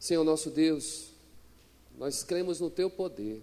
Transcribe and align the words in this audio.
Senhor 0.00 0.24
nosso 0.24 0.48
Deus, 0.48 1.08
nós 1.98 2.24
cremos 2.24 2.58
no 2.58 2.70
Teu 2.70 2.88
poder. 2.88 3.42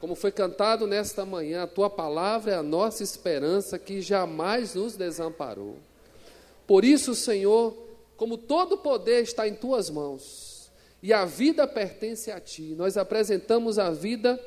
Como 0.00 0.14
foi 0.14 0.32
cantado 0.32 0.86
nesta 0.86 1.26
manhã, 1.26 1.64
a 1.64 1.66
Tua 1.66 1.90
palavra 1.90 2.52
é 2.52 2.54
a 2.54 2.62
nossa 2.62 3.02
esperança 3.02 3.78
que 3.78 4.00
jamais 4.00 4.74
nos 4.74 4.96
desamparou. 4.96 5.76
Por 6.66 6.82
isso, 6.82 7.14
Senhor, 7.14 7.76
como 8.16 8.38
todo 8.38 8.78
poder 8.78 9.22
está 9.22 9.46
em 9.46 9.54
Tuas 9.54 9.90
mãos 9.90 10.70
e 11.02 11.12
a 11.12 11.26
vida 11.26 11.68
pertence 11.68 12.30
a 12.30 12.40
Ti, 12.40 12.74
nós 12.74 12.96
apresentamos 12.96 13.78
a 13.78 13.90
vida 13.90 14.42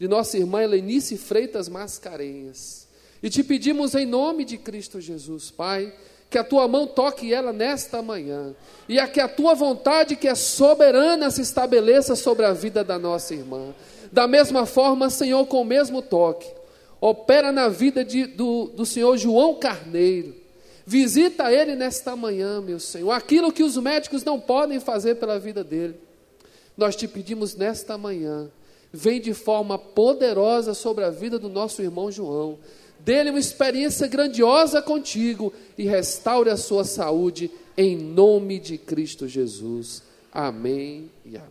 de 0.00 0.08
nossa 0.08 0.36
irmã 0.36 0.64
Helenice 0.64 1.16
Freitas 1.16 1.68
Mascarenhas 1.68 2.88
e 3.22 3.30
te 3.30 3.44
pedimos 3.44 3.94
em 3.94 4.04
nome 4.04 4.44
de 4.44 4.58
Cristo 4.58 5.00
Jesus, 5.00 5.48
Pai 5.48 5.94
que 6.30 6.38
a 6.38 6.44
tua 6.44 6.68
mão 6.68 6.86
toque 6.86 7.34
ela 7.34 7.52
nesta 7.52 8.00
manhã, 8.00 8.54
e 8.88 9.00
a 9.00 9.08
que 9.08 9.20
a 9.20 9.26
tua 9.26 9.52
vontade, 9.52 10.14
que 10.14 10.28
é 10.28 10.34
soberana, 10.36 11.28
se 11.28 11.42
estabeleça 11.42 12.14
sobre 12.14 12.46
a 12.46 12.52
vida 12.52 12.84
da 12.84 12.96
nossa 12.98 13.34
irmã. 13.34 13.74
Da 14.12 14.28
mesma 14.28 14.64
forma, 14.64 15.10
Senhor, 15.10 15.44
com 15.46 15.62
o 15.62 15.64
mesmo 15.64 16.00
toque, 16.00 16.48
opera 17.00 17.50
na 17.50 17.68
vida 17.68 18.04
de, 18.04 18.26
do, 18.26 18.66
do 18.66 18.86
Senhor 18.86 19.16
João 19.16 19.56
Carneiro. 19.56 20.36
Visita 20.86 21.52
ele 21.52 21.74
nesta 21.74 22.14
manhã, 22.14 22.60
meu 22.60 22.78
Senhor, 22.78 23.10
aquilo 23.10 23.52
que 23.52 23.64
os 23.64 23.76
médicos 23.76 24.22
não 24.22 24.38
podem 24.38 24.78
fazer 24.78 25.16
pela 25.16 25.38
vida 25.38 25.64
dele. 25.64 25.96
Nós 26.76 26.94
te 26.94 27.08
pedimos 27.08 27.56
nesta 27.56 27.98
manhã, 27.98 28.48
vem 28.92 29.20
de 29.20 29.34
forma 29.34 29.76
poderosa 29.76 30.74
sobre 30.74 31.04
a 31.04 31.10
vida 31.10 31.38
do 31.40 31.48
nosso 31.48 31.82
irmão 31.82 32.10
João 32.10 32.58
dê-lhe 33.04 33.30
uma 33.30 33.38
experiência 33.38 34.06
grandiosa 34.06 34.82
contigo 34.82 35.52
e 35.76 35.84
restaure 35.84 36.50
a 36.50 36.56
sua 36.56 36.84
saúde 36.84 37.50
em 37.76 37.96
nome 37.96 38.58
de 38.58 38.76
Cristo 38.76 39.26
Jesus. 39.26 40.02
Amém 40.32 41.10
e 41.24 41.36
amém. 41.36 41.50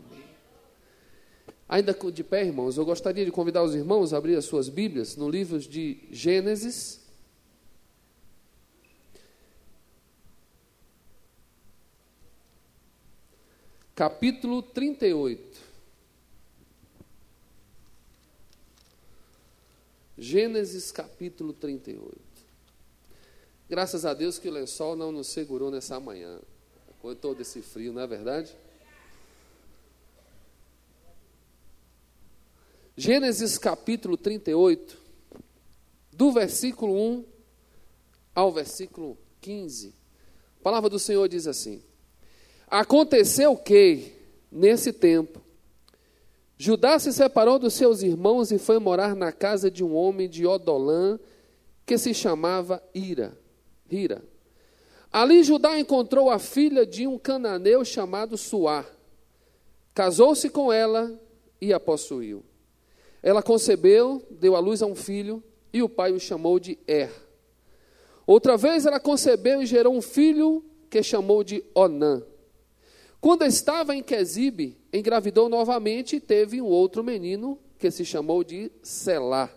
Ainda 1.68 1.96
de 2.12 2.24
pé, 2.24 2.46
irmãos, 2.46 2.78
eu 2.78 2.86
gostaria 2.86 3.24
de 3.24 3.32
convidar 3.32 3.64
os 3.64 3.76
irmãos 3.76 4.14
a 4.14 4.18
abrir 4.18 4.36
as 4.36 4.46
suas 4.46 4.70
Bíblias 4.70 5.16
no 5.16 5.30
livro 5.30 5.60
de 5.60 6.00
Gênesis. 6.12 7.00
Capítulo 13.96 14.64
38. 14.64 15.69
Gênesis 20.22 20.92
capítulo 20.92 21.54
38. 21.54 22.20
Graças 23.70 24.06
a 24.06 24.14
Deus 24.14 24.38
que 24.38 24.50
o 24.50 24.52
lençol 24.52 24.94
não 24.94 25.14
nos 25.14 25.28
segurou 25.28 25.72
nessa 25.72 25.98
manhã, 25.98 26.42
com 27.02 27.16
todo 27.16 27.40
esse 27.40 27.62
frio, 27.62 27.94
não 27.94 28.02
é 28.02 28.08
verdade? 28.08 28.54
Gênesis 32.98 33.58
capítulo 33.58 34.18
38, 34.18 34.98
do 36.12 36.34
versículo 36.34 36.94
1 36.94 37.26
ao 38.36 38.52
versículo 38.52 39.18
15. 39.40 39.96
A 40.60 40.62
palavra 40.62 40.90
do 40.90 41.00
Senhor 41.00 41.30
diz 41.30 41.48
assim: 41.48 41.82
Aconteceu 42.68 43.56
que, 43.56 44.12
nesse 44.52 44.92
tempo, 44.92 45.42
Judá 46.62 47.00
se 47.00 47.14
separou 47.14 47.58
dos 47.58 47.74
seus 47.74 48.04
irmãos 48.04 48.52
e 48.52 48.58
foi 48.58 48.80
morar 48.80 49.16
na 49.16 49.32
casa 49.32 49.72
de 49.72 49.82
um 49.82 49.96
homem 49.96 50.28
de 50.28 50.46
Odolã, 50.46 51.18
que 51.86 51.98
se 51.98 52.14
chamava 52.14 52.84
Ira. 52.94 53.40
Hira. 53.90 54.22
Ali 55.10 55.42
Judá 55.42 55.80
encontrou 55.80 56.30
a 56.30 56.38
filha 56.38 56.86
de 56.86 57.08
um 57.08 57.18
cananeu 57.18 57.86
chamado 57.86 58.38
Suá. 58.38 58.86
Casou-se 59.94 60.50
com 60.50 60.72
ela 60.72 61.18
e 61.62 61.72
a 61.72 61.80
possuiu. 61.80 62.44
Ela 63.24 63.42
concebeu, 63.42 64.22
deu 64.30 64.54
à 64.54 64.60
luz 64.60 64.84
a 64.84 64.86
um 64.86 64.96
filho, 64.96 65.42
e 65.72 65.82
o 65.82 65.88
pai 65.88 66.12
o 66.12 66.20
chamou 66.20 66.60
de 66.60 66.78
Er. 66.86 67.10
Outra 68.28 68.58
vez 68.58 68.86
ela 68.86 69.00
concebeu 69.00 69.62
e 69.62 69.66
gerou 69.66 69.96
um 69.96 70.02
filho 70.02 70.62
que 70.90 71.02
chamou 71.02 71.42
de 71.42 71.64
Onã. 71.74 72.22
Quando 73.22 73.44
estava 73.44 73.94
em 73.94 74.02
Quezibe, 74.02 74.78
engravidou 74.94 75.50
novamente 75.50 76.16
e 76.16 76.20
teve 76.22 76.62
um 76.62 76.68
outro 76.68 77.04
menino 77.04 77.60
que 77.78 77.92
se 77.92 78.06
chamou 78.06 78.44
de 78.44 78.72
Selá. 78.82 79.50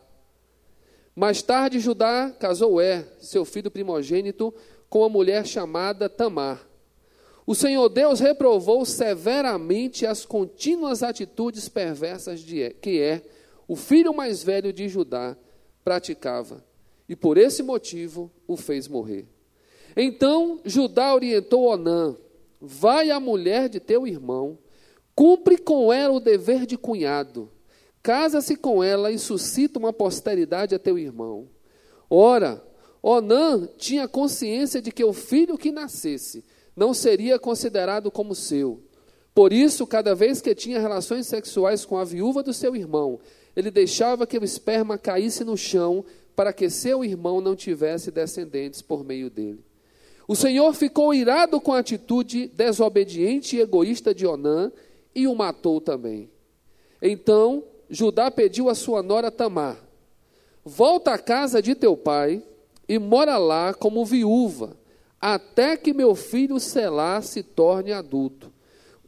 Mais 1.14 1.42
tarde, 1.42 1.78
Judá 1.78 2.34
casou 2.40 2.80
Er, 2.80 3.06
seu 3.20 3.44
filho 3.44 3.70
primogênito, 3.70 4.52
com 4.88 5.00
uma 5.00 5.08
mulher 5.08 5.46
chamada 5.46 6.08
Tamar. 6.08 6.66
O 7.46 7.54
Senhor 7.54 7.88
Deus 7.88 8.18
reprovou 8.20 8.84
severamente 8.84 10.06
as 10.06 10.24
contínuas 10.24 11.02
atitudes 11.02 11.68
perversas 11.68 12.40
de 12.40 12.60
er, 12.60 12.74
que 12.74 12.98
Er, 12.98 13.22
o 13.68 13.76
filho 13.76 14.14
mais 14.14 14.42
velho 14.42 14.72
de 14.72 14.88
Judá, 14.88 15.36
praticava, 15.84 16.64
e 17.08 17.14
por 17.14 17.36
esse 17.36 17.62
motivo 17.62 18.30
o 18.46 18.56
fez 18.56 18.88
morrer. 18.88 19.26
Então 19.96 20.60
Judá 20.64 21.14
orientou 21.14 21.64
Onã, 21.64 22.16
Vai 22.64 23.10
à 23.10 23.18
mulher 23.18 23.68
de 23.68 23.80
teu 23.80 24.06
irmão, 24.06 24.56
cumpre 25.16 25.58
com 25.58 25.92
ela 25.92 26.14
o 26.14 26.20
dever 26.20 26.64
de 26.64 26.78
cunhado, 26.78 27.50
casa-se 28.00 28.54
com 28.54 28.84
ela 28.84 29.10
e 29.10 29.18
suscita 29.18 29.80
uma 29.80 29.92
posteridade 29.92 30.72
a 30.72 30.78
teu 30.78 30.96
irmão. 30.96 31.48
Ora, 32.08 32.62
Onã 33.02 33.68
tinha 33.76 34.06
consciência 34.06 34.80
de 34.80 34.92
que 34.92 35.02
o 35.02 35.12
filho 35.12 35.58
que 35.58 35.72
nascesse 35.72 36.44
não 36.76 36.94
seria 36.94 37.36
considerado 37.36 38.12
como 38.12 38.32
seu. 38.32 38.80
Por 39.34 39.52
isso, 39.52 39.84
cada 39.84 40.14
vez 40.14 40.40
que 40.40 40.54
tinha 40.54 40.78
relações 40.78 41.26
sexuais 41.26 41.84
com 41.84 41.98
a 41.98 42.04
viúva 42.04 42.44
do 42.44 42.52
seu 42.52 42.76
irmão, 42.76 43.18
ele 43.56 43.72
deixava 43.72 44.24
que 44.24 44.38
o 44.38 44.44
esperma 44.44 44.96
caísse 44.96 45.42
no 45.42 45.56
chão 45.56 46.04
para 46.36 46.52
que 46.52 46.70
seu 46.70 47.04
irmão 47.04 47.40
não 47.40 47.56
tivesse 47.56 48.12
descendentes 48.12 48.80
por 48.80 49.02
meio 49.02 49.28
dele. 49.28 49.64
O 50.26 50.36
Senhor 50.36 50.72
ficou 50.74 51.12
irado 51.12 51.60
com 51.60 51.72
a 51.72 51.78
atitude 51.78 52.48
desobediente 52.48 53.56
e 53.56 53.60
egoísta 53.60 54.14
de 54.14 54.26
Onã 54.26 54.70
e 55.14 55.26
o 55.26 55.34
matou 55.34 55.80
também. 55.80 56.30
Então 57.00 57.64
Judá 57.90 58.30
pediu 58.30 58.68
a 58.70 58.74
sua 58.74 59.02
nora 59.02 59.30
Tamar: 59.30 59.76
Volta 60.64 61.12
à 61.12 61.18
casa 61.18 61.60
de 61.60 61.74
teu 61.74 61.96
pai 61.96 62.42
e 62.88 62.98
mora 62.98 63.36
lá 63.36 63.74
como 63.74 64.04
viúva, 64.04 64.76
até 65.20 65.76
que 65.76 65.92
meu 65.92 66.14
filho 66.14 66.58
Selá 66.58 67.20
se 67.20 67.42
torne 67.42 67.92
adulto, 67.92 68.52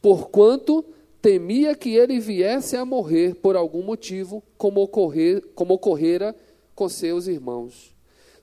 porquanto 0.03 0.85
temia 1.23 1.75
que 1.75 1.95
ele 1.95 2.21
viesse 2.21 2.77
a 2.77 2.85
morrer 2.85 3.37
por 3.37 3.57
algum 3.57 3.83
motivo, 3.83 4.43
como, 4.59 4.83
ocorrer, 4.83 5.43
como 5.55 5.75
ocorrera 5.75 6.37
com 6.75 6.87
seus 6.89 7.27
irmãos. 7.27 7.94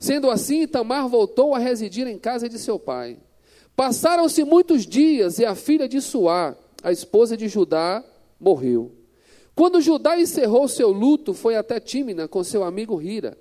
Sendo 0.02 0.32
assim, 0.32 0.68
Tamar 0.68 1.08
voltou 1.08 1.54
a 1.54 1.60
residir 1.60 2.08
em 2.08 2.18
casa 2.18 2.50
de 2.50 2.58
seu 2.58 2.80
pai. 2.80 3.20
Passaram-se 3.76 4.44
muitos 4.44 4.84
dias 4.84 5.38
e 5.38 5.46
a 5.46 5.54
filha 5.54 5.88
de 5.88 6.02
Suá, 6.02 6.58
a 6.82 6.92
esposa 6.92 7.38
de 7.38 7.48
Judá, 7.48 8.04
morreu. 8.40 8.92
Quando 9.54 9.80
Judá 9.80 10.20
encerrou 10.20 10.68
seu 10.68 10.90
luto, 10.90 11.36
foi 11.36 11.56
até 11.56 11.80
Tímina 11.80 12.28
com 12.28 12.44
seu 12.44 12.64
amigo 12.64 13.00
Hira, 13.00 13.38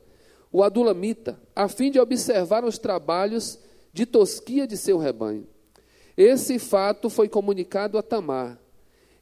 o 0.53 0.63
adulamita, 0.63 1.41
a 1.57 1.67
fim 1.67 1.91
de 1.91 1.99
observar 1.99 2.63
os 2.63 2.77
trabalhos 2.77 3.59
de 3.91 4.05
tosquia 4.05 4.67
de 4.67 4.77
seu 4.77 4.99
rebanho. 4.99 5.47
Esse 6.15 6.59
fato 6.59 7.09
foi 7.09 7.27
comunicado 7.27 7.97
a 7.97 8.03
Tamar. 8.03 8.61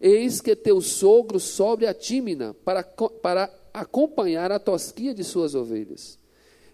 Eis 0.01 0.41
que 0.41 0.57
teu 0.57 0.81
sogro 0.81 1.39
sobe 1.39 1.87
a 1.87 1.95
Tímina 1.95 2.53
para, 2.65 2.83
para 2.83 3.49
acompanhar 3.73 4.51
a 4.51 4.59
tosquia 4.59 5.15
de 5.15 5.23
suas 5.23 5.55
ovelhas. 5.55 6.19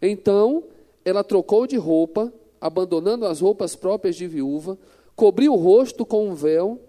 Então 0.06 0.64
ela 1.04 1.24
trocou 1.24 1.66
de 1.66 1.76
roupa, 1.76 2.32
abandonando 2.60 3.26
as 3.26 3.40
roupas 3.40 3.74
próprias 3.74 4.16
de 4.16 4.26
viúva, 4.26 4.78
cobriu 5.16 5.54
o 5.54 5.56
rosto 5.56 6.04
com 6.04 6.28
um 6.28 6.34
véu, 6.34 6.80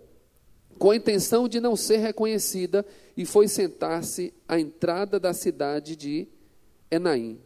com 0.78 0.92
a 0.92 0.96
intenção 0.96 1.48
de 1.48 1.62
não 1.62 1.76
ser 1.76 1.98
reconhecida, 1.98 2.86
e 3.16 3.26
foi 3.26 3.48
sentar-se 3.48 4.34
à 4.48 4.60
entrada 4.60 5.18
da 5.18 5.34
cidade 5.34 5.96
de 5.96 6.28
Enaim, 6.92 7.40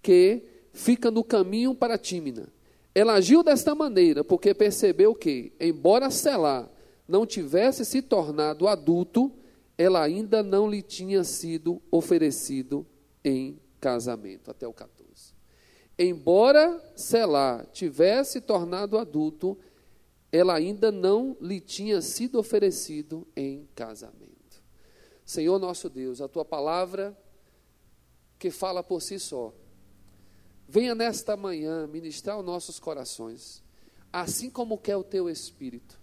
que 0.00 0.42
fica 0.72 1.10
no 1.10 1.24
caminho 1.24 1.74
para 1.74 1.98
Tímina. 1.98 2.48
Ela 2.94 3.14
agiu 3.14 3.42
desta 3.42 3.74
maneira 3.74 4.22
porque 4.22 4.54
percebeu 4.54 5.14
que, 5.14 5.52
embora 5.58 6.10
Selá 6.10 6.68
não 7.08 7.26
tivesse 7.26 7.84
se 7.84 8.00
tornado 8.00 8.68
adulto, 8.68 9.32
ela 9.76 10.02
ainda 10.02 10.42
não 10.42 10.70
lhe 10.70 10.82
tinha 10.82 11.24
sido 11.24 11.82
oferecido 11.90 12.86
em 13.24 13.58
casamento, 13.82 14.48
até 14.48 14.66
o 14.66 14.72
14. 14.72 15.34
Embora 15.98 16.80
Selá 16.94 17.66
tivesse 17.72 18.40
tornado 18.40 18.96
adulto, 18.96 19.58
ela 20.30 20.54
ainda 20.54 20.92
não 20.92 21.36
lhe 21.40 21.60
tinha 21.60 22.00
sido 22.00 22.38
oferecido 22.38 23.26
em 23.36 23.68
casamento. 23.74 24.62
Senhor 25.24 25.58
nosso 25.58 25.90
Deus, 25.90 26.20
a 26.20 26.28
tua 26.28 26.44
palavra 26.44 27.18
que 28.38 28.50
fala 28.52 28.84
por 28.84 29.02
si 29.02 29.18
só, 29.18 29.52
venha 30.68 30.94
nesta 30.94 31.36
manhã 31.36 31.86
ministrar 31.86 32.38
os 32.38 32.44
nossos 32.44 32.78
corações, 32.78 33.62
assim 34.12 34.48
como 34.48 34.78
quer 34.78 34.96
o 34.96 35.04
teu 35.04 35.28
Espírito. 35.28 36.00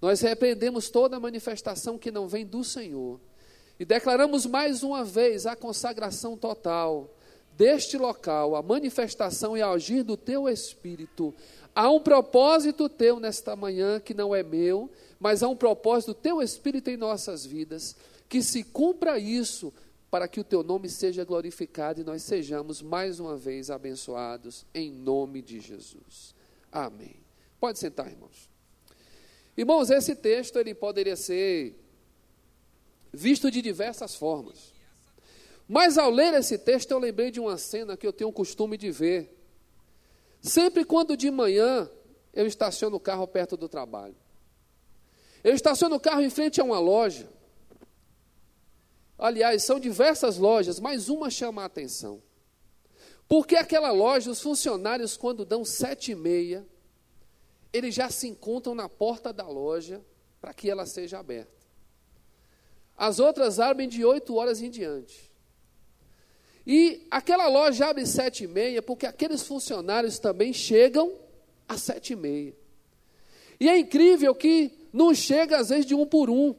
Nós 0.00 0.20
repreendemos 0.20 0.90
toda 0.90 1.20
manifestação 1.20 1.96
que 1.96 2.10
não 2.10 2.26
vem 2.26 2.44
do 2.44 2.64
Senhor 2.64 3.20
e 3.78 3.84
declaramos 3.84 4.46
mais 4.46 4.82
uma 4.82 5.04
vez 5.04 5.46
a 5.46 5.56
consagração 5.56 6.36
total 6.36 7.10
deste 7.56 7.98
local, 7.98 8.56
a 8.56 8.62
manifestação 8.62 9.56
e 9.56 9.62
agir 9.62 10.02
do 10.02 10.16
teu 10.16 10.48
Espírito. 10.48 11.34
Há 11.74 11.90
um 11.90 12.00
propósito 12.00 12.88
teu 12.88 13.18
nesta 13.18 13.56
manhã 13.56 13.98
que 13.98 14.14
não 14.14 14.34
é 14.34 14.42
meu, 14.42 14.90
mas 15.18 15.42
há 15.42 15.48
um 15.48 15.56
propósito 15.56 16.14
teu 16.14 16.42
Espírito 16.42 16.90
em 16.90 16.96
nossas 16.96 17.46
vidas. 17.46 17.96
Que 18.28 18.42
se 18.42 18.62
cumpra 18.62 19.18
isso 19.18 19.72
para 20.10 20.28
que 20.28 20.40
o 20.40 20.44
teu 20.44 20.62
nome 20.62 20.88
seja 20.88 21.24
glorificado 21.24 22.00
e 22.00 22.04
nós 22.04 22.22
sejamos 22.22 22.82
mais 22.82 23.18
uma 23.18 23.36
vez 23.36 23.70
abençoados 23.70 24.66
em 24.74 24.90
nome 24.90 25.40
de 25.40 25.60
Jesus. 25.60 26.34
Amém. 26.70 27.16
Pode 27.58 27.78
sentar, 27.78 28.10
irmãos. 28.10 28.50
Irmãos, 29.56 29.90
esse 29.90 30.14
texto 30.14 30.58
ele 30.58 30.74
poderia 30.74 31.16
ser 31.16 31.81
visto 33.12 33.50
de 33.50 33.60
diversas 33.60 34.14
formas. 34.14 34.72
Mas 35.68 35.98
ao 35.98 36.10
ler 36.10 36.34
esse 36.34 36.58
texto, 36.58 36.90
eu 36.90 36.98
lembrei 36.98 37.30
de 37.30 37.40
uma 37.40 37.56
cena 37.56 37.96
que 37.96 38.06
eu 38.06 38.12
tenho 38.12 38.30
o 38.30 38.32
costume 38.32 38.76
de 38.76 38.90
ver. 38.90 39.38
Sempre 40.40 40.84
quando 40.84 41.16
de 41.16 41.30
manhã 41.30 41.88
eu 42.32 42.46
estaciono 42.46 42.96
o 42.96 43.00
carro 43.00 43.26
perto 43.26 43.56
do 43.56 43.68
trabalho. 43.68 44.16
Eu 45.44 45.54
estaciono 45.54 45.96
o 45.96 46.00
carro 46.00 46.20
em 46.20 46.30
frente 46.30 46.60
a 46.60 46.64
uma 46.64 46.78
loja. 46.78 47.28
Aliás, 49.18 49.62
são 49.62 49.78
diversas 49.78 50.36
lojas, 50.36 50.80
mas 50.80 51.08
uma 51.08 51.30
chama 51.30 51.62
a 51.62 51.66
atenção. 51.66 52.22
Porque 53.28 53.56
aquela 53.56 53.92
loja, 53.92 54.30
os 54.30 54.40
funcionários, 54.40 55.16
quando 55.16 55.44
dão 55.44 55.64
sete 55.64 56.12
e 56.12 56.14
meia, 56.14 56.66
eles 57.72 57.94
já 57.94 58.10
se 58.10 58.28
encontram 58.28 58.74
na 58.74 58.88
porta 58.88 59.32
da 59.32 59.46
loja 59.46 60.04
para 60.40 60.52
que 60.52 60.68
ela 60.68 60.84
seja 60.86 61.18
aberta. 61.18 61.61
As 62.96 63.18
outras 63.18 63.58
abrem 63.58 63.88
de 63.88 64.04
8 64.04 64.34
horas 64.34 64.60
em 64.62 64.70
diante. 64.70 65.32
E 66.66 67.06
aquela 67.10 67.48
loja 67.48 67.86
abre 67.86 68.06
sete 68.06 68.44
e 68.44 68.46
meia, 68.46 68.80
porque 68.80 69.04
aqueles 69.06 69.42
funcionários 69.42 70.18
também 70.18 70.52
chegam 70.52 71.12
às 71.68 71.82
sete 71.82 72.12
e 72.12 72.16
meia. 72.16 72.54
E 73.58 73.68
é 73.68 73.78
incrível 73.78 74.34
que 74.34 74.70
não 74.92 75.14
chega 75.14 75.58
às 75.58 75.70
vezes 75.70 75.86
de 75.86 75.94
um 75.94 76.06
por 76.06 76.30
um. 76.30 76.54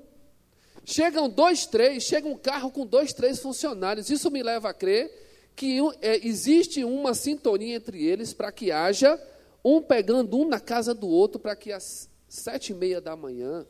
Chegam 0.86 1.30
dois, 1.30 1.66
três, 1.66 2.04
chega 2.04 2.28
um 2.28 2.38
carro 2.38 2.70
com 2.70 2.86
dois, 2.86 3.14
três 3.14 3.40
funcionários. 3.40 4.10
Isso 4.10 4.30
me 4.30 4.44
leva 4.44 4.70
a 4.70 4.74
crer 4.74 5.12
que 5.56 5.78
é, 6.02 6.26
existe 6.28 6.84
uma 6.84 7.14
sintonia 7.14 7.76
entre 7.76 8.04
eles 8.04 8.34
para 8.34 8.52
que 8.52 8.72
haja 8.72 9.22
um 9.64 9.82
pegando 9.82 10.38
um 10.38 10.48
na 10.48 10.60
casa 10.60 10.94
do 10.94 11.08
outro 11.08 11.40
para 11.40 11.56
que 11.56 11.72
às 11.72 12.10
sete 12.28 12.72
e 12.72 12.76
meia 12.76 13.00
da 13.00 13.16
manhã 13.16 13.66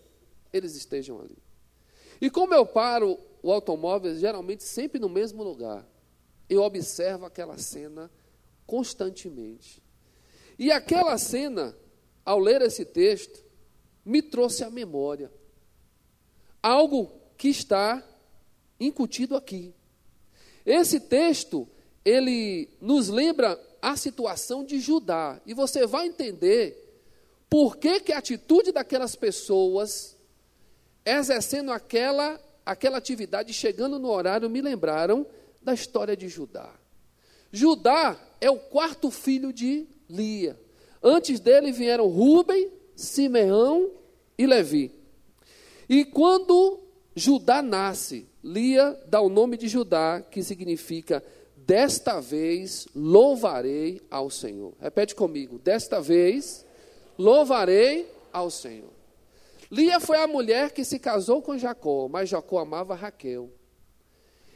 eles 0.52 0.76
estejam 0.76 1.20
ali. 1.20 1.43
E 2.24 2.30
como 2.30 2.54
eu 2.54 2.66
paro 2.66 3.20
o 3.42 3.52
automóvel, 3.52 4.16
geralmente 4.16 4.64
sempre 4.64 4.98
no 4.98 5.10
mesmo 5.10 5.44
lugar, 5.44 5.86
eu 6.50 6.62
observo 6.62 7.26
aquela 7.26 7.58
cena 7.58 8.10
constantemente. 8.66 9.84
E 10.58 10.72
aquela 10.72 11.18
cena, 11.18 11.76
ao 12.24 12.40
ler 12.40 12.62
esse 12.62 12.86
texto, 12.86 13.44
me 14.06 14.22
trouxe 14.22 14.64
à 14.64 14.70
memória 14.70 15.30
algo 16.62 17.12
que 17.38 17.50
está 17.50 18.02
incutido 18.80 19.36
aqui. 19.36 19.76
Esse 20.66 21.02
texto, 21.02 21.68
ele 22.06 22.70
nos 22.80 23.10
lembra 23.10 23.62
a 23.82 23.98
situação 23.98 24.64
de 24.64 24.80
Judá, 24.80 25.42
e 25.46 25.54
você 25.54 25.86
vai 25.86 26.08
entender 26.08 27.04
por 27.50 27.76
que, 27.76 28.00
que 28.00 28.14
a 28.14 28.20
atitude 28.20 28.72
daquelas 28.72 29.14
pessoas 29.14 30.13
exercendo 31.06 31.72
aquela, 31.72 32.40
aquela 32.66 32.98
atividade, 32.98 33.54
chegando 33.54 34.00
no 34.00 34.10
horário, 34.10 34.50
me 34.50 34.62
lembraram 34.62 35.26
da 35.62 35.74
história 35.74 36.16
de 36.16 36.28
Judá. 36.28 36.74
Judá 37.52 38.18
é 38.42 38.50
o 38.50 38.58
quarto 38.58 39.12
filho 39.12 39.54
de 39.54 39.88
Lia. 40.10 40.60
Antes 41.02 41.40
dele 41.40 41.72
vieram 41.72 42.08
Rubem, 42.08 42.72
Simeão 42.96 43.92
e 44.38 44.46
Levi. 44.46 44.92
E 45.88 46.06
quando 46.06 46.80
Judá 47.16 47.62
nasce, 47.62 48.28
Lia 48.44 49.00
dá 49.08 49.22
o 49.22 49.30
nome 49.30 49.58
de 49.58 49.68
Judá, 49.68 50.22
que 50.22 50.42
significa 50.42 51.24
desta 51.56 52.20
vez 52.20 52.88
louvarei 52.96 54.02
ao 54.10 54.30
Senhor. 54.30 54.74
Repete 54.80 55.16
comigo: 55.16 55.60
desta 55.60 56.02
vez 56.02 56.66
louvarei 57.18 58.10
ao 58.32 58.50
Senhor. 58.50 58.92
Lia 59.74 60.00
foi 60.00 60.18
a 60.18 60.28
mulher 60.28 60.72
que 60.72 60.86
se 60.86 61.00
casou 61.00 61.42
com 61.42 61.58
Jacó, 61.58 62.08
mas 62.08 62.30
Jacó 62.30 62.60
amava 62.60 62.94
Raquel. 62.94 63.52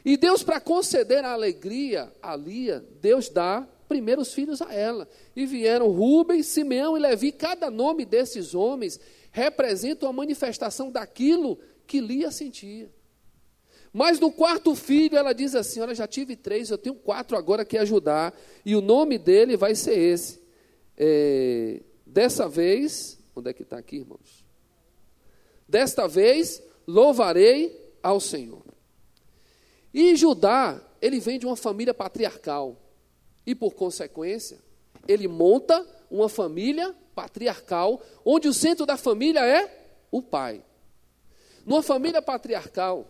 E 0.04 0.16
Deus, 0.16 0.44
para 0.44 0.60
conceder 0.60 1.24
a 1.24 1.32
alegria 1.32 2.12
a 2.22 2.36
Lia, 2.36 2.86
Deus 3.00 3.28
dá 3.28 3.68
primeiros 3.88 4.32
filhos 4.32 4.62
a 4.62 4.72
ela. 4.72 5.08
E 5.34 5.44
vieram 5.44 5.90
Rubens, 5.90 6.46
Simeão 6.46 6.96
e 6.96 7.00
Levi. 7.00 7.32
Cada 7.32 7.68
nome 7.68 8.04
desses 8.04 8.54
homens 8.54 9.00
representa 9.32 10.06
uma 10.06 10.12
manifestação 10.12 10.88
daquilo 10.88 11.58
que 11.84 12.00
Lia 12.00 12.30
sentia. 12.30 12.88
Mas 13.92 14.20
no 14.20 14.30
quarto 14.30 14.76
filho, 14.76 15.18
ela 15.18 15.32
diz 15.32 15.52
assim: 15.56 15.80
Olha, 15.80 15.96
já 15.96 16.06
tive 16.06 16.36
três, 16.36 16.70
eu 16.70 16.78
tenho 16.78 16.94
quatro 16.94 17.36
agora 17.36 17.64
que 17.64 17.76
ajudar. 17.76 18.32
E 18.64 18.76
o 18.76 18.80
nome 18.80 19.18
dele 19.18 19.56
vai 19.56 19.74
ser 19.74 19.98
esse. 19.98 20.40
É, 20.96 21.82
dessa 22.06 22.48
vez, 22.48 23.18
onde 23.34 23.50
é 23.50 23.52
que 23.52 23.64
está 23.64 23.78
aqui, 23.78 23.96
irmãos? 23.96 24.37
Desta 25.68 26.08
vez 26.08 26.62
louvarei 26.86 27.94
ao 28.02 28.18
Senhor. 28.20 28.64
E 29.92 30.16
Judá, 30.16 30.80
ele 31.00 31.20
vem 31.20 31.38
de 31.38 31.46
uma 31.46 31.56
família 31.56 31.92
patriarcal. 31.92 32.76
E 33.46 33.54
por 33.54 33.74
consequência, 33.74 34.58
ele 35.06 35.28
monta 35.28 35.86
uma 36.10 36.28
família 36.28 36.94
patriarcal, 37.14 38.00
onde 38.24 38.48
o 38.48 38.54
centro 38.54 38.86
da 38.86 38.96
família 38.96 39.44
é 39.44 39.92
o 40.10 40.22
pai. 40.22 40.62
Numa 41.66 41.82
família 41.82 42.22
patriarcal, 42.22 43.06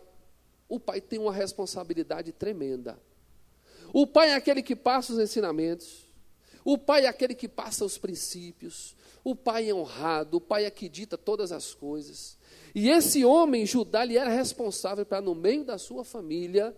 o 0.69 0.81
pai 0.81 1.01
tem 1.01 1.19
uma 1.19 1.33
responsabilidade 1.33 2.33
tremenda. 2.33 2.99
O 3.93 4.07
pai 4.07 4.31
é 4.31 4.35
aquele 4.35 4.63
que 4.63 4.75
passa 4.75 5.13
os 5.13 5.19
ensinamentos, 5.19 6.07
o 6.65 6.77
pai 6.77 7.05
é 7.05 7.09
aquele 7.09 7.35
que 7.35 7.49
passa 7.49 7.85
os 7.85 7.97
princípios, 7.97 8.97
o 9.25 9.35
pai 9.35 9.71
é 9.71 9.75
honrado, 9.75 10.37
o 10.37 10.41
pai 10.41 10.65
é 10.65 10.71
que 10.71 10.89
dita 10.89 11.17
todas 11.17 11.53
as 11.53 11.75
coisas. 11.75 12.38
E 12.79 12.91
esse 12.91 13.25
homem, 13.25 13.67
Judá, 13.67 14.05
ele 14.05 14.17
era 14.17 14.31
responsável 14.31 15.05
para, 15.05 15.21
no 15.21 15.35
meio 15.35 15.65
da 15.65 15.77
sua 15.79 16.05
família, 16.05 16.73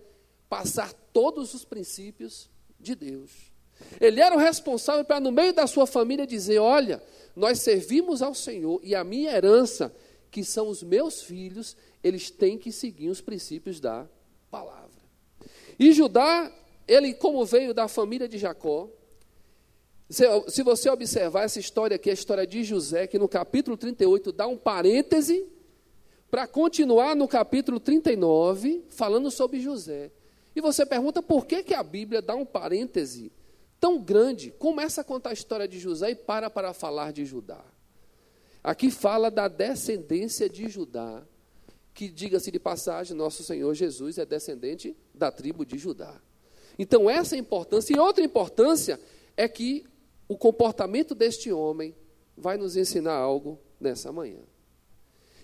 passar 0.49 0.95
todos 1.13 1.53
os 1.53 1.63
princípios 1.63 2.49
de 2.81 2.95
Deus. 2.95 3.31
Ele 4.01 4.19
era 4.19 4.35
o 4.35 4.39
responsável 4.39 5.05
para, 5.05 5.21
no 5.21 5.31
meio 5.31 5.53
da 5.53 5.67
sua 5.67 5.87
família, 5.87 6.27
dizer: 6.27 6.59
Olha, 6.59 7.03
nós 7.37 7.59
servimos 7.59 8.23
ao 8.23 8.35
Senhor 8.35 8.81
e 8.83 8.95
a 8.95 9.05
minha 9.05 9.31
herança, 9.31 9.95
que 10.31 10.43
são 10.43 10.69
os 10.69 10.83
meus 10.83 11.21
filhos, 11.21 11.77
eles 12.03 12.31
têm 12.31 12.57
que 12.57 12.73
seguir 12.73 13.11
os 13.11 13.21
princípios 13.21 13.79
da 13.79 14.09
palavra. 14.51 15.03
E 15.79 15.93
Judá, 15.93 16.51
ele, 16.89 17.13
como 17.13 17.45
veio 17.45 17.75
da 17.75 17.89
família 17.89 18.27
de 18.27 18.39
Jacó, 18.39 18.89
se 20.09 20.63
você 20.63 20.89
observar 20.89 21.43
essa 21.43 21.61
história 21.61 21.97
aqui, 21.97 22.09
a 22.09 22.15
história 22.15 22.47
de 22.47 22.65
José, 22.65 23.07
que 23.07 23.19
no 23.19 23.29
capítulo 23.29 23.77
38 23.77 24.33
dá 24.33 24.47
um 24.47 24.57
parêntese 24.57 25.60
para 26.31 26.47
continuar 26.47 27.17
no 27.17 27.27
capítulo 27.27 27.81
39, 27.81 28.85
falando 28.91 29.31
sobre 29.31 29.61
José. 29.61 30.11
E 30.55 30.61
você 30.61 30.87
pergunta 30.87 31.23
por 31.23 31.47
que, 31.47 31.63
que 31.63 31.75
a 31.75 31.83
Bíblia 31.83 32.23
dá 32.23 32.35
um 32.35 32.45
parêntese 32.45 33.33
tão 33.81 33.99
grande, 33.99 34.51
começa 34.53 35.01
a 35.01 35.05
contar 35.05 35.31
a 35.31 35.33
história 35.33 35.67
de 35.67 35.79
José 35.79 36.11
e 36.11 36.15
para 36.15 36.51
para 36.51 36.73
falar 36.73 37.13
de 37.13 37.25
Judá. 37.25 37.65
Aqui 38.63 38.91
fala 38.91 39.31
da 39.31 39.49
descendência 39.49 40.49
de 40.49 40.69
Judá, 40.69 41.23
que, 41.95 42.09
diga-se 42.09 42.51
de 42.51 42.59
passagem, 42.59 43.17
nosso 43.17 43.43
Senhor 43.43 43.75
Jesus 43.75 44.19
é 44.19 44.27
descendente 44.27 44.97
da 45.15 45.33
tribo 45.33 45.65
de 45.65 45.79
Judá. 45.79 46.21
Então, 46.79 47.11
essa 47.11 47.35
é 47.35 47.39
a 47.39 47.41
importância. 47.41 47.95
E 47.95 47.99
outra 47.99 48.23
importância 48.23 49.01
é 49.37 49.49
que 49.49 49.85
o 50.29 50.37
comportamento 50.37 51.15
deste 51.15 51.51
homem 51.51 51.95
vai 52.37 52.57
nos 52.57 52.77
ensinar 52.77 53.15
algo 53.15 53.59
nessa 53.81 54.13
manhã. 54.13 54.41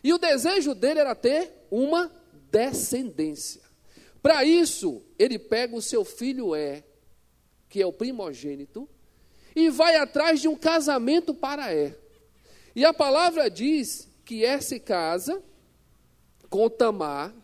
E 0.07 0.13
o 0.13 0.19
desejo 0.19 0.73
dele 0.73 1.01
era 1.01 1.17
ter 1.17 1.67
uma 1.69 2.13
descendência. 2.49 3.61
Para 4.23 4.45
isso, 4.45 5.03
ele 5.19 5.37
pega 5.37 5.75
o 5.75 5.83
seu 5.83 6.05
filho 6.05 6.55
É, 6.55 6.85
que 7.69 7.83
é 7.83 7.87
o 7.87 7.93
primogênito, 7.93 8.89
e 9.53 9.69
vai 9.69 9.97
atrás 9.97 10.41
de 10.41 10.47
um 10.47 10.55
casamento 10.55 11.35
para 11.35 11.75
É. 11.75 11.99
E 12.73 12.85
a 12.85 12.95
palavra 12.95 13.51
diz 13.51 14.09
que 14.25 14.45
É 14.45 14.61
se 14.61 14.79
casa 14.79 15.43
com 16.49 16.69
Tamar, 16.69 17.35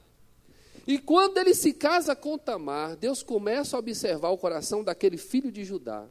e 0.86 1.00
quando 1.00 1.38
ele 1.38 1.54
se 1.54 1.72
casa 1.72 2.14
com 2.14 2.38
Tamar, 2.38 2.94
Deus 2.94 3.24
começa 3.24 3.74
a 3.74 3.80
observar 3.80 4.30
o 4.30 4.38
coração 4.38 4.84
daquele 4.84 5.16
filho 5.16 5.50
de 5.50 5.64
Judá, 5.64 6.06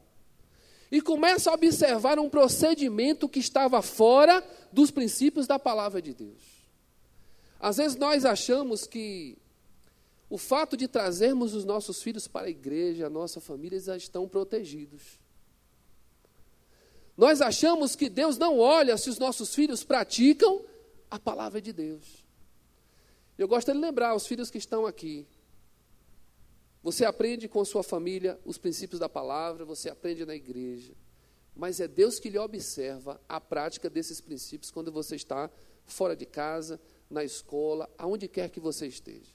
e 0.92 1.00
começa 1.00 1.50
a 1.50 1.54
observar 1.54 2.18
um 2.18 2.28
procedimento 2.28 3.26
que 3.26 3.38
estava 3.40 3.80
fora 3.80 4.46
dos 4.70 4.90
princípios 4.90 5.46
da 5.46 5.58
palavra 5.58 6.02
de 6.02 6.12
Deus. 6.12 6.42
Às 7.58 7.78
vezes 7.78 7.96
nós 7.96 8.26
achamos 8.26 8.86
que 8.86 9.38
o 10.28 10.36
fato 10.36 10.76
de 10.76 10.86
trazermos 10.86 11.54
os 11.54 11.64
nossos 11.64 12.02
filhos 12.02 12.28
para 12.28 12.46
a 12.46 12.50
igreja, 12.50 13.06
a 13.06 13.10
nossa 13.10 13.40
família, 13.40 13.80
já 13.80 13.96
estão 13.96 14.28
protegidos. 14.28 15.18
Nós 17.16 17.40
achamos 17.40 17.96
que 17.96 18.10
Deus 18.10 18.36
não 18.36 18.58
olha 18.58 18.98
se 18.98 19.08
os 19.08 19.18
nossos 19.18 19.54
filhos 19.54 19.82
praticam 19.82 20.62
a 21.10 21.18
palavra 21.18 21.62
de 21.62 21.72
Deus. 21.72 22.22
Eu 23.38 23.48
gosto 23.48 23.72
de 23.72 23.78
lembrar 23.78 24.14
os 24.14 24.26
filhos 24.26 24.50
que 24.50 24.58
estão 24.58 24.84
aqui. 24.84 25.26
Você 26.82 27.04
aprende 27.04 27.48
com 27.48 27.64
sua 27.64 27.82
família 27.82 28.38
os 28.44 28.58
princípios 28.58 28.98
da 28.98 29.08
palavra, 29.08 29.64
você 29.64 29.88
aprende 29.88 30.26
na 30.26 30.34
igreja. 30.34 30.94
Mas 31.54 31.80
é 31.80 31.86
Deus 31.86 32.18
que 32.18 32.28
lhe 32.28 32.38
observa 32.38 33.20
a 33.28 33.40
prática 33.40 33.88
desses 33.88 34.20
princípios 34.20 34.70
quando 34.70 34.90
você 34.90 35.14
está 35.14 35.50
fora 35.84 36.16
de 36.16 36.26
casa, 36.26 36.80
na 37.08 37.22
escola, 37.22 37.88
aonde 37.98 38.26
quer 38.26 38.48
que 38.48 38.58
você 38.58 38.86
esteja. 38.86 39.30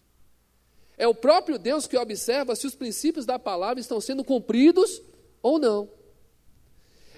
É 0.98 1.08
o 1.08 1.13
próprio 1.13 1.60
Deus 1.60 1.86
que 1.86 1.96
observa 1.96 2.56
se 2.56 2.66
os 2.66 2.74
princípios 2.74 3.25
da 3.25 3.38
palavra 3.38 3.80
estão 3.80 4.01
sendo 4.01 4.24
cumpridos 4.24 5.01
ou 5.44 5.60
não. 5.60 5.88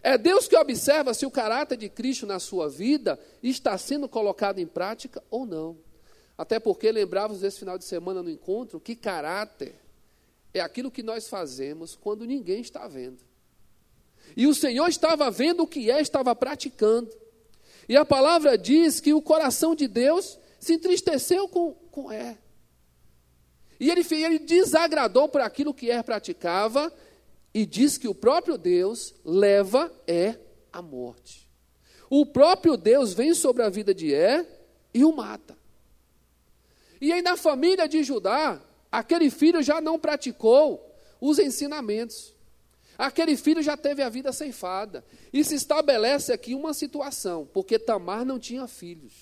É 0.04 0.18
Deus 0.18 0.48
que 0.48 0.58
observa 0.58 1.14
se 1.14 1.26
o 1.26 1.32
caráter 1.32 1.78
de 1.78 1.90
Cristo 1.90 2.26
na 2.26 2.40
sua 2.40 2.70
vida 2.70 3.18
está 3.42 3.78
sendo 3.78 4.08
colocado 4.08 4.60
em 4.60 4.68
prática 4.68 5.24
ou 5.30 5.46
não. 5.46 5.78
Até 6.38 6.60
porque 6.60 6.92
lembrávamos 6.92 7.42
desse 7.42 7.60
final 7.60 7.78
de 7.78 7.86
semana 7.86 8.22
no 8.22 8.30
encontro 8.30 8.80
que 8.80 8.96
caráter 8.96 9.76
é 10.53 10.60
aquilo 10.60 10.91
que 10.91 11.03
nós 11.03 11.27
fazemos 11.27 11.96
quando 11.96 12.25
ninguém 12.25 12.62
está 12.62 12.88
vendo. 12.88 13.24
E 14.36 14.48
o 14.48 14.53
Senhor 14.53 14.88
estava 14.88 15.29
vendo 15.29 15.63
o 15.63 15.68
que 15.68 15.89
é, 15.89 16.01
estava 16.01 16.36
praticando. 16.36 17.10
E 17.88 17.96
a 17.98 18.06
palavra 18.06 18.58
diz 18.58 19.00
que 19.00 19.13
o 19.13 19.22
coração 19.22 19.75
de 19.75 19.88
Deus 19.88 20.39
se 20.60 20.74
entristeceu 20.74 21.48
com, 21.48 21.74
com 21.91 22.12
é. 22.12 22.38
E 23.79 23.89
ele, 23.89 24.06
ele 24.12 24.39
desagradou 24.39 25.29
por 25.29 25.41
aquilo 25.41 25.74
que 25.74 25.89
é 25.89 26.03
praticava 26.03 26.94
e 27.53 27.65
diz 27.65 27.98
que 27.98 28.08
o 28.08 28.13
próprio 28.13 28.58
Deus 28.58 29.15
leva 29.24 29.91
é 30.06 30.38
a 30.72 30.82
morte. 30.82 31.50
O 32.10 32.25
próprio 32.25 32.75
Deus 32.75 33.13
vem 33.13 33.34
sobre 33.34 33.63
a 33.63 33.70
vida 33.70 33.94
de 33.94 34.13
É 34.13 34.46
e 34.94 35.03
o 35.06 35.15
mata. 35.15 35.58
E 37.00 37.13
aí 37.13 37.22
na 37.22 37.38
família 37.38 37.88
de 37.88 38.03
Judá, 38.03 38.62
aquele 38.91 39.29
filho 39.29 39.62
já 39.62 39.79
não 39.79 40.00
praticou 40.00 40.96
os 41.19 41.39
ensinamentos. 41.39 42.34
Aquele 42.98 43.38
filho 43.38 43.62
já 43.63 43.77
teve 43.77 44.01
a 44.01 44.10
vida 44.10 44.34
ceifada. 44.34 45.05
E 45.31 45.43
se 45.43 45.55
estabelece 45.55 46.34
aqui 46.34 46.53
uma 46.53 46.74
situação, 46.74 47.48
porque 47.53 47.79
Tamar 47.79 48.25
não 48.25 48.38
tinha 48.38 48.67
filhos. 48.67 49.13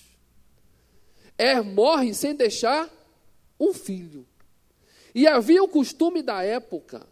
Er 1.38 1.62
morre 1.62 2.12
sem 2.12 2.34
deixar 2.34 2.90
um 3.58 3.72
filho. 3.72 4.26
E 5.14 5.26
havia 5.26 5.62
o 5.62 5.68
costume 5.68 6.22
da 6.22 6.42
época 6.42 7.06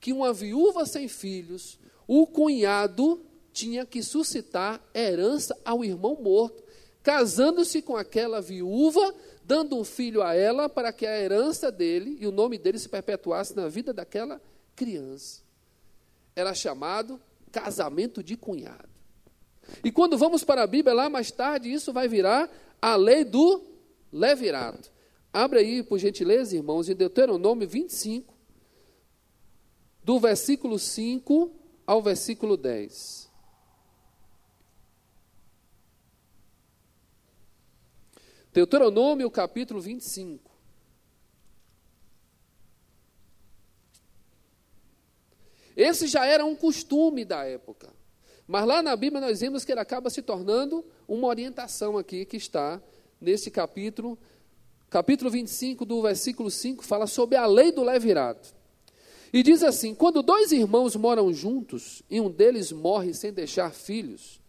que 0.00 0.12
uma 0.12 0.32
viúva 0.32 0.84
sem 0.84 1.08
filhos, 1.08 1.78
o 2.06 2.26
cunhado 2.26 3.24
tinha 3.52 3.86
que 3.86 4.02
suscitar 4.02 4.82
herança 4.94 5.56
ao 5.64 5.84
irmão 5.84 6.18
morto, 6.20 6.62
casando-se 7.02 7.80
com 7.80 7.96
aquela 7.96 8.42
viúva, 8.42 9.14
dando 9.44 9.76
um 9.76 9.84
filho 9.84 10.22
a 10.22 10.34
ela 10.34 10.68
para 10.68 10.92
que 10.92 11.06
a 11.06 11.20
herança 11.20 11.70
dele 11.70 12.16
e 12.18 12.26
o 12.26 12.32
nome 12.32 12.58
dele 12.58 12.78
se 12.78 12.88
perpetuasse 12.88 13.54
na 13.54 13.68
vida 13.68 13.92
daquela 13.92 14.40
criança. 14.74 15.42
Era 16.34 16.54
chamado 16.54 17.20
casamento 17.52 18.22
de 18.22 18.36
cunhado. 18.36 18.88
E 19.84 19.92
quando 19.92 20.18
vamos 20.18 20.42
para 20.42 20.62
a 20.62 20.66
Bíblia, 20.66 20.94
lá 20.94 21.08
mais 21.08 21.30
tarde, 21.30 21.72
isso 21.72 21.92
vai 21.92 22.08
virar 22.08 22.50
a 22.80 22.96
lei 22.96 23.24
do 23.24 23.62
levirato. 24.12 24.90
Abre 25.32 25.58
aí, 25.58 25.82
por 25.82 25.98
gentileza, 25.98 26.56
irmãos, 26.56 26.88
em 26.88 26.94
Deuteronômio 26.94 27.68
25, 27.68 28.34
do 30.02 30.18
versículo 30.18 30.78
5 30.78 31.50
ao 31.86 32.02
versículo 32.02 32.56
10. 32.56 33.23
Deuteronômio, 38.54 39.28
capítulo 39.32 39.80
25. 39.80 40.48
Esse 45.76 46.06
já 46.06 46.24
era 46.24 46.44
um 46.44 46.54
costume 46.54 47.24
da 47.24 47.44
época. 47.44 47.92
Mas 48.46 48.64
lá 48.64 48.80
na 48.80 48.94
Bíblia 48.94 49.20
nós 49.20 49.40
vemos 49.40 49.64
que 49.64 49.72
ele 49.72 49.80
acaba 49.80 50.08
se 50.08 50.22
tornando 50.22 50.84
uma 51.08 51.26
orientação 51.26 51.98
aqui 51.98 52.24
que 52.24 52.36
está 52.36 52.80
nesse 53.20 53.50
capítulo. 53.50 54.16
Capítulo 54.88 55.32
25, 55.32 55.84
do 55.84 56.00
versículo 56.00 56.48
5, 56.48 56.84
fala 56.84 57.08
sobre 57.08 57.36
a 57.36 57.46
lei 57.46 57.72
do 57.72 57.82
levirato. 57.82 58.54
E 59.32 59.42
diz 59.42 59.64
assim: 59.64 59.96
quando 59.96 60.22
dois 60.22 60.52
irmãos 60.52 60.94
moram 60.94 61.32
juntos 61.32 62.04
e 62.08 62.20
um 62.20 62.30
deles 62.30 62.70
morre 62.70 63.12
sem 63.14 63.32
deixar 63.32 63.72
filhos, 63.72 64.40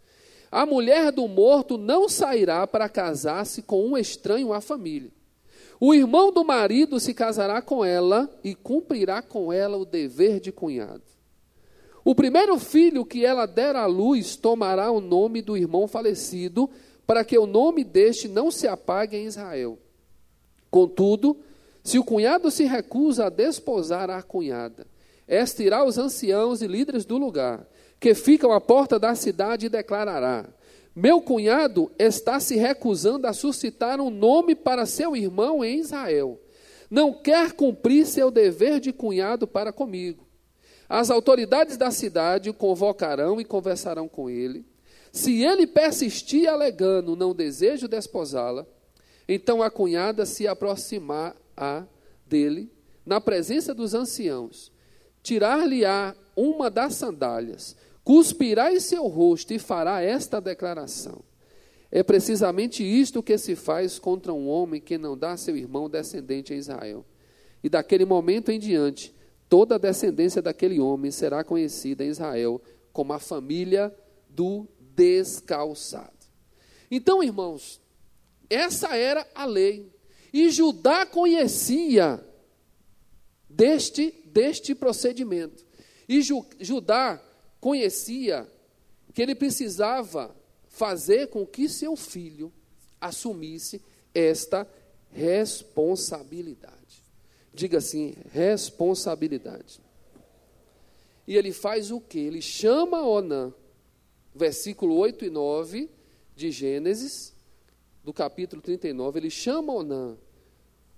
a 0.51 0.65
mulher 0.65 1.11
do 1.11 1.27
morto 1.27 1.77
não 1.77 2.07
sairá 2.07 2.65
para 2.65 2.89
casar-se 2.89 3.61
com 3.61 3.85
um 3.85 3.97
estranho 3.97 4.53
à 4.53 4.61
família. 4.61 5.11
O 5.79 5.93
irmão 5.93 6.31
do 6.31 6.43
marido 6.43 6.99
se 6.99 7.13
casará 7.13 7.61
com 7.61 7.83
ela 7.83 8.29
e 8.43 8.55
cumprirá 8.55 9.21
com 9.21 9.51
ela 9.51 9.77
o 9.77 9.85
dever 9.85 10.39
de 10.39 10.51
cunhado. 10.51 11.03
O 12.03 12.13
primeiro 12.13 12.57
filho 12.59 13.03
que 13.03 13.25
ela 13.25 13.45
der 13.45 13.75
à 13.75 13.85
luz 13.85 14.35
tomará 14.35 14.91
o 14.91 15.01
nome 15.01 15.41
do 15.41 15.57
irmão 15.57 15.87
falecido, 15.87 16.69
para 17.05 17.25
que 17.25 17.37
o 17.37 17.45
nome 17.45 17.83
deste 17.83 18.27
não 18.27 18.51
se 18.51 18.67
apague 18.67 19.17
em 19.17 19.25
Israel. 19.25 19.77
Contudo, 20.69 21.37
se 21.83 21.99
o 21.99 22.03
cunhado 22.03 22.49
se 22.49 22.65
recusa 22.65 23.25
a 23.25 23.29
desposar 23.29 24.09
a 24.09 24.21
cunhada, 24.21 24.87
esta 25.27 25.63
irá 25.63 25.77
aos 25.77 25.97
anciãos 25.97 26.61
e 26.61 26.67
líderes 26.67 27.05
do 27.05 27.17
lugar, 27.17 27.67
que 27.99 28.13
ficam 28.13 28.51
à 28.51 28.61
porta 28.61 28.99
da 28.99 29.15
cidade, 29.15 29.65
e 29.65 29.69
declarará: 29.69 30.45
Meu 30.95 31.21
cunhado 31.21 31.91
está 31.97 32.39
se 32.39 32.55
recusando 32.55 33.27
a 33.27 33.33
suscitar 33.33 33.99
um 33.99 34.09
nome 34.09 34.55
para 34.55 34.85
seu 34.85 35.15
irmão 35.15 35.63
em 35.63 35.79
Israel. 35.79 36.39
Não 36.89 37.13
quer 37.13 37.53
cumprir 37.53 38.05
seu 38.05 38.29
dever 38.29 38.79
de 38.79 38.93
cunhado 38.93 39.47
para 39.47 39.73
comigo. 39.73 40.25
As 40.87 41.09
autoridades 41.09 41.77
da 41.77 41.89
cidade 41.89 42.49
o 42.49 42.53
convocarão 42.53 43.41
e 43.41 43.45
conversarão 43.45 44.07
com 44.07 44.29
ele. 44.29 44.65
Se 45.11 45.43
ele 45.43 45.65
persistir 45.65 46.47
alegando 46.47 47.15
não 47.15 47.33
desejo 47.33 47.87
desposá-la, 47.87 48.65
então 49.27 49.63
a 49.63 49.71
cunhada 49.71 50.25
se 50.25 50.47
aproximar 50.47 51.35
a 51.57 51.83
dele, 52.27 52.71
na 53.05 53.19
presença 53.21 53.73
dos 53.73 53.93
anciãos, 53.93 54.71
tirar-lhe-á 55.23 56.13
uma 56.35 56.69
das 56.69 56.95
sandálias, 56.95 57.75
cuspirá 58.05 58.71
em 58.71 58.79
seu 58.79 59.07
rosto 59.07 59.51
e 59.51 59.57
fará 59.57 59.99
esta 59.99 60.39
declaração. 60.39 61.23
É 61.91 62.03
precisamente 62.03 62.83
isto 62.83 63.23
que 63.23 63.35
se 63.35 63.55
faz 63.55 63.97
contra 63.97 64.31
um 64.31 64.47
homem 64.47 64.79
que 64.79 64.95
não 64.95 65.17
dá 65.17 65.35
seu 65.35 65.57
irmão 65.57 65.89
descendente 65.89 66.53
a 66.53 66.55
Israel. 66.55 67.03
E 67.63 67.69
daquele 67.69 68.05
momento 68.05 68.51
em 68.51 68.59
diante, 68.59 69.13
toda 69.49 69.75
a 69.75 69.79
descendência 69.79 70.39
daquele 70.39 70.79
homem 70.79 71.09
será 71.09 71.43
conhecida 71.43 72.05
em 72.05 72.09
Israel 72.09 72.61
como 72.93 73.11
a 73.11 73.19
família 73.19 73.93
do 74.29 74.67
descalçado. 74.79 76.13
Então, 76.91 77.23
irmãos, 77.23 77.81
essa 78.49 78.95
era 78.95 79.27
a 79.33 79.45
lei. 79.45 79.91
E 80.31 80.49
Judá 80.51 81.07
conhecia 81.07 82.23
deste, 83.49 84.13
deste 84.25 84.75
procedimento. 84.75 85.65
E 86.07 86.21
Ju, 86.21 86.45
Judá 86.59 87.19
conhecia 87.59 88.47
que 89.13 89.21
ele 89.21 89.35
precisava 89.35 90.35
fazer 90.67 91.27
com 91.27 91.45
que 91.45 91.69
seu 91.69 91.95
filho 91.95 92.51
assumisse 92.99 93.81
esta 94.13 94.67
responsabilidade. 95.11 97.03
Diga 97.53 97.77
assim: 97.77 98.15
responsabilidade. 98.31 99.79
E 101.27 101.35
ele 101.35 101.51
faz 101.51 101.91
o 101.91 101.99
que? 101.99 102.19
Ele 102.19 102.41
chama 102.41 103.01
Onã, 103.01 103.53
versículo 104.33 104.95
8 104.97 105.25
e 105.25 105.29
9 105.29 105.89
de 106.35 106.51
Gênesis, 106.51 107.33
do 108.03 108.13
capítulo 108.13 108.61
39, 108.61 109.19
ele 109.19 109.29
chama 109.31 109.73
Onã 109.73 110.17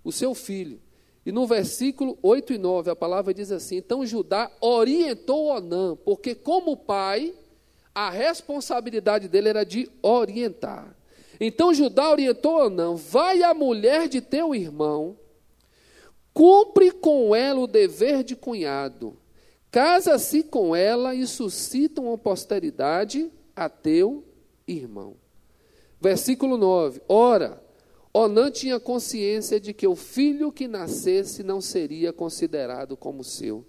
o 0.04 0.12
seu 0.12 0.34
filho. 0.34 0.82
E 1.28 1.32
no 1.34 1.46
versículo 1.46 2.18
8 2.24 2.54
e 2.54 2.58
9, 2.58 2.90
a 2.90 2.96
palavra 2.96 3.34
diz 3.34 3.52
assim: 3.52 3.76
Então 3.76 4.06
Judá 4.06 4.50
orientou 4.62 5.48
Onã, 5.48 5.94
porque 5.94 6.34
como 6.34 6.78
pai, 6.78 7.34
a 7.94 8.10
responsabilidade 8.10 9.28
dele 9.28 9.50
era 9.50 9.66
de 9.66 9.92
orientar. 10.02 10.96
Então 11.38 11.74
Judá 11.74 12.10
orientou 12.10 12.66
Onã: 12.66 12.96
Vai 12.96 13.44
a 13.44 13.54
mulher 13.54 14.08
de 14.08 14.22
teu 14.22 14.56
irmão, 14.56 15.18
cumpre 16.34 16.92
com 16.92 17.36
ela 17.36 17.60
o 17.60 17.68
dever 17.68 18.24
de 18.24 18.34
cunhado, 18.34 19.18
casa-se 19.70 20.44
com 20.44 20.74
ela 20.74 21.14
e 21.14 21.28
suscita 21.28 22.00
uma 22.00 22.18
posteridade 22.18 23.30
a 23.54 23.68
teu 23.68 24.24
irmão. 24.66 25.18
Versículo 26.00 26.56
9: 26.56 27.02
Ora, 27.06 27.62
Onã 28.18 28.50
tinha 28.50 28.80
consciência 28.80 29.60
de 29.60 29.76
que 29.76 29.86
o 29.86 29.96
filho 29.96 30.52
que 30.52 30.68
nascesse 30.68 31.44
não 31.44 31.62
seria 31.62 32.12
considerado 32.12 32.98
como 32.98 33.24
seu. 33.24 33.64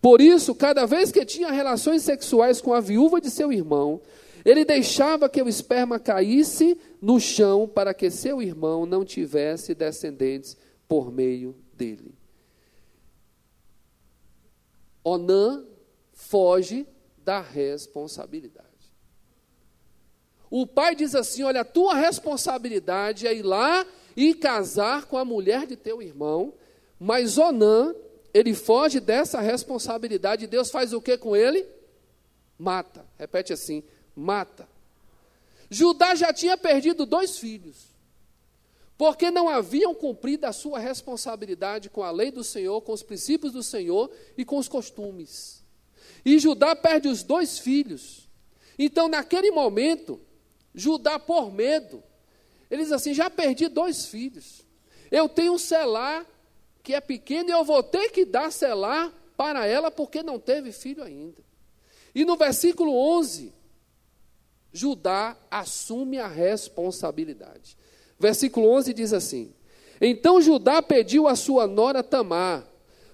Por 0.00 0.22
isso, 0.22 0.54
cada 0.54 0.86
vez 0.86 1.12
que 1.12 1.22
tinha 1.22 1.50
relações 1.50 2.00
sexuais 2.00 2.62
com 2.62 2.72
a 2.72 2.80
viúva 2.80 3.20
de 3.20 3.30
seu 3.30 3.52
irmão, 3.52 4.00
ele 4.42 4.64
deixava 4.64 5.28
que 5.28 5.42
o 5.42 5.48
esperma 5.50 5.98
caísse 5.98 6.78
no 6.98 7.20
chão 7.20 7.68
para 7.68 7.92
que 7.92 8.10
seu 8.10 8.40
irmão 8.40 8.86
não 8.86 9.04
tivesse 9.04 9.74
descendentes 9.74 10.56
por 10.88 11.12
meio 11.12 11.54
dele. 11.74 12.14
Onã 15.04 15.62
foge 16.10 16.86
da 17.18 17.42
responsabilidade. 17.42 18.73
O 20.56 20.68
pai 20.68 20.94
diz 20.94 21.16
assim: 21.16 21.42
Olha, 21.42 21.62
a 21.62 21.64
tua 21.64 21.96
responsabilidade 21.96 23.26
é 23.26 23.34
ir 23.34 23.42
lá 23.42 23.84
e 24.16 24.32
casar 24.32 25.04
com 25.06 25.18
a 25.18 25.24
mulher 25.24 25.66
de 25.66 25.74
teu 25.74 26.00
irmão, 26.00 26.54
mas 26.96 27.36
Onã, 27.36 27.92
ele 28.32 28.54
foge 28.54 29.00
dessa 29.00 29.40
responsabilidade. 29.40 30.46
Deus 30.46 30.70
faz 30.70 30.92
o 30.92 31.02
que 31.02 31.18
com 31.18 31.34
ele? 31.34 31.66
Mata. 32.56 33.04
Repete 33.18 33.52
assim: 33.52 33.82
mata. 34.14 34.68
Judá 35.68 36.14
já 36.14 36.32
tinha 36.32 36.56
perdido 36.56 37.04
dois 37.04 37.36
filhos, 37.36 37.88
porque 38.96 39.32
não 39.32 39.48
haviam 39.48 39.92
cumprido 39.92 40.46
a 40.46 40.52
sua 40.52 40.78
responsabilidade 40.78 41.90
com 41.90 42.04
a 42.04 42.12
lei 42.12 42.30
do 42.30 42.44
Senhor, 42.44 42.80
com 42.82 42.92
os 42.92 43.02
princípios 43.02 43.52
do 43.52 43.62
Senhor 43.64 44.08
e 44.38 44.44
com 44.44 44.56
os 44.58 44.68
costumes. 44.68 45.64
E 46.24 46.38
Judá 46.38 46.76
perde 46.76 47.08
os 47.08 47.24
dois 47.24 47.58
filhos. 47.58 48.28
Então, 48.78 49.08
naquele 49.08 49.50
momento, 49.50 50.20
Judá, 50.74 51.18
por 51.18 51.52
medo, 51.52 52.02
ele 52.70 52.82
diz 52.82 52.92
assim: 52.92 53.14
já 53.14 53.30
perdi 53.30 53.68
dois 53.68 54.06
filhos. 54.06 54.64
Eu 55.10 55.28
tenho 55.28 55.52
um 55.52 55.58
selar 55.58 56.26
que 56.82 56.92
é 56.92 57.00
pequeno 57.00 57.48
e 57.48 57.52
eu 57.52 57.64
vou 57.64 57.82
ter 57.82 58.10
que 58.10 58.24
dar 58.24 58.50
selar 58.50 59.12
para 59.36 59.66
ela 59.66 59.90
porque 59.90 60.22
não 60.22 60.38
teve 60.38 60.72
filho 60.72 61.02
ainda. 61.02 61.42
E 62.14 62.24
no 62.24 62.36
versículo 62.36 62.94
11, 62.94 63.52
Judá 64.72 65.36
assume 65.50 66.18
a 66.18 66.26
responsabilidade. 66.26 67.76
Versículo 68.18 68.68
11 68.70 68.92
diz 68.92 69.12
assim: 69.12 69.52
Então 70.00 70.40
Judá 70.40 70.82
pediu 70.82 71.28
a 71.28 71.36
sua 71.36 71.66
nora 71.66 72.02
Tamar: 72.02 72.66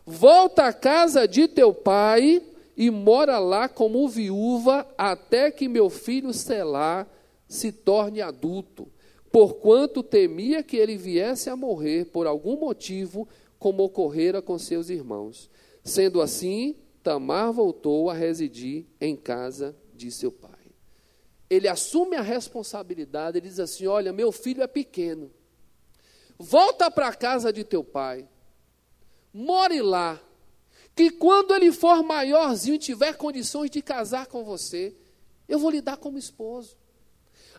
Volta 0.06 0.64
à 0.64 0.72
casa 0.72 1.28
de 1.28 1.46
teu 1.46 1.74
pai 1.74 2.42
e 2.76 2.90
mora 2.90 3.38
lá 3.38 3.68
como 3.68 4.08
viúva 4.08 4.86
até 4.96 5.50
que 5.50 5.68
meu 5.68 5.90
filho 5.90 6.32
Selá 6.32 7.06
se 7.50 7.70
torne 7.70 8.22
adulto, 8.22 8.88
porquanto 9.30 10.02
temia 10.02 10.62
que 10.62 10.76
ele 10.76 10.96
viesse 10.96 11.50
a 11.50 11.56
morrer 11.56 12.06
por 12.06 12.26
algum 12.26 12.58
motivo, 12.58 13.28
como 13.58 13.82
ocorrera 13.82 14.40
com 14.40 14.58
seus 14.58 14.88
irmãos. 14.88 15.50
Sendo 15.84 16.22
assim, 16.22 16.76
Tamar 17.02 17.52
voltou 17.52 18.08
a 18.08 18.14
residir 18.14 18.86
em 19.00 19.14
casa 19.14 19.76
de 19.94 20.10
seu 20.10 20.32
pai 20.32 20.60
ele 21.50 21.66
assume 21.66 22.14
a 22.14 22.22
responsabilidade, 22.22 23.36
ele 23.36 23.48
diz 23.48 23.58
assim: 23.58 23.88
Olha, 23.88 24.12
meu 24.12 24.30
filho 24.30 24.62
é 24.62 24.68
pequeno, 24.68 25.32
volta 26.38 26.88
para 26.88 27.08
a 27.08 27.14
casa 27.14 27.52
de 27.52 27.64
teu 27.64 27.82
pai, 27.82 28.26
more 29.34 29.82
lá, 29.82 30.22
que 30.94 31.10
quando 31.10 31.52
ele 31.52 31.72
for 31.72 32.04
maiorzinho 32.04 32.76
e 32.76 32.78
tiver 32.78 33.16
condições 33.16 33.68
de 33.68 33.82
casar 33.82 34.26
com 34.28 34.44
você, 34.44 34.94
eu 35.48 35.58
vou 35.58 35.70
lhe 35.70 35.80
dar 35.80 35.96
como 35.96 36.16
esposo. 36.16 36.78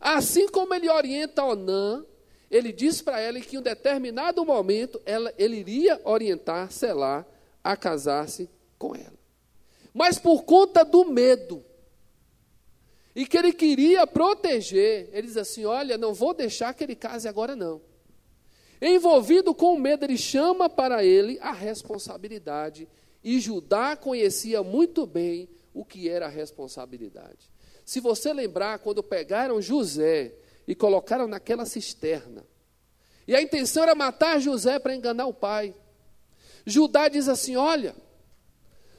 Assim 0.01 0.50
como 0.50 0.74
ele 0.74 0.89
orienta 0.89 1.46
Onã, 1.46 2.03
ele 2.50 2.74
diz 2.74 3.01
para 3.01 3.20
ela 3.20 3.39
que 3.39 3.55
em 3.55 3.60
um 3.60 3.62
determinado 3.62 4.43
momento 4.43 5.00
ela, 5.05 5.31
ele 5.38 5.57
iria 5.57 6.01
orientar 6.03 6.72
Selá 6.72 7.25
a 7.64 7.77
casar-se 7.77 8.50
com 8.79 8.96
ela. 8.96 9.14
Mas 9.94 10.18
por 10.18 10.44
conta 10.44 10.83
do 10.83 11.05
medo, 11.05 11.64
e 13.16 13.25
que 13.25 13.37
ele 13.37 13.51
queria 13.51 14.07
proteger. 14.07 15.09
Ele 15.11 15.27
diz 15.27 15.37
assim: 15.37 15.66
Olha, 15.66 15.98
não 15.98 16.14
vou 16.14 16.33
deixar 16.33 16.74
que 16.74 16.83
ele 16.83 16.96
case 16.96 17.27
agora, 17.27 17.55
não. 17.55 17.81
Envolvido 18.81 19.53
com 19.53 19.75
o 19.75 19.79
medo, 19.79 20.05
ele 20.05 20.18
chama 20.18 20.70
para 20.70 21.03
ele 21.03 21.37
a 21.40 21.51
responsabilidade. 21.51 22.87
E 23.24 23.40
Judá 23.40 23.96
conhecia 23.96 24.64
muito 24.64 25.05
bem 25.05 25.48
o 25.74 25.85
que 25.85 26.09
era 26.09 26.25
a 26.25 26.29
responsabilidade. 26.29 27.50
Se 27.92 28.00
você 28.00 28.32
lembrar, 28.32 28.80
quando 28.80 29.04
pegaram 29.04 29.62
José 29.62 30.34
e 30.66 30.74
colocaram 30.74 31.27
naquela 31.27 31.66
cisterna, 31.66 32.46
e 33.27 33.36
a 33.36 33.42
intenção 33.42 33.84
era 33.84 33.94
matar 33.94 34.40
José 34.40 34.80
para 34.80 34.96
enganar 34.96 35.25
o 35.25 35.34
pai. 35.34 35.75
Judá 36.66 37.10
diz 37.10 37.27
assim: 37.27 37.58
Olha, 37.58 37.94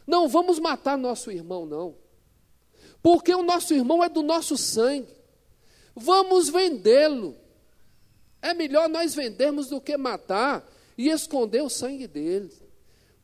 não 0.07 0.29
vamos 0.29 0.59
matar 0.59 0.99
nosso 0.99 1.31
irmão, 1.31 1.65
não 1.65 2.03
porque 3.03 3.35
o 3.35 3.43
nosso 3.43 3.73
irmão 3.73 4.05
é 4.05 4.11
do 4.11 4.23
nosso 4.23 4.59
sangue. 4.59 5.09
Vamos 5.97 6.51
vendê-lo. 6.51 7.35
É 8.43 8.53
melhor 8.53 8.91
nós 8.91 9.15
vendermos 9.15 9.69
do 9.69 9.81
que 9.81 9.97
matar 9.97 10.71
e 10.99 11.09
esconder 11.09 11.63
o 11.63 11.71
sangue 11.71 12.07
dele. 12.07 12.53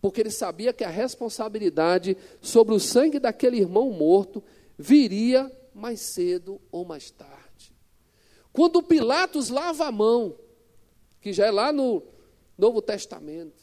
Porque 0.00 0.22
ele 0.22 0.30
sabia 0.30 0.72
que 0.72 0.82
a 0.82 0.88
responsabilidade 0.88 2.16
sobre 2.40 2.74
o 2.74 2.80
sangue 2.80 3.18
daquele 3.18 3.58
irmão 3.58 3.90
morto 3.90 4.42
viria 4.78 5.52
mais 5.78 6.00
cedo 6.00 6.60
ou 6.70 6.84
mais 6.84 7.10
tarde. 7.10 7.74
Quando 8.52 8.82
Pilatos 8.82 9.48
lava 9.48 9.86
a 9.86 9.92
mão, 9.92 10.36
que 11.20 11.32
já 11.32 11.46
é 11.46 11.50
lá 11.50 11.72
no 11.72 12.02
Novo 12.56 12.82
Testamento, 12.82 13.62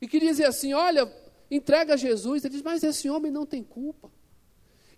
e 0.00 0.06
que 0.06 0.20
dizia 0.20 0.48
assim: 0.48 0.74
Olha, 0.74 1.10
entrega 1.50 1.96
Jesus, 1.96 2.44
ele 2.44 2.54
diz: 2.54 2.62
Mas 2.62 2.82
esse 2.82 3.08
homem 3.08 3.32
não 3.32 3.46
tem 3.46 3.62
culpa. 3.62 4.10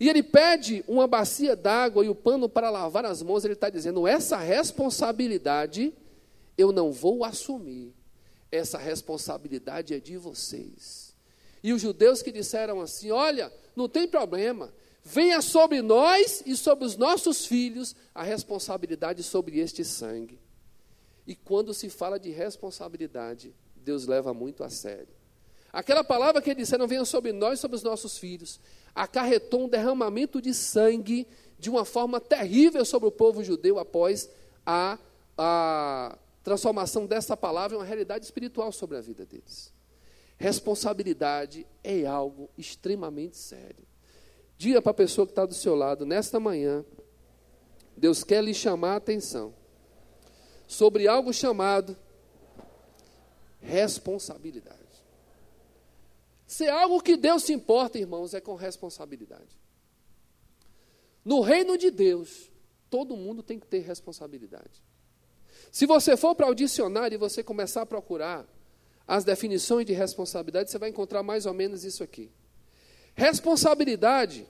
E 0.01 0.09
ele 0.09 0.23
pede 0.23 0.85
uma 0.87 1.07
bacia 1.07 1.57
d'água 1.57 2.05
e 2.05 2.09
o 2.09 2.15
pano 2.15 2.49
para 2.49 2.71
lavar 2.71 3.05
as 3.05 3.23
mãos. 3.23 3.45
Ele 3.45 3.55
está 3.55 3.69
dizendo: 3.69 4.07
essa 4.07 4.37
responsabilidade 4.37 5.93
eu 6.57 6.73
não 6.73 6.93
vou 6.93 7.25
assumir. 7.25 7.95
Essa 8.51 8.79
responsabilidade 8.79 9.93
é 9.93 10.01
de 10.01 10.17
vocês. 10.17 11.15
E 11.63 11.73
os 11.73 11.83
judeus 11.83 12.23
que 12.23 12.31
disseram 12.31 12.81
assim: 12.81 13.11
olha, 13.11 13.53
não 13.75 13.89
tem 13.89 14.07
problema, 14.07 14.73
venha 15.09 15.41
sobre 15.41 15.81
nós 15.81 16.43
e 16.45 16.55
sobre 16.55 16.85
os 16.85 16.97
nossos 16.97 17.47
filhos 17.47 17.97
a 18.15 18.23
responsabilidade 18.23 19.23
sobre 19.23 19.59
este 19.59 19.83
sangue. 19.83 20.39
E 21.27 21.35
quando 21.35 21.73
se 21.73 21.89
fala 21.89 22.19
de 22.19 22.31
responsabilidade, 22.31 23.55
Deus 23.75 24.07
leva 24.07 24.35
muito 24.35 24.63
a 24.63 24.69
sério. 24.69 25.09
Aquela 25.73 26.05
palavra 26.05 26.43
que 26.43 26.51
eles 26.51 26.65
disseram, 26.65 26.87
venha 26.87 27.05
sobre 27.07 27.33
nós 27.33 27.59
e 27.59 27.63
sobre 27.63 27.77
os 27.77 27.83
nossos 27.83 28.19
filhos, 28.19 28.61
acarretou 28.95 29.65
um 29.65 29.69
derramamento 29.69 30.43
de 30.43 30.53
sangue 30.53 31.27
de 31.59 31.71
uma 31.71 31.85
forma 31.85 32.21
terrível 32.21 32.85
sobre 32.85 33.09
o 33.09 33.13
povo 33.13 33.43
judeu 33.43 33.79
após 33.79 34.29
a, 34.65 34.99
a 35.37 36.19
transformação 36.43 37.07
dessa 37.07 37.37
palavra 37.37 37.77
em 37.77 37.81
uma 37.81 37.87
realidade 37.87 38.27
espiritual 38.27 38.73
sobre 38.73 38.99
a 38.99 39.01
vida 39.01 39.25
deles. 39.25 39.73
Responsabilidade 40.37 41.67
é 41.83 42.05
algo 42.05 42.51
extremamente 42.57 43.37
sério. 43.37 43.89
Diga 44.59 44.83
para 44.83 44.91
a 44.91 44.95
pessoa 44.95 45.25
que 45.25 45.31
está 45.31 45.47
do 45.47 45.55
seu 45.55 45.77
lado, 45.77 46.05
nesta 46.05 46.41
manhã, 46.41 46.85
Deus 47.97 48.25
quer 48.25 48.43
lhe 48.43 48.53
chamar 48.53 48.95
a 48.95 48.97
atenção 48.97 49.55
sobre 50.67 51.07
algo 51.07 51.33
chamado 51.33 51.97
responsabilidade. 53.61 54.79
Se 56.45 56.65
é 56.65 56.71
algo 56.71 57.01
que 57.01 57.17
Deus 57.17 57.45
se 57.45 57.53
importa, 57.53 57.99
irmãos, 57.99 58.35
é 58.35 58.41
com 58.41 58.57
responsabilidade. 58.57 59.61
No 61.25 61.41
reino 61.41 61.79
de 61.79 61.91
Deus, 61.91 62.51
todo 62.91 63.17
mundo 63.17 63.45
tem 63.45 63.61
que 63.61 63.67
ter 63.67 63.81
responsabilidade. 63.81 64.83
Se 65.71 65.87
você 65.87 66.17
for 66.17 66.35
para 66.35 66.49
o 66.49 66.55
dicionário 66.55 67.15
e 67.15 67.19
você 67.19 67.45
começar 67.45 67.83
a 67.83 67.87
procurar 67.87 68.45
as 69.07 69.25
definições 69.25 69.87
de 69.87 69.93
responsabilidade, 69.93 70.71
você 70.71 70.79
vai 70.79 70.89
encontrar 70.89 71.23
mais 71.23 71.47
ou 71.47 71.55
menos 71.55 71.85
isso 71.85 72.03
aqui. 72.03 72.33
Responsabilidade 73.19 74.47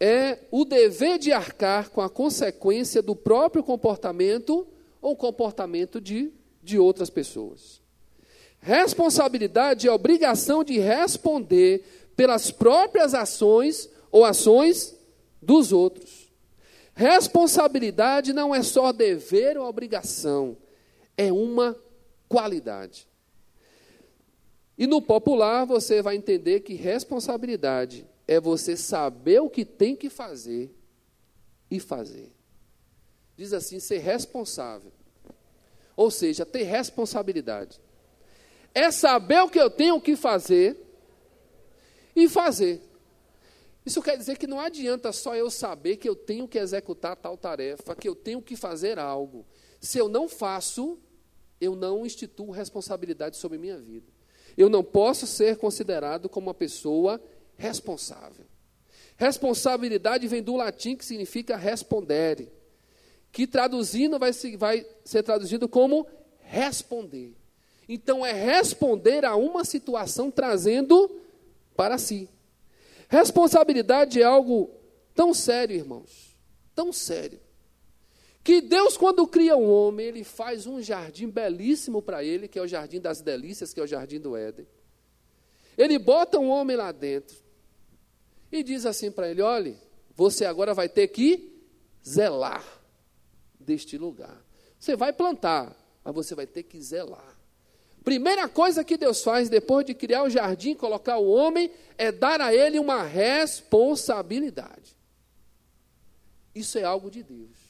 é 0.00 0.38
o 0.50 0.64
dever 0.64 1.18
de 1.18 1.30
arcar 1.30 1.90
com 1.90 2.00
a 2.00 2.08
consequência 2.08 3.02
do 3.02 3.14
próprio 3.14 3.62
comportamento 3.62 4.66
ou 4.98 5.14
comportamento 5.14 6.00
de, 6.00 6.32
de 6.62 6.78
outras 6.78 7.10
pessoas. 7.10 7.82
Responsabilidade 8.60 9.86
é 9.86 9.90
a 9.90 9.94
obrigação 9.94 10.64
de 10.64 10.78
responder 10.78 11.84
pelas 12.16 12.50
próprias 12.50 13.12
ações 13.12 13.90
ou 14.10 14.24
ações 14.24 14.96
dos 15.42 15.70
outros. 15.70 16.32
Responsabilidade 16.94 18.32
não 18.32 18.54
é 18.54 18.62
só 18.62 18.90
dever 18.90 19.58
ou 19.58 19.66
obrigação, 19.66 20.56
é 21.14 21.30
uma 21.30 21.76
qualidade. 22.26 23.06
E 24.82 24.86
no 24.88 25.00
popular 25.00 25.64
você 25.64 26.02
vai 26.02 26.16
entender 26.16 26.58
que 26.58 26.74
responsabilidade 26.74 28.04
é 28.26 28.40
você 28.40 28.76
saber 28.76 29.40
o 29.40 29.48
que 29.48 29.64
tem 29.64 29.94
que 29.94 30.10
fazer 30.10 30.74
e 31.70 31.78
fazer. 31.78 32.32
Diz 33.36 33.52
assim: 33.52 33.78
ser 33.78 33.98
responsável. 33.98 34.90
Ou 35.94 36.10
seja, 36.10 36.44
ter 36.44 36.64
responsabilidade. 36.64 37.80
É 38.74 38.90
saber 38.90 39.42
o 39.42 39.48
que 39.48 39.60
eu 39.60 39.70
tenho 39.70 40.00
que 40.00 40.16
fazer 40.16 40.76
e 42.16 42.28
fazer. 42.28 42.82
Isso 43.86 44.02
quer 44.02 44.18
dizer 44.18 44.36
que 44.36 44.48
não 44.48 44.58
adianta 44.58 45.12
só 45.12 45.36
eu 45.36 45.48
saber 45.48 45.96
que 45.96 46.08
eu 46.08 46.16
tenho 46.16 46.48
que 46.48 46.58
executar 46.58 47.14
tal 47.14 47.36
tarefa, 47.36 47.94
que 47.94 48.08
eu 48.08 48.16
tenho 48.16 48.42
que 48.42 48.56
fazer 48.56 48.98
algo. 48.98 49.46
Se 49.80 49.96
eu 49.96 50.08
não 50.08 50.28
faço, 50.28 50.98
eu 51.60 51.76
não 51.76 52.04
instituo 52.04 52.50
responsabilidade 52.50 53.36
sobre 53.36 53.58
minha 53.58 53.78
vida. 53.78 54.10
Eu 54.56 54.68
não 54.68 54.82
posso 54.82 55.26
ser 55.26 55.56
considerado 55.56 56.28
como 56.28 56.48
uma 56.48 56.54
pessoa 56.54 57.20
responsável. 57.56 58.44
Responsabilidade 59.16 60.26
vem 60.26 60.42
do 60.42 60.56
latim 60.56 60.96
que 60.96 61.04
significa 61.04 61.56
respondere, 61.56 62.50
que 63.30 63.46
traduzindo 63.46 64.18
vai, 64.18 64.32
vai 64.58 64.86
ser 65.04 65.22
traduzido 65.22 65.68
como 65.68 66.06
responder. 66.40 67.34
Então 67.88 68.24
é 68.24 68.32
responder 68.32 69.24
a 69.24 69.36
uma 69.36 69.64
situação 69.64 70.30
trazendo 70.30 71.20
para 71.76 71.98
si. 71.98 72.28
Responsabilidade 73.08 74.20
é 74.20 74.24
algo 74.24 74.70
tão 75.14 75.34
sério, 75.34 75.76
irmãos, 75.76 76.36
tão 76.74 76.92
sério, 76.92 77.40
que 78.44 78.60
Deus, 78.60 78.96
quando 78.96 79.26
cria 79.26 79.56
um 79.56 79.70
homem, 79.70 80.06
ele 80.06 80.24
faz 80.24 80.66
um 80.66 80.82
jardim 80.82 81.28
belíssimo 81.28 82.02
para 82.02 82.24
ele, 82.24 82.48
que 82.48 82.58
é 82.58 82.62
o 82.62 82.66
jardim 82.66 83.00
das 83.00 83.20
delícias, 83.20 83.72
que 83.72 83.80
é 83.80 83.82
o 83.82 83.86
jardim 83.86 84.18
do 84.18 84.36
Éden. 84.36 84.66
Ele 85.78 85.98
bota 85.98 86.38
um 86.38 86.48
homem 86.48 86.76
lá 86.76 86.90
dentro 86.90 87.36
e 88.50 88.62
diz 88.62 88.84
assim 88.84 89.10
para 89.10 89.30
ele: 89.30 89.40
olhe, 89.40 89.78
você 90.14 90.44
agora 90.44 90.74
vai 90.74 90.88
ter 90.88 91.08
que 91.08 91.52
zelar 92.06 92.64
deste 93.58 93.96
lugar. 93.96 94.44
Você 94.78 94.96
vai 94.96 95.12
plantar, 95.12 95.76
mas 96.04 96.14
você 96.14 96.34
vai 96.34 96.46
ter 96.46 96.64
que 96.64 96.80
zelar. 96.80 97.38
Primeira 98.02 98.48
coisa 98.48 98.82
que 98.82 98.96
Deus 98.96 99.22
faz 99.22 99.48
depois 99.48 99.86
de 99.86 99.94
criar 99.94 100.24
o 100.24 100.30
jardim, 100.30 100.74
colocar 100.74 101.18
o 101.18 101.30
homem, 101.30 101.70
é 101.96 102.10
dar 102.10 102.40
a 102.40 102.52
ele 102.52 102.80
uma 102.80 103.04
responsabilidade. 103.04 104.96
Isso 106.52 106.78
é 106.78 106.82
algo 106.82 107.08
de 107.08 107.22
Deus. 107.22 107.61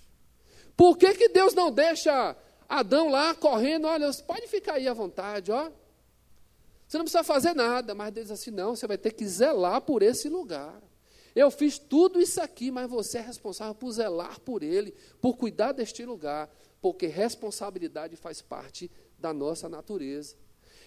Por 0.76 0.96
que, 0.96 1.14
que 1.14 1.28
Deus 1.28 1.54
não 1.54 1.70
deixa 1.70 2.36
Adão 2.68 3.08
lá 3.08 3.34
correndo? 3.34 3.86
Olha, 3.86 4.10
pode 4.26 4.46
ficar 4.48 4.74
aí 4.74 4.88
à 4.88 4.94
vontade, 4.94 5.52
ó. 5.52 5.70
Você 6.86 6.98
não 6.98 7.04
precisa 7.04 7.24
fazer 7.24 7.54
nada, 7.54 7.94
mas 7.94 8.12
Deus 8.12 8.26
diz 8.26 8.38
assim: 8.38 8.50
não, 8.50 8.76
você 8.76 8.86
vai 8.86 8.98
ter 8.98 9.12
que 9.12 9.26
zelar 9.26 9.80
por 9.80 10.02
esse 10.02 10.28
lugar. 10.28 10.80
Eu 11.34 11.50
fiz 11.50 11.78
tudo 11.78 12.20
isso 12.20 12.40
aqui, 12.40 12.70
mas 12.70 12.88
você 12.90 13.18
é 13.18 13.22
responsável 13.22 13.74
por 13.74 13.90
zelar 13.92 14.38
por 14.40 14.62
ele, 14.62 14.94
por 15.20 15.36
cuidar 15.36 15.72
deste 15.72 16.04
lugar, 16.04 16.50
porque 16.80 17.06
responsabilidade 17.06 18.16
faz 18.16 18.42
parte 18.42 18.90
da 19.18 19.32
nossa 19.32 19.68
natureza. 19.68 20.36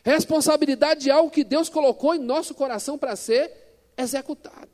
Responsabilidade 0.04 1.10
é 1.10 1.14
algo 1.14 1.32
que 1.32 1.44
Deus 1.44 1.68
colocou 1.68 2.14
em 2.14 2.20
nosso 2.20 2.54
coração 2.54 2.96
para 2.96 3.16
ser 3.16 3.52
executado. 3.98 4.70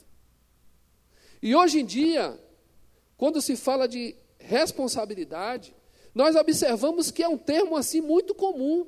E 1.42 1.56
hoje 1.56 1.80
em 1.80 1.86
dia, 1.86 2.38
quando 3.16 3.42
se 3.42 3.56
fala 3.56 3.88
de 3.88 4.16
responsabilidade, 4.46 5.76
nós 6.14 6.36
observamos 6.36 7.12
que 7.12 7.24
é 7.24 7.28
um 7.28 7.38
termo 7.38 7.78
assim 7.78 8.02
muito 8.02 8.36
comum. 8.36 8.88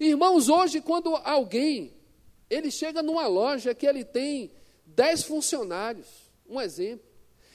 Irmãos, 0.00 0.48
hoje 0.48 0.80
quando 0.80 1.14
alguém 1.16 1.94
ele 2.48 2.70
chega 2.70 3.02
numa 3.02 3.26
loja 3.26 3.74
que 3.74 3.86
ele 3.86 4.04
tem 4.04 4.52
dez 4.84 5.22
funcionários, 5.22 6.06
um 6.46 6.60
exemplo, 6.60 7.06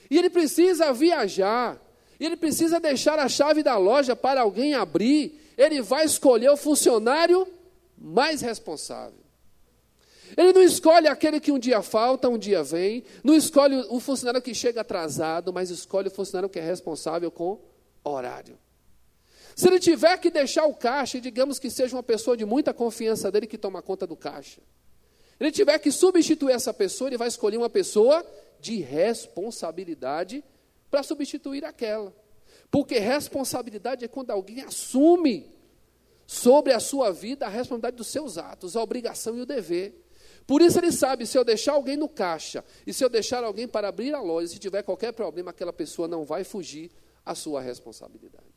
e 0.10 0.18
ele 0.18 0.30
precisa 0.30 0.92
viajar, 0.92 1.80
e 2.20 2.26
ele 2.26 2.36
precisa 2.36 2.80
deixar 2.80 3.20
a 3.20 3.30
chave 3.30 3.62
da 3.62 3.78
loja 3.78 4.16
para 4.16 4.42
alguém 4.42 4.74
abrir, 4.74 5.40
ele 5.58 5.82
vai 5.82 6.06
escolher 6.06 6.50
o 6.50 6.58
funcionário 6.58 7.48
mais 7.98 8.42
responsável. 8.42 9.27
Ele 10.36 10.52
não 10.52 10.62
escolhe 10.62 11.08
aquele 11.08 11.40
que 11.40 11.52
um 11.52 11.60
dia 11.60 11.82
falta, 11.82 12.28
um 12.28 12.38
dia 12.38 12.64
vem, 12.64 13.04
não 13.24 13.36
escolhe 13.36 13.76
o 13.90 14.00
funcionário 14.00 14.42
que 14.42 14.54
chega 14.54 14.82
atrasado, 14.82 15.54
mas 15.54 15.70
escolhe 15.70 16.08
o 16.08 16.12
funcionário 16.12 16.50
que 16.50 16.60
é 16.60 16.62
responsável 16.62 17.32
com 17.32 17.60
horário. 18.04 18.58
Se 19.56 19.68
ele 19.68 19.80
tiver 19.80 20.18
que 20.18 20.30
deixar 20.30 20.66
o 20.66 20.74
caixa, 20.74 21.20
digamos 21.20 21.58
que 21.58 21.70
seja 21.70 21.96
uma 21.96 22.04
pessoa 22.04 22.36
de 22.36 22.46
muita 22.46 22.74
confiança 22.74 23.32
dele 23.32 23.48
que 23.48 23.58
toma 23.58 23.82
conta 23.82 24.06
do 24.06 24.16
caixa, 24.16 24.62
ele 25.40 25.52
tiver 25.52 25.78
que 25.80 25.92
substituir 25.92 26.54
essa 26.54 26.74
pessoa, 26.74 27.10
ele 27.10 27.18
vai 27.18 27.28
escolher 27.28 27.58
uma 27.58 27.70
pessoa 27.70 28.26
de 28.60 28.78
responsabilidade 28.78 30.44
para 30.90 31.04
substituir 31.04 31.64
aquela. 31.64 32.14
Porque 32.70 32.98
responsabilidade 33.00 34.04
é 34.04 34.08
quando 34.08 34.32
alguém 34.32 34.62
assume 34.62 35.56
sobre 36.26 36.74
a 36.74 36.80
sua 36.80 37.12
vida 37.12 37.46
a 37.46 37.50
responsabilidade 37.50 37.96
dos 37.96 38.08
seus 38.08 38.38
atos, 38.38 38.76
a 38.76 38.84
obrigação 38.84 39.38
e 39.38 39.42
o 39.42 39.46
dever. 39.46 40.04
Por 40.48 40.62
isso 40.62 40.80
ele 40.80 40.94
sabe, 40.94 41.28
se 41.28 41.38
eu 41.38 41.44
deixar 41.44 41.74
alguém 41.74 41.98
no 41.98 42.08
caixa 42.08 42.64
e 42.86 42.94
se 42.94 43.04
eu 43.04 43.10
deixar 43.10 43.44
alguém 43.44 43.68
para 43.68 43.90
abrir 43.90 44.14
a 44.16 44.22
loja, 44.22 44.48
se 44.48 44.58
tiver 44.58 44.82
qualquer 44.82 45.12
problema, 45.12 45.52
aquela 45.52 45.74
pessoa 45.74 46.08
não 46.08 46.24
vai 46.24 46.46
fugir 46.46 46.90
à 47.26 47.36
sua 47.36 47.60
responsabilidade. 47.60 48.48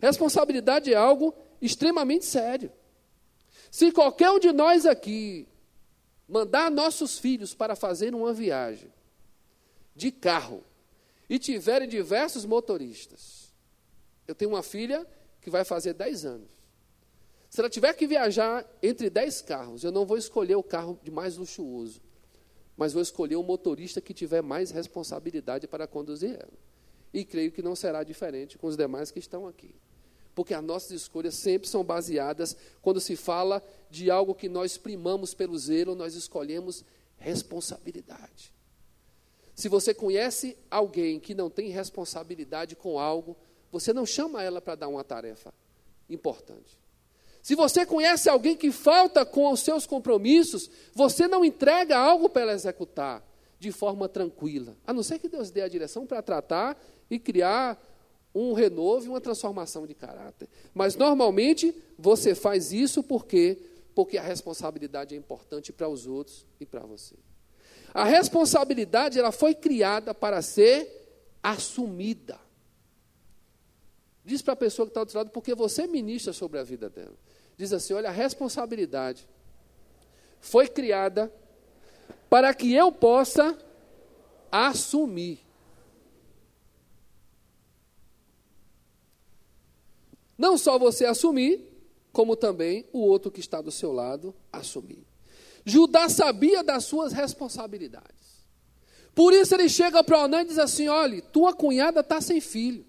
Responsabilidade 0.00 0.92
é 0.92 0.96
algo 0.96 1.34
extremamente 1.60 2.24
sério. 2.24 2.72
Se 3.70 3.92
qualquer 3.92 4.30
um 4.30 4.38
de 4.38 4.50
nós 4.50 4.86
aqui 4.86 5.46
mandar 6.26 6.70
nossos 6.70 7.18
filhos 7.18 7.54
para 7.54 7.76
fazer 7.76 8.14
uma 8.14 8.32
viagem 8.32 8.90
de 9.94 10.10
carro 10.10 10.64
e 11.28 11.38
tiverem 11.38 11.86
diversos 11.86 12.46
motoristas, 12.46 13.52
eu 14.26 14.34
tenho 14.34 14.52
uma 14.52 14.62
filha 14.62 15.06
que 15.42 15.50
vai 15.50 15.64
fazer 15.64 15.92
10 15.92 16.24
anos. 16.24 16.55
Se 17.56 17.62
ela 17.62 17.70
tiver 17.70 17.94
que 17.94 18.06
viajar 18.06 18.70
entre 18.82 19.08
dez 19.08 19.40
carros, 19.40 19.82
eu 19.82 19.90
não 19.90 20.04
vou 20.04 20.18
escolher 20.18 20.56
o 20.56 20.62
carro 20.62 21.00
de 21.02 21.10
mais 21.10 21.38
luxuoso, 21.38 22.02
mas 22.76 22.92
vou 22.92 23.00
escolher 23.00 23.36
o 23.36 23.42
motorista 23.42 23.98
que 23.98 24.12
tiver 24.12 24.42
mais 24.42 24.70
responsabilidade 24.70 25.66
para 25.66 25.86
conduzir 25.86 26.32
ela. 26.32 26.52
E 27.14 27.24
creio 27.24 27.50
que 27.50 27.62
não 27.62 27.74
será 27.74 28.04
diferente 28.04 28.58
com 28.58 28.66
os 28.66 28.76
demais 28.76 29.10
que 29.10 29.18
estão 29.18 29.46
aqui. 29.46 29.74
Porque 30.34 30.52
as 30.52 30.62
nossas 30.62 30.90
escolhas 30.90 31.34
sempre 31.34 31.66
são 31.66 31.82
baseadas, 31.82 32.54
quando 32.82 33.00
se 33.00 33.16
fala 33.16 33.62
de 33.88 34.10
algo 34.10 34.34
que 34.34 34.50
nós 34.50 34.76
primamos 34.76 35.32
pelo 35.32 35.58
zelo, 35.58 35.94
nós 35.94 36.14
escolhemos 36.14 36.84
responsabilidade. 37.16 38.52
Se 39.54 39.70
você 39.70 39.94
conhece 39.94 40.58
alguém 40.70 41.18
que 41.18 41.34
não 41.34 41.48
tem 41.48 41.70
responsabilidade 41.70 42.76
com 42.76 42.98
algo, 42.98 43.34
você 43.72 43.94
não 43.94 44.04
chama 44.04 44.42
ela 44.42 44.60
para 44.60 44.74
dar 44.74 44.88
uma 44.88 45.02
tarefa 45.02 45.54
importante. 46.06 46.84
Se 47.46 47.54
você 47.54 47.86
conhece 47.86 48.28
alguém 48.28 48.56
que 48.56 48.72
falta 48.72 49.24
com 49.24 49.52
os 49.52 49.60
seus 49.60 49.86
compromissos, 49.86 50.68
você 50.92 51.28
não 51.28 51.44
entrega 51.44 51.96
algo 51.96 52.28
para 52.28 52.42
ela 52.42 52.52
executar 52.52 53.24
de 53.56 53.70
forma 53.70 54.08
tranquila, 54.08 54.76
a 54.84 54.92
não 54.92 55.00
ser 55.00 55.20
que 55.20 55.28
Deus 55.28 55.52
dê 55.52 55.62
a 55.62 55.68
direção 55.68 56.04
para 56.04 56.20
tratar 56.20 56.76
e 57.08 57.20
criar 57.20 57.80
um 58.34 58.52
renovo 58.52 59.06
e 59.06 59.08
uma 59.08 59.20
transformação 59.20 59.86
de 59.86 59.94
caráter. 59.94 60.48
Mas 60.74 60.96
normalmente 60.96 61.72
você 61.96 62.34
faz 62.34 62.72
isso 62.72 63.00
porque 63.00 63.56
porque 63.94 64.18
a 64.18 64.22
responsabilidade 64.22 65.14
é 65.14 65.16
importante 65.16 65.72
para 65.72 65.88
os 65.88 66.04
outros 66.04 66.44
e 66.58 66.66
para 66.66 66.80
você. 66.80 67.14
A 67.94 68.02
responsabilidade 68.02 69.20
ela 69.20 69.30
foi 69.30 69.54
criada 69.54 70.12
para 70.12 70.42
ser 70.42 71.38
assumida. 71.40 72.40
Diz 74.24 74.42
para 74.42 74.54
a 74.54 74.56
pessoa 74.56 74.84
que 74.84 74.90
está 74.90 74.98
do 74.98 75.04
outro 75.04 75.18
lado, 75.18 75.30
porque 75.30 75.54
você 75.54 75.86
ministra 75.86 76.32
sobre 76.32 76.58
a 76.58 76.64
vida 76.64 76.90
dela 76.90 77.14
diz 77.56 77.72
assim: 77.72 77.94
olha, 77.94 78.08
a 78.08 78.12
responsabilidade 78.12 79.26
foi 80.40 80.68
criada 80.68 81.32
para 82.28 82.52
que 82.54 82.74
eu 82.74 82.92
possa 82.92 83.56
assumir. 84.50 85.40
Não 90.36 90.58
só 90.58 90.78
você 90.78 91.06
assumir, 91.06 91.72
como 92.12 92.36
também 92.36 92.86
o 92.92 93.00
outro 93.00 93.30
que 93.30 93.40
está 93.40 93.60
do 93.60 93.70
seu 93.70 93.92
lado 93.92 94.34
assumir. 94.52 95.06
Judá 95.64 96.08
sabia 96.08 96.62
das 96.62 96.84
suas 96.84 97.12
responsabilidades. 97.12 98.46
Por 99.14 99.32
isso 99.32 99.54
ele 99.54 99.68
chega 99.68 100.04
para 100.04 100.22
Onã 100.24 100.42
e 100.42 100.46
diz 100.46 100.58
assim: 100.58 100.88
olha, 100.88 101.22
tua 101.22 101.54
cunhada 101.54 102.00
está 102.00 102.20
sem 102.20 102.40
filho. 102.40 102.84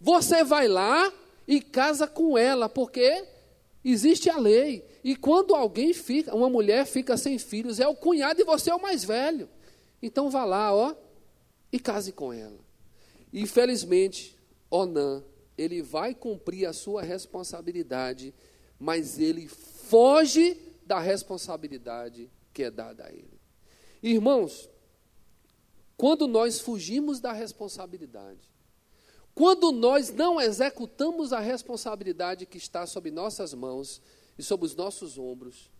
Você 0.00 0.42
vai 0.42 0.66
lá 0.66 1.12
e 1.46 1.60
casa 1.60 2.06
com 2.08 2.36
ela, 2.36 2.68
porque 2.68 3.24
Existe 3.84 4.30
a 4.30 4.38
lei. 4.38 4.84
E 5.02 5.16
quando 5.16 5.54
alguém 5.54 5.92
fica, 5.92 6.34
uma 6.34 6.48
mulher 6.48 6.86
fica 6.86 7.16
sem 7.16 7.38
filhos, 7.38 7.80
é 7.80 7.88
o 7.88 7.96
cunhado 7.96 8.40
e 8.40 8.44
você 8.44 8.70
é 8.70 8.74
o 8.74 8.80
mais 8.80 9.04
velho. 9.04 9.48
Então 10.00 10.30
vá 10.30 10.44
lá, 10.44 10.74
ó, 10.74 10.94
e 11.72 11.78
case 11.78 12.12
com 12.12 12.32
ela. 12.32 12.58
Infelizmente, 13.32 14.36
Onã, 14.70 15.22
ele 15.56 15.82
vai 15.82 16.14
cumprir 16.14 16.66
a 16.66 16.72
sua 16.72 17.02
responsabilidade, 17.02 18.34
mas 18.78 19.18
ele 19.18 19.48
foge 19.48 20.56
da 20.84 20.98
responsabilidade 20.98 22.30
que 22.52 22.64
é 22.64 22.70
dada 22.70 23.06
a 23.06 23.12
ele. 23.12 23.40
Irmãos, 24.02 24.68
quando 25.96 26.26
nós 26.26 26.60
fugimos 26.60 27.20
da 27.20 27.32
responsabilidade, 27.32 28.51
quando 29.34 29.72
nós 29.72 30.10
não 30.10 30.40
executamos 30.40 31.32
a 31.32 31.40
responsabilidade 31.40 32.46
que 32.46 32.58
está 32.58 32.86
sob 32.86 33.10
nossas 33.10 33.54
mãos 33.54 34.00
e 34.38 34.42
sob 34.42 34.64
os 34.64 34.74
nossos 34.74 35.18
ombros, 35.18 35.70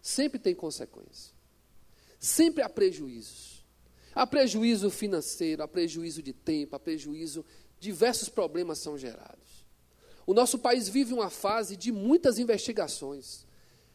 sempre 0.00 0.38
tem 0.38 0.54
consequência. 0.54 1.34
Sempre 2.18 2.62
há 2.62 2.68
prejuízos. 2.68 3.64
Há 4.14 4.26
prejuízo 4.26 4.90
financeiro, 4.90 5.62
há 5.62 5.68
prejuízo 5.68 6.22
de 6.22 6.32
tempo, 6.32 6.76
há 6.76 6.78
prejuízo, 6.78 7.44
diversos 7.80 8.28
problemas 8.28 8.78
são 8.78 8.96
gerados. 8.96 9.66
O 10.26 10.34
nosso 10.34 10.58
país 10.58 10.88
vive 10.88 11.12
uma 11.12 11.30
fase 11.30 11.76
de 11.76 11.90
muitas 11.90 12.38
investigações. 12.38 13.46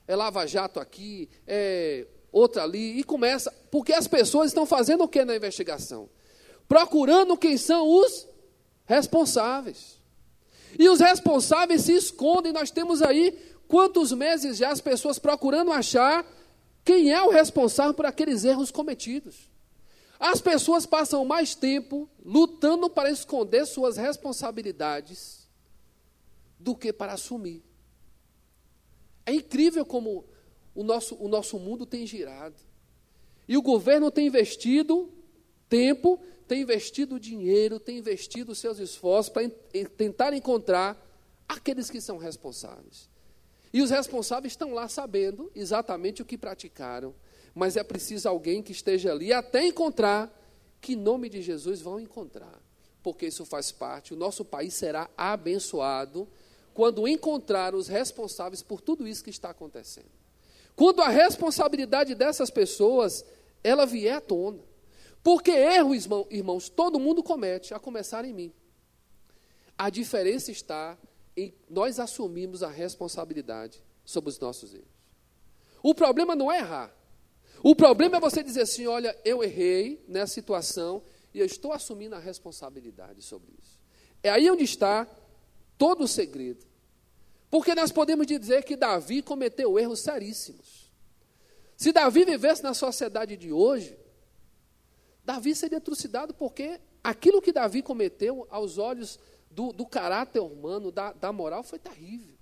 É 0.07 0.15
lava-jato 0.15 0.79
aqui, 0.79 1.29
é 1.45 2.07
outra 2.31 2.63
ali, 2.63 2.99
e 2.99 3.03
começa, 3.03 3.51
porque 3.71 3.93
as 3.93 4.07
pessoas 4.07 4.47
estão 4.47 4.65
fazendo 4.65 5.03
o 5.03 5.07
que 5.07 5.23
na 5.23 5.35
investigação? 5.35 6.09
Procurando 6.67 7.37
quem 7.37 7.57
são 7.57 7.87
os 7.87 8.27
responsáveis. 8.87 9.97
E 10.79 10.89
os 10.89 10.99
responsáveis 10.99 11.83
se 11.83 11.93
escondem. 11.93 12.51
Nós 12.51 12.71
temos 12.71 13.01
aí 13.03 13.37
quantos 13.67 14.11
meses 14.11 14.57
já 14.57 14.71
as 14.71 14.81
pessoas 14.81 15.19
procurando 15.19 15.71
achar 15.71 16.25
quem 16.83 17.11
é 17.11 17.21
o 17.21 17.29
responsável 17.29 17.93
por 17.93 18.05
aqueles 18.05 18.43
erros 18.43 18.71
cometidos. 18.71 19.51
As 20.19 20.41
pessoas 20.41 20.85
passam 20.85 21.23
mais 21.25 21.53
tempo 21.53 22.09
lutando 22.25 22.89
para 22.89 23.11
esconder 23.11 23.67
suas 23.67 23.97
responsabilidades 23.97 25.47
do 26.57 26.75
que 26.75 26.91
para 26.91 27.13
assumir. 27.13 27.63
É 29.25 29.33
incrível 29.33 29.85
como 29.85 30.25
o 30.73 30.83
nosso, 30.83 31.15
o 31.15 31.27
nosso 31.27 31.59
mundo 31.59 31.85
tem 31.85 32.07
girado. 32.07 32.55
E 33.47 33.57
o 33.57 33.61
governo 33.61 34.09
tem 34.09 34.27
investido 34.27 35.11
tempo 35.69 36.19
tem 36.47 36.61
investido 36.61 37.19
dinheiro, 37.19 37.79
tem 37.79 37.97
investido 37.97 38.55
seus 38.55 38.79
esforços 38.79 39.29
para 39.31 39.49
tentar 39.97 40.33
encontrar 40.33 40.97
aqueles 41.47 41.89
que 41.89 41.99
são 41.99 42.17
responsáveis. 42.17 43.09
E 43.73 43.81
os 43.81 43.89
responsáveis 43.89 44.53
estão 44.53 44.73
lá 44.73 44.87
sabendo 44.87 45.51
exatamente 45.53 46.21
o 46.21 46.25
que 46.25 46.37
praticaram, 46.37 47.13
mas 47.53 47.75
é 47.75 47.83
preciso 47.83 48.29
alguém 48.29 48.63
que 48.63 48.71
esteja 48.71 49.11
ali 49.11 49.33
até 49.33 49.65
encontrar, 49.65 50.33
que 50.79 50.93
em 50.93 50.95
nome 50.95 51.29
de 51.29 51.41
Jesus 51.41 51.81
vão 51.81 51.99
encontrar, 51.99 52.61
porque 53.03 53.27
isso 53.27 53.45
faz 53.45 53.71
parte. 53.71 54.13
O 54.13 54.17
nosso 54.17 54.45
país 54.45 54.73
será 54.73 55.09
abençoado 55.17 56.27
quando 56.73 57.07
encontrar 57.07 57.75
os 57.75 57.87
responsáveis 57.87 58.61
por 58.61 58.79
tudo 58.79 59.07
isso 59.07 59.23
que 59.23 59.29
está 59.29 59.49
acontecendo. 59.49 60.11
Quando 60.75 61.01
a 61.01 61.09
responsabilidade 61.09 62.13
dessas 62.15 62.49
pessoas 62.49 63.25
ela 63.63 63.85
vier 63.85 64.15
à 64.15 64.21
tona. 64.21 64.59
Porque 65.27 65.51
erro, 65.51 65.93
irmãos, 66.31 66.69
todo 66.69 66.97
mundo 66.97 67.21
comete, 67.21 67.73
a 67.73 67.79
começar 67.79 68.23
em 68.23 68.31
mim. 68.31 68.53
A 69.77 69.89
diferença 69.89 70.53
está 70.53 70.97
em 71.35 71.53
nós 71.69 71.99
assumirmos 71.99 72.63
a 72.63 72.69
responsabilidade 72.69 73.83
sobre 74.05 74.29
os 74.29 74.39
nossos 74.39 74.73
erros. 74.73 74.87
O 75.83 75.93
problema 75.93 76.33
não 76.33 76.49
é 76.49 76.59
errar. 76.59 76.95
O 77.61 77.75
problema 77.75 78.15
é 78.15 78.19
você 78.21 78.41
dizer 78.41 78.61
assim: 78.61 78.87
olha, 78.87 79.13
eu 79.25 79.43
errei 79.43 80.01
nessa 80.07 80.33
situação 80.33 81.03
e 81.33 81.39
eu 81.39 81.45
estou 81.45 81.73
assumindo 81.73 82.15
a 82.15 82.19
responsabilidade 82.19 83.21
sobre 83.21 83.53
isso. 83.61 83.81
É 84.23 84.29
aí 84.29 84.49
onde 84.49 84.63
está 84.63 85.05
todo 85.77 86.05
o 86.05 86.07
segredo. 86.07 86.65
Porque 87.51 87.75
nós 87.75 87.91
podemos 87.91 88.25
dizer 88.25 88.63
que 88.63 88.77
Davi 88.77 89.21
cometeu 89.21 89.77
erros 89.77 89.99
seríssimos. 89.99 90.89
Se 91.75 91.91
Davi 91.91 92.23
vivesse 92.23 92.63
na 92.63 92.73
sociedade 92.73 93.35
de 93.35 93.51
hoje, 93.51 94.06
Davi 95.27 95.53
seria 95.53 95.81
trucidado 95.81 96.33
porque 96.33 96.79
aquilo 97.03 97.41
que 97.41 97.51
Davi 97.51 97.81
cometeu 97.81 98.47
aos 98.49 98.77
olhos 98.77 99.19
do, 99.51 99.73
do 99.73 99.85
caráter 99.85 100.39
humano, 100.39 100.89
da, 100.89 101.11
da 101.11 101.33
moral, 101.33 101.63
foi 101.63 101.77
terrível. 101.77 102.33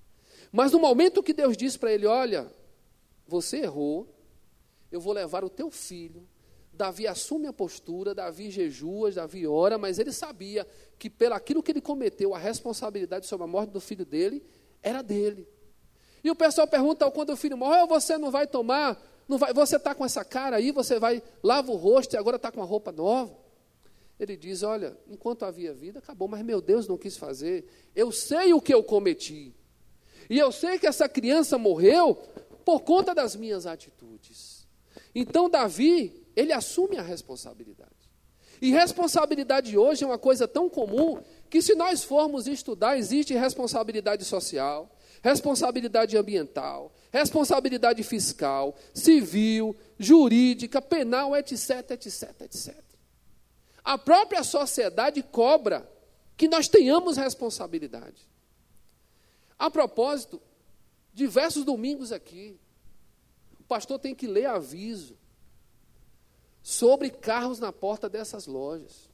Mas 0.52 0.72
no 0.72 0.78
momento 0.78 1.24
que 1.24 1.34
Deus 1.34 1.58
disse 1.58 1.80
para 1.80 1.92
ele: 1.92 2.06
Olha, 2.06 2.46
você 3.28 3.62
errou, 3.62 4.08
eu 4.92 5.02
vou 5.02 5.14
levar 5.14 5.44
o 5.44 5.50
teu 5.50 5.72
filho. 5.72 6.28
Davi 6.72 7.08
assume 7.08 7.48
a 7.48 7.54
postura, 7.54 8.14
Davi 8.14 8.52
jejua, 8.52 9.12
Davi 9.12 9.48
ora, 9.48 9.80
mas 9.80 9.98
ele 9.98 10.12
sabia 10.12 10.68
que 11.00 11.10
pelo 11.10 11.34
aquilo 11.34 11.64
que 11.64 11.72
ele 11.72 11.82
cometeu, 11.82 12.36
a 12.36 12.38
responsabilidade 12.38 13.26
sobre 13.26 13.46
a 13.46 13.48
morte 13.48 13.72
do 13.72 13.82
filho 13.82 14.06
dele 14.06 14.46
era 14.84 15.02
dele. 15.02 15.50
E 16.24 16.30
o 16.30 16.36
pessoal 16.36 16.68
pergunta 16.68 17.10
quando 17.10 17.32
o 17.32 17.36
filho 17.36 17.58
morre, 17.58 17.84
você 17.88 18.16
não 18.16 18.30
vai 18.30 18.46
tomar 18.46 19.02
não 19.28 19.38
vai, 19.38 19.54
você 19.54 19.78
está 19.78 19.96
com 19.96 20.06
essa 20.06 20.24
cara 20.24 20.58
aí, 20.58 20.72
você 20.72 21.00
vai, 21.00 21.22
lava 21.44 21.72
o 21.72 21.76
rosto 21.76 22.14
e 22.14 22.18
agora 22.18 22.36
está 22.36 22.52
com 22.52 22.60
uma 22.60 22.66
roupa 22.66 22.92
nova. 22.92 23.36
Ele 24.20 24.38
diz: 24.38 24.64
Olha, 24.64 24.98
enquanto 25.08 25.44
havia 25.44 25.74
vida, 25.74 26.00
acabou, 26.00 26.28
mas 26.28 26.44
meu 26.44 26.62
Deus 26.62 26.88
não 26.88 26.98
quis 26.98 27.18
fazer. 27.18 27.66
Eu 27.96 28.12
sei 28.12 28.54
o 28.54 28.62
que 28.62 28.74
eu 28.74 28.84
cometi. 28.84 29.54
E 30.30 30.38
eu 30.40 30.52
sei 30.52 30.80
que 30.80 30.88
essa 30.88 31.08
criança 31.08 31.58
morreu 31.58 32.16
por 32.64 32.82
conta 32.82 33.14
das 33.14 33.36
minhas 33.36 33.66
atitudes. 33.66 34.66
Então, 35.14 35.50
Davi, 35.50 36.26
ele 36.36 36.52
assume 36.52 36.98
a 36.98 37.02
responsabilidade. 37.02 37.92
E 38.62 38.72
responsabilidade 38.72 39.78
hoje 39.78 40.04
é 40.04 40.08
uma 40.08 40.18
coisa 40.18 40.48
tão 40.48 40.70
comum 40.70 41.22
que, 41.50 41.62
se 41.62 41.76
nós 41.76 42.04
formos 42.04 42.48
estudar, 42.48 42.98
existe 42.98 43.34
responsabilidade 43.34 44.24
social, 44.24 44.90
responsabilidade 45.22 46.18
ambiental, 46.18 46.92
responsabilidade 47.16 48.04
fiscal, 48.04 48.76
civil, 48.94 49.74
jurídica, 49.98 50.82
penal, 50.82 51.34
etc, 51.34 51.92
etc, 51.92 52.42
etc. 52.42 52.76
A 53.82 53.98
própria 53.98 54.44
sociedade 54.44 55.24
cobra 55.24 55.90
que 56.36 56.50
nós 56.50 56.68
tenhamos 56.68 57.16
responsabilidade. 57.16 58.28
A 59.58 59.72
propósito, 59.72 60.42
diversos 61.14 61.64
domingos 61.64 62.12
aqui, 62.12 62.60
o 63.58 63.64
pastor 63.64 63.98
tem 63.98 64.14
que 64.14 64.28
ler 64.28 64.48
aviso 64.48 65.18
sobre 66.62 67.10
carros 67.10 67.60
na 67.60 67.72
porta 67.72 68.10
dessas 68.10 68.46
lojas. 68.46 69.10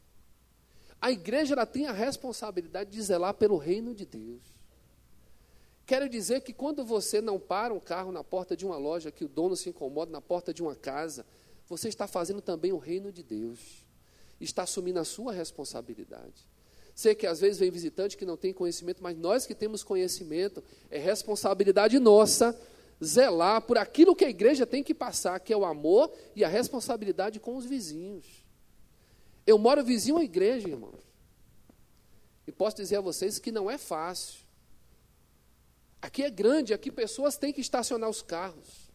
A 1.00 1.12
igreja 1.12 1.54
ela 1.54 1.68
tem 1.68 1.86
a 1.86 1.92
responsabilidade 1.92 2.90
de 2.90 3.02
zelar 3.02 3.36
pelo 3.36 3.58
reino 3.58 3.94
de 3.94 4.08
Deus. 4.08 4.42
Quero 5.91 6.08
dizer 6.08 6.39
que 6.39 6.54
quando 6.54 6.86
você 6.86 7.19
não 7.19 7.38
para 7.38 7.73
um 7.73 7.80
carro 7.82 8.13
na 8.13 8.23
porta 8.23 8.56
de 8.56 8.65
uma 8.65 8.77
loja, 8.77 9.12
que 9.12 9.25
o 9.25 9.27
dono 9.27 9.58
se 9.58 9.67
incomoda 9.67 10.10
na 10.10 10.21
porta 10.21 10.54
de 10.54 10.63
uma 10.63 10.73
casa, 10.73 11.25
você 11.67 11.89
está 11.89 12.08
fazendo 12.08 12.39
também 12.41 12.71
o 12.71 12.77
reino 12.77 13.12
de 13.12 13.21
Deus. 13.21 13.86
Está 14.39 14.63
assumindo 14.63 14.99
a 14.99 15.04
sua 15.04 15.34
responsabilidade. 15.34 16.47
Sei 16.95 17.13
que 17.13 17.27
às 17.27 17.41
vezes 17.41 17.60
vem 17.60 17.69
visitante 17.69 18.15
que 18.15 18.25
não 18.25 18.38
tem 18.38 18.54
conhecimento, 18.54 19.04
mas 19.04 19.17
nós 19.17 19.45
que 19.45 19.54
temos 19.54 19.84
conhecimento, 19.84 20.63
é 20.89 20.97
responsabilidade 20.97 21.99
nossa 21.99 22.58
zelar 23.04 23.62
por 23.62 23.77
aquilo 23.77 24.15
que 24.15 24.23
a 24.23 24.30
igreja 24.30 24.65
tem 24.65 24.82
que 24.82 24.93
passar, 24.93 25.41
que 25.41 25.51
é 25.51 25.58
o 25.58 25.65
amor 25.65 26.10
e 26.34 26.45
a 26.45 26.47
responsabilidade 26.47 27.38
com 27.38 27.58
os 27.58 27.65
vizinhos. 27.65 28.45
Eu 29.45 29.58
moro 29.58 29.84
vizinho 29.84 30.15
à 30.15 30.23
igreja, 30.23 30.69
irmãos. 30.69 31.01
E 32.47 32.51
posso 32.54 32.77
dizer 32.77 32.95
a 32.95 33.01
vocês 33.01 33.39
que 33.39 33.51
não 33.51 33.69
é 33.69 33.77
fácil. 33.77 34.40
Aqui 36.02 36.24
é 36.24 36.30
grande, 36.30 36.74
aqui 36.74 36.92
pessoas 36.92 37.38
têm 37.38 37.54
que 37.54 37.62
estacionar 37.62 38.10
os 38.10 38.22
carros. 38.22 38.92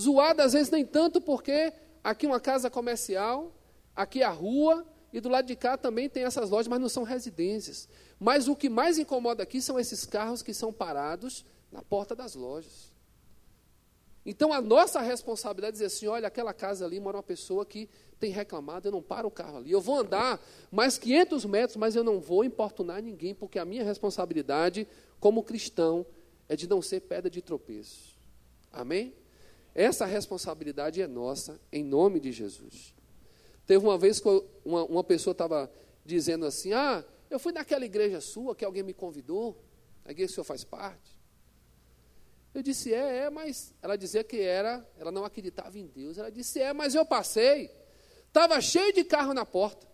Zoada 0.00 0.44
às 0.44 0.52
vezes 0.52 0.70
nem 0.70 0.84
tanto 0.84 1.20
porque 1.20 1.72
aqui 2.02 2.26
uma 2.26 2.40
casa 2.40 2.70
comercial, 2.70 3.52
aqui 3.94 4.22
a 4.22 4.30
rua 4.30 4.86
e 5.12 5.20
do 5.20 5.28
lado 5.28 5.46
de 5.46 5.56
cá 5.56 5.76
também 5.76 6.08
tem 6.08 6.24
essas 6.24 6.50
lojas, 6.50 6.68
mas 6.68 6.80
não 6.80 6.88
são 6.88 7.02
residências. 7.02 7.88
Mas 8.18 8.48
o 8.48 8.56
que 8.56 8.68
mais 8.68 8.98
incomoda 8.98 9.42
aqui 9.42 9.60
são 9.60 9.78
esses 9.78 10.06
carros 10.06 10.42
que 10.42 10.54
são 10.54 10.72
parados 10.72 11.44
na 11.70 11.82
porta 11.82 12.14
das 12.14 12.34
lojas. 12.34 12.92
Então 14.24 14.52
a 14.52 14.60
nossa 14.60 15.00
responsabilidade 15.00 15.68
é 15.68 15.72
dizer 15.72 15.84
assim: 15.86 16.06
olha, 16.08 16.26
aquela 16.26 16.52
casa 16.52 16.84
ali 16.84 16.98
mora 16.98 17.18
uma 17.18 17.22
pessoa 17.22 17.64
que 17.64 17.88
tem 18.18 18.30
reclamado, 18.30 18.88
eu 18.88 18.92
não 18.92 19.02
paro 19.02 19.28
o 19.28 19.30
carro 19.30 19.58
ali. 19.58 19.70
Eu 19.70 19.80
vou 19.80 20.00
andar 20.00 20.40
mais 20.70 20.98
500 20.98 21.44
metros, 21.44 21.76
mas 21.76 21.94
eu 21.94 22.02
não 22.02 22.18
vou 22.18 22.42
importunar 22.42 23.00
ninguém, 23.00 23.34
porque 23.34 23.58
a 23.58 23.64
minha 23.64 23.84
responsabilidade 23.84 24.88
como 25.20 25.44
cristão 25.44 26.04
é 26.48 26.56
de 26.56 26.68
não 26.68 26.80
ser 26.80 27.00
pedra 27.00 27.30
de 27.30 27.42
tropeço. 27.42 28.16
Amém? 28.72 29.14
Essa 29.74 30.06
responsabilidade 30.06 31.02
é 31.02 31.06
nossa, 31.06 31.60
em 31.72 31.84
nome 31.84 32.20
de 32.20 32.32
Jesus. 32.32 32.94
Teve 33.66 33.84
uma 33.84 33.98
vez 33.98 34.20
que 34.20 34.28
uma, 34.64 34.84
uma 34.84 35.04
pessoa 35.04 35.32
estava 35.32 35.70
dizendo 36.04 36.46
assim: 36.46 36.72
Ah, 36.72 37.04
eu 37.28 37.38
fui 37.38 37.52
naquela 37.52 37.84
igreja 37.84 38.20
sua 38.20 38.54
que 38.54 38.64
alguém 38.64 38.82
me 38.82 38.94
convidou, 38.94 39.62
a 40.04 40.12
igreja 40.12 40.28
que 40.28 40.32
o 40.32 40.34
senhor 40.36 40.44
faz 40.44 40.64
parte. 40.64 41.18
Eu 42.54 42.62
disse: 42.62 42.94
É, 42.94 43.24
é, 43.24 43.30
mas 43.30 43.74
ela 43.82 43.96
dizia 43.96 44.24
que 44.24 44.40
era, 44.40 44.86
ela 44.98 45.10
não 45.10 45.24
acreditava 45.24 45.78
em 45.78 45.86
Deus. 45.86 46.16
Ela 46.16 46.30
disse: 46.30 46.60
É, 46.60 46.72
mas 46.72 46.94
eu 46.94 47.04
passei, 47.04 47.70
estava 48.28 48.58
cheio 48.60 48.94
de 48.94 49.04
carro 49.04 49.34
na 49.34 49.44
porta. 49.44 49.86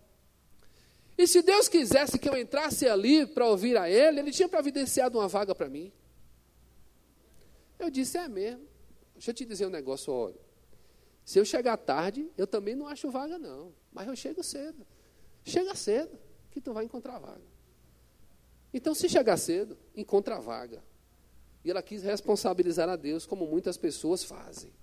E 1.17 1.27
se 1.27 1.41
Deus 1.41 1.67
quisesse 1.67 2.17
que 2.17 2.29
eu 2.29 2.37
entrasse 2.37 2.87
ali 2.87 3.25
para 3.25 3.45
ouvir 3.47 3.77
a 3.77 3.89
Ele, 3.89 4.19
Ele 4.19 4.31
tinha 4.31 4.47
providenciado 4.47 5.19
uma 5.19 5.27
vaga 5.27 5.53
para 5.53 5.69
mim. 5.69 5.91
Eu 7.83 7.89
disse: 7.89 8.17
É 8.17 8.27
mesmo. 8.27 8.65
Deixa 9.13 9.31
eu 9.31 9.35
te 9.35 9.45
dizer 9.45 9.67
um 9.67 9.69
negócio, 9.69 10.11
olha. 10.11 10.39
Se 11.23 11.39
eu 11.39 11.45
chegar 11.45 11.77
tarde, 11.77 12.29
eu 12.37 12.45
também 12.45 12.75
não 12.75 12.87
acho 12.87 13.09
vaga, 13.09 13.37
não. 13.37 13.73
Mas 13.91 14.07
eu 14.07 14.15
chego 14.15 14.43
cedo. 14.43 14.85
Chega 15.45 15.75
cedo, 15.75 16.17
que 16.51 16.59
tu 16.59 16.73
vai 16.73 16.85
encontrar 16.85 17.19
vaga. 17.19 17.41
Então, 18.73 18.95
se 18.95 19.07
chegar 19.07 19.37
cedo, 19.37 19.77
encontra 19.95 20.39
vaga. 20.39 20.83
E 21.63 21.71
ela 21.71 21.81
quis 21.81 22.03
responsabilizar 22.03 22.89
a 22.89 22.95
Deus, 22.95 23.25
como 23.25 23.45
muitas 23.45 23.77
pessoas 23.77 24.23
fazem. 24.23 24.73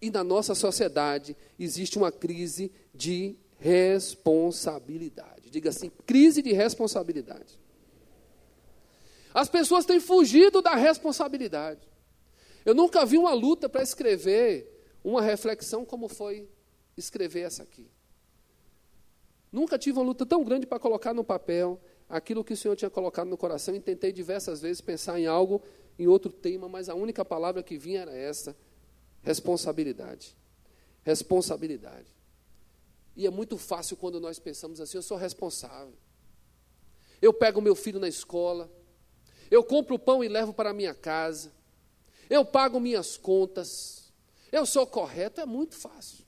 E 0.00 0.10
na 0.10 0.22
nossa 0.22 0.54
sociedade 0.54 1.36
existe 1.58 1.98
uma 1.98 2.12
crise 2.12 2.70
de 2.94 3.36
responsabilidade. 3.58 5.50
Diga 5.50 5.70
assim: 5.70 5.90
crise 6.06 6.42
de 6.42 6.52
responsabilidade. 6.52 7.58
As 9.34 9.48
pessoas 9.48 9.84
têm 9.84 10.00
fugido 10.00 10.62
da 10.62 10.74
responsabilidade. 10.74 11.89
Eu 12.70 12.74
nunca 12.74 13.04
vi 13.04 13.18
uma 13.18 13.34
luta 13.34 13.68
para 13.68 13.82
escrever 13.82 14.80
uma 15.02 15.20
reflexão 15.20 15.84
como 15.84 16.06
foi 16.06 16.48
escrever 16.96 17.40
essa 17.40 17.64
aqui. 17.64 17.90
Nunca 19.50 19.76
tive 19.76 19.98
uma 19.98 20.04
luta 20.04 20.24
tão 20.24 20.44
grande 20.44 20.68
para 20.68 20.78
colocar 20.78 21.12
no 21.12 21.24
papel 21.24 21.80
aquilo 22.08 22.44
que 22.44 22.52
o 22.52 22.56
Senhor 22.56 22.76
tinha 22.76 22.88
colocado 22.88 23.26
no 23.26 23.36
coração 23.36 23.74
e 23.74 23.80
tentei 23.80 24.12
diversas 24.12 24.60
vezes 24.60 24.80
pensar 24.80 25.18
em 25.18 25.26
algo, 25.26 25.60
em 25.98 26.06
outro 26.06 26.30
tema, 26.30 26.68
mas 26.68 26.88
a 26.88 26.94
única 26.94 27.24
palavra 27.24 27.60
que 27.60 27.76
vinha 27.76 28.02
era 28.02 28.16
essa: 28.16 28.56
responsabilidade. 29.20 30.36
Responsabilidade. 31.02 32.14
E 33.16 33.26
é 33.26 33.30
muito 33.30 33.58
fácil 33.58 33.96
quando 33.96 34.20
nós 34.20 34.38
pensamos 34.38 34.80
assim: 34.80 34.96
eu 34.96 35.02
sou 35.02 35.16
responsável. 35.16 35.94
Eu 37.20 37.32
pego 37.32 37.60
meu 37.60 37.74
filho 37.74 37.98
na 37.98 38.06
escola, 38.06 38.70
eu 39.50 39.64
compro 39.64 39.96
o 39.96 39.98
pão 39.98 40.22
e 40.22 40.28
levo 40.28 40.54
para 40.54 40.70
a 40.70 40.72
minha 40.72 40.94
casa, 40.94 41.58
eu 42.30 42.44
pago 42.44 42.78
minhas 42.78 43.16
contas, 43.16 44.10
eu 44.52 44.64
sou 44.64 44.86
correto, 44.86 45.40
é 45.40 45.46
muito 45.46 45.74
fácil. 45.74 46.24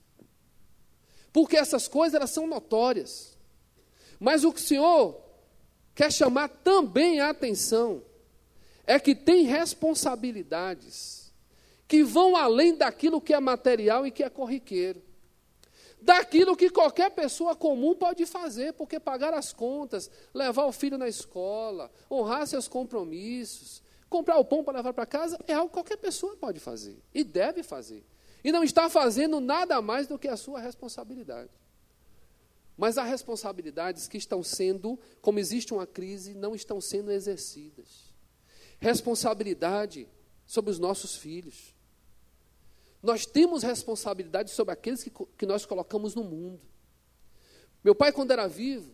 Porque 1.31 1.57
essas 1.57 1.87
coisas 1.87 2.13
elas 2.13 2.29
são 2.29 2.45
notórias. 2.45 3.35
Mas 4.19 4.43
o 4.43 4.53
que 4.53 4.59
o 4.59 4.63
Senhor 4.63 5.19
quer 5.95 6.11
chamar 6.11 6.47
também 6.47 7.19
a 7.19 7.29
atenção 7.29 8.03
é 8.85 8.99
que 8.99 9.15
tem 9.15 9.43
responsabilidades 9.45 11.33
que 11.87 12.03
vão 12.03 12.35
além 12.35 12.75
daquilo 12.75 13.21
que 13.21 13.33
é 13.33 13.39
material 13.39 14.05
e 14.05 14.11
que 14.11 14.23
é 14.23 14.29
corriqueiro. 14.29 15.01
Daquilo 16.01 16.57
que 16.57 16.69
qualquer 16.69 17.11
pessoa 17.11 17.55
comum 17.55 17.95
pode 17.95 18.25
fazer, 18.25 18.73
porque 18.73 18.99
pagar 18.99 19.33
as 19.33 19.53
contas, 19.53 20.09
levar 20.33 20.65
o 20.65 20.71
filho 20.71 20.97
na 20.97 21.07
escola, 21.07 21.91
honrar 22.09 22.47
seus 22.47 22.67
compromissos, 22.67 23.82
comprar 24.13 24.37
o 24.37 24.45
pão 24.45 24.63
para 24.63 24.77
levar 24.77 24.93
para 24.93 25.07
casa, 25.07 25.39
é 25.47 25.53
algo 25.53 25.69
que 25.69 25.73
qualquer 25.73 25.97
pessoa 25.97 26.37
pode 26.37 26.59
fazer 26.59 27.01
e 27.11 27.23
deve 27.23 27.63
fazer. 27.63 28.05
E 28.43 28.51
não 28.51 28.63
está 28.63 28.87
fazendo 28.87 29.39
nada 29.39 29.81
mais 29.81 30.05
do 30.05 30.19
que 30.19 30.27
a 30.27 30.37
sua 30.37 30.59
responsabilidade. 30.59 31.49
Mas 32.77 32.99
há 32.99 33.03
responsabilidades 33.03 34.07
que 34.07 34.17
estão 34.17 34.43
sendo, 34.43 34.99
como 35.19 35.39
existe 35.39 35.73
uma 35.73 35.87
crise, 35.87 36.35
não 36.35 36.53
estão 36.53 36.79
sendo 36.79 37.11
exercidas. 37.11 38.13
Responsabilidade 38.79 40.07
sobre 40.45 40.69
os 40.69 40.77
nossos 40.77 41.15
filhos. 41.15 41.73
Nós 43.01 43.25
temos 43.25 43.63
responsabilidade 43.63 44.51
sobre 44.51 44.73
aqueles 44.73 45.03
que, 45.03 45.11
que 45.37 45.45
nós 45.47 45.65
colocamos 45.65 46.13
no 46.13 46.23
mundo. 46.23 46.61
Meu 47.83 47.95
pai, 47.95 48.11
quando 48.11 48.31
era 48.31 48.47
vivo, 48.47 48.93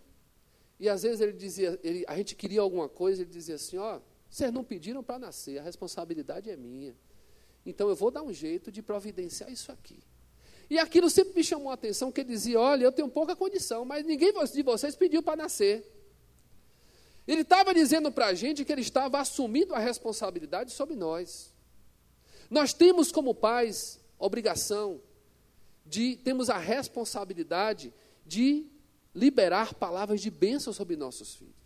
e 0.79 0.87
às 0.87 1.03
vezes 1.03 1.19
ele 1.19 1.33
dizia, 1.33 1.77
ele, 1.83 2.05
a 2.07 2.15
gente 2.15 2.35
queria 2.35 2.61
alguma 2.61 2.87
coisa, 2.87 3.21
ele 3.21 3.29
dizia 3.29 3.55
assim: 3.55 3.77
Ó, 3.77 3.99
vocês 4.29 4.51
não 4.51 4.63
pediram 4.63 5.03
para 5.03 5.17
nascer, 5.17 5.59
a 5.59 5.63
responsabilidade 5.63 6.49
é 6.49 6.55
minha. 6.55 6.95
Então 7.65 7.89
eu 7.89 7.95
vou 7.95 8.11
dar 8.11 8.21
um 8.21 8.31
jeito 8.31 8.71
de 8.71 8.81
providenciar 8.81 9.51
isso 9.51 9.71
aqui. 9.71 9.99
E 10.69 10.77
aquilo 10.77 11.09
sempre 11.09 11.33
me 11.33 11.43
chamou 11.43 11.71
a 11.71 11.73
atenção, 11.73 12.11
que 12.11 12.21
ele 12.21 12.29
dizia: 12.29 12.59
Olha, 12.59 12.83
eu 12.83 12.91
tenho 12.91 13.09
pouca 13.09 13.35
condição, 13.35 13.83
mas 13.83 14.05
ninguém 14.05 14.31
de 14.31 14.63
vocês 14.63 14.95
pediu 14.95 15.23
para 15.23 15.35
nascer. 15.35 15.83
Ele 17.27 17.41
estava 17.41 17.73
dizendo 17.73 18.11
para 18.11 18.27
a 18.27 18.33
gente 18.33 18.63
que 18.63 18.71
ele 18.71 18.81
estava 18.81 19.19
assumindo 19.19 19.73
a 19.73 19.79
responsabilidade 19.79 20.71
sobre 20.71 20.95
nós. 20.95 21.53
Nós 22.49 22.73
temos 22.73 23.11
como 23.11 23.35
pais 23.35 23.99
obrigação 24.17 25.01
de, 25.85 26.17
temos 26.17 26.49
a 26.49 26.57
responsabilidade 26.57 27.93
de 28.25 28.65
liberar 29.13 29.73
palavras 29.73 30.21
de 30.21 30.29
bênção 30.29 30.73
sobre 30.73 30.95
nossos 30.95 31.35
filhos. 31.35 31.58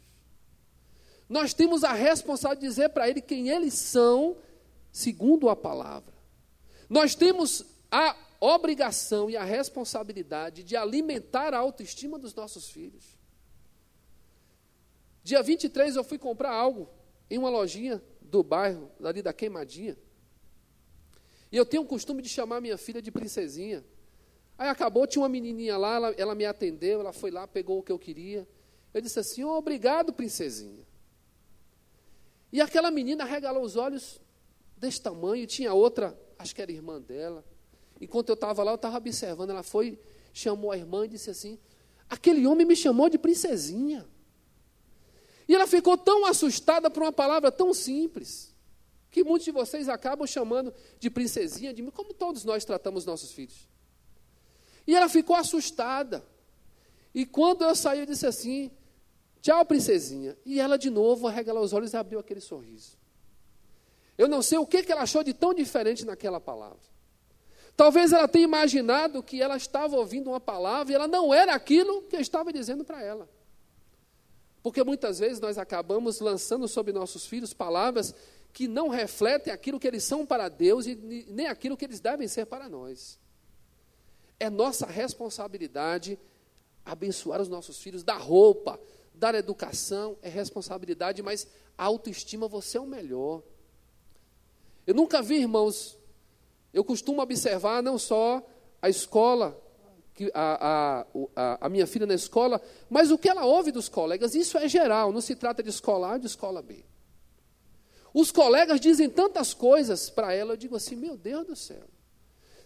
Nós 1.30 1.54
temos 1.54 1.84
a 1.84 1.94
responsabilidade 1.94 2.62
de 2.62 2.68
dizer 2.68 2.90
para 2.90 3.10
ele 3.10 3.22
quem 3.22 3.50
eles 3.50 3.74
são, 3.74 4.38
segundo 4.92 5.50
a 5.50 5.56
palavra. 5.56 6.14
Nós 6.90 7.16
temos 7.16 7.66
a 7.90 8.16
obrigação 8.40 9.30
e 9.30 9.38
a 9.38 9.44
responsabilidade 9.44 10.64
de 10.64 10.76
alimentar 10.76 11.54
a 11.54 11.60
autoestima 11.60 12.20
dos 12.20 12.36
nossos 12.36 12.70
filhos. 12.70 13.18
Dia 15.24 15.42
23 15.42 15.96
eu 15.96 16.04
fui 16.04 16.18
comprar 16.18 16.52
algo 16.52 16.90
em 17.30 17.38
uma 17.38 17.50
lojinha 17.50 18.04
do 18.22 18.44
bairro, 18.44 18.92
ali 19.02 19.22
da 19.22 19.32
Queimadinha. 19.32 19.98
E 21.52 21.56
eu 21.56 21.66
tenho 21.66 21.84
o 21.84 21.86
costume 21.86 22.22
de 22.22 22.28
chamar 22.28 22.60
minha 22.60 22.78
filha 22.78 23.02
de 23.02 23.12
princesinha. 23.12 23.84
Aí 24.58 24.68
acabou, 24.68 25.08
tinha 25.08 25.22
uma 25.22 25.30
menininha 25.30 25.78
lá, 25.78 25.96
ela, 25.96 26.12
ela 26.18 26.36
me 26.36 26.46
atendeu, 26.46 27.00
ela 27.00 27.14
foi 27.14 27.32
lá, 27.32 27.48
pegou 27.48 27.80
o 27.80 27.84
que 27.84 27.92
eu 27.92 28.00
queria. 28.00 28.48
Eu 28.94 29.02
disse 29.02 29.20
assim: 29.20 29.44
oh, 29.44 29.52
obrigado, 29.52 30.12
princesinha. 30.12 30.86
E 32.54 32.62
aquela 32.62 32.92
menina 32.92 33.26
regalou 33.26 33.64
os 33.64 33.76
olhos 33.76 34.22
desse 34.78 35.02
tamanho, 35.02 35.48
tinha 35.48 35.74
outra, 35.74 36.16
acho 36.38 36.54
que 36.54 36.62
era 36.62 36.72
irmã 36.72 37.02
dela. 37.02 37.44
Enquanto 38.00 38.30
eu 38.30 38.36
estava 38.36 38.62
lá, 38.62 38.74
eu 38.74 38.76
estava 38.76 38.96
observando. 38.96 39.50
Ela 39.50 39.64
foi, 39.64 40.00
chamou 40.32 40.72
a 40.72 40.78
irmã 40.78 41.04
e 41.06 41.08
disse 41.08 41.32
assim: 41.32 41.58
Aquele 42.08 42.46
homem 42.46 42.64
me 42.64 42.76
chamou 42.76 43.10
de 43.10 43.18
princesinha. 43.18 44.08
E 45.48 45.56
ela 45.56 45.66
ficou 45.66 45.98
tão 45.98 46.28
assustada 46.28 46.92
por 46.92 47.02
uma 47.02 47.12
palavra 47.12 47.52
tão 47.52 47.74
simples, 47.74 48.54
que 49.10 49.24
muitos 49.24 49.46
de 49.46 49.52
vocês 49.52 49.90
acabam 49.90 50.28
chamando 50.28 50.72
de 51.00 51.10
princesinha, 51.10 51.74
de 51.74 51.82
como 51.90 52.14
todos 52.14 52.46
nós 52.46 52.64
tratamos 52.64 53.04
nossos 53.04 53.32
filhos. 53.32 53.68
E 54.86 54.96
ela 54.96 55.10
ficou 55.10 55.36
assustada. 55.36 56.24
E 57.16 57.26
quando 57.26 57.64
eu 57.64 57.76
saí, 57.76 58.02
eu 58.02 58.06
disse 58.06 58.28
assim: 58.28 58.70
Tchau, 59.44 59.66
princesinha. 59.66 60.38
E 60.46 60.58
ela 60.58 60.78
de 60.78 60.90
novo 60.90 61.28
arregalou 61.28 61.62
os 61.64 61.74
olhos 61.74 61.92
e 61.92 61.98
abriu 61.98 62.18
aquele 62.18 62.40
sorriso. 62.40 62.98
Eu 64.18 64.30
não 64.30 64.42
sei 64.42 64.58
o 64.58 64.66
que, 64.66 64.90
ela 64.90 65.02
achou 65.02 65.22
de 65.22 65.34
tão 65.34 65.54
diferente 65.54 66.06
naquela 66.06 66.40
palavra. 66.40 66.80
Talvez 67.76 68.14
ela 68.14 68.26
tenha 68.26 68.46
imaginado 68.46 69.22
que 69.22 69.42
ela 69.42 69.58
estava 69.58 69.98
ouvindo 69.98 70.30
uma 70.30 70.40
palavra 70.40 70.94
e 70.94 70.96
ela 70.96 71.10
não 71.10 71.34
era 71.34 71.54
aquilo 71.54 72.04
que 72.04 72.16
eu 72.16 72.22
estava 72.22 72.54
dizendo 72.54 72.86
para 72.86 73.04
ela. 73.04 73.28
Porque 74.62 74.82
muitas 74.82 75.20
vezes 75.20 75.42
nós 75.42 75.58
acabamos 75.58 76.22
lançando 76.22 76.66
sobre 76.66 76.94
nossos 76.94 77.26
filhos 77.26 77.54
palavras 77.54 78.16
que 78.54 78.66
não 78.66 78.88
refletem 78.88 79.52
aquilo 79.52 79.78
que 79.78 79.88
eles 79.88 80.06
são 80.06 80.26
para 80.26 80.48
Deus 80.48 80.86
e 80.86 80.96
nem 81.28 81.48
aquilo 81.48 81.76
que 81.76 81.84
eles 81.84 82.00
devem 82.00 82.30
ser 82.30 82.46
para 82.46 82.70
nós. 82.70 83.20
É 84.40 84.50
nossa 84.50 84.86
responsabilidade 84.86 86.18
abençoar 86.86 87.42
os 87.42 87.50
nossos 87.50 87.82
filhos, 87.82 88.04
dar 88.04 88.22
roupa, 88.22 88.80
dar 89.14 89.36
educação, 89.36 90.18
é 90.22 90.30
responsabilidade, 90.30 91.22
mas 91.22 91.48
a 91.78 91.86
autoestima, 91.86 92.48
você 92.48 92.78
é 92.78 92.82
o 92.82 92.86
melhor. 92.86 93.42
Eu 94.86 94.94
nunca 94.94 95.22
vi, 95.22 95.36
irmãos, 95.36 95.98
eu 96.74 96.84
costumo 96.84 97.22
observar 97.22 97.82
não 97.82 97.98
só 97.98 98.46
a 98.82 98.90
escola, 98.90 99.58
a, 100.34 100.68
a, 100.68 101.06
a, 101.36 101.66
a, 101.66 101.70
minha 101.70 101.88
filha 101.88 102.06
na 102.06 102.14
escola, 102.14 102.62
mas 102.90 103.12
o 103.12 103.18
que 103.18 103.30
ela 103.30 103.46
ouve 103.46 103.72
dos 103.72 103.88
colegas, 103.88 104.36
isso 104.36 104.58
é 104.58 104.68
geral, 104.68 105.12
não 105.12 105.22
se 105.22 105.36
trata 105.36 105.64
de 105.64 105.70
escola 105.70 106.14
A 106.14 106.18
de 106.18 106.28
escola 106.28 106.62
B. 106.62 106.84
Os 108.14 108.32
colegas 108.32 108.80
dizem 108.80 109.10
tantas 109.10 109.54
coisas 109.54 110.10
para 110.10 110.34
ela, 110.34 110.54
eu 110.54 110.58
digo 110.58 110.76
assim, 110.76 110.96
meu 110.96 111.18
Deus 111.18 111.48
do 111.48 111.56
céu. 111.56 111.84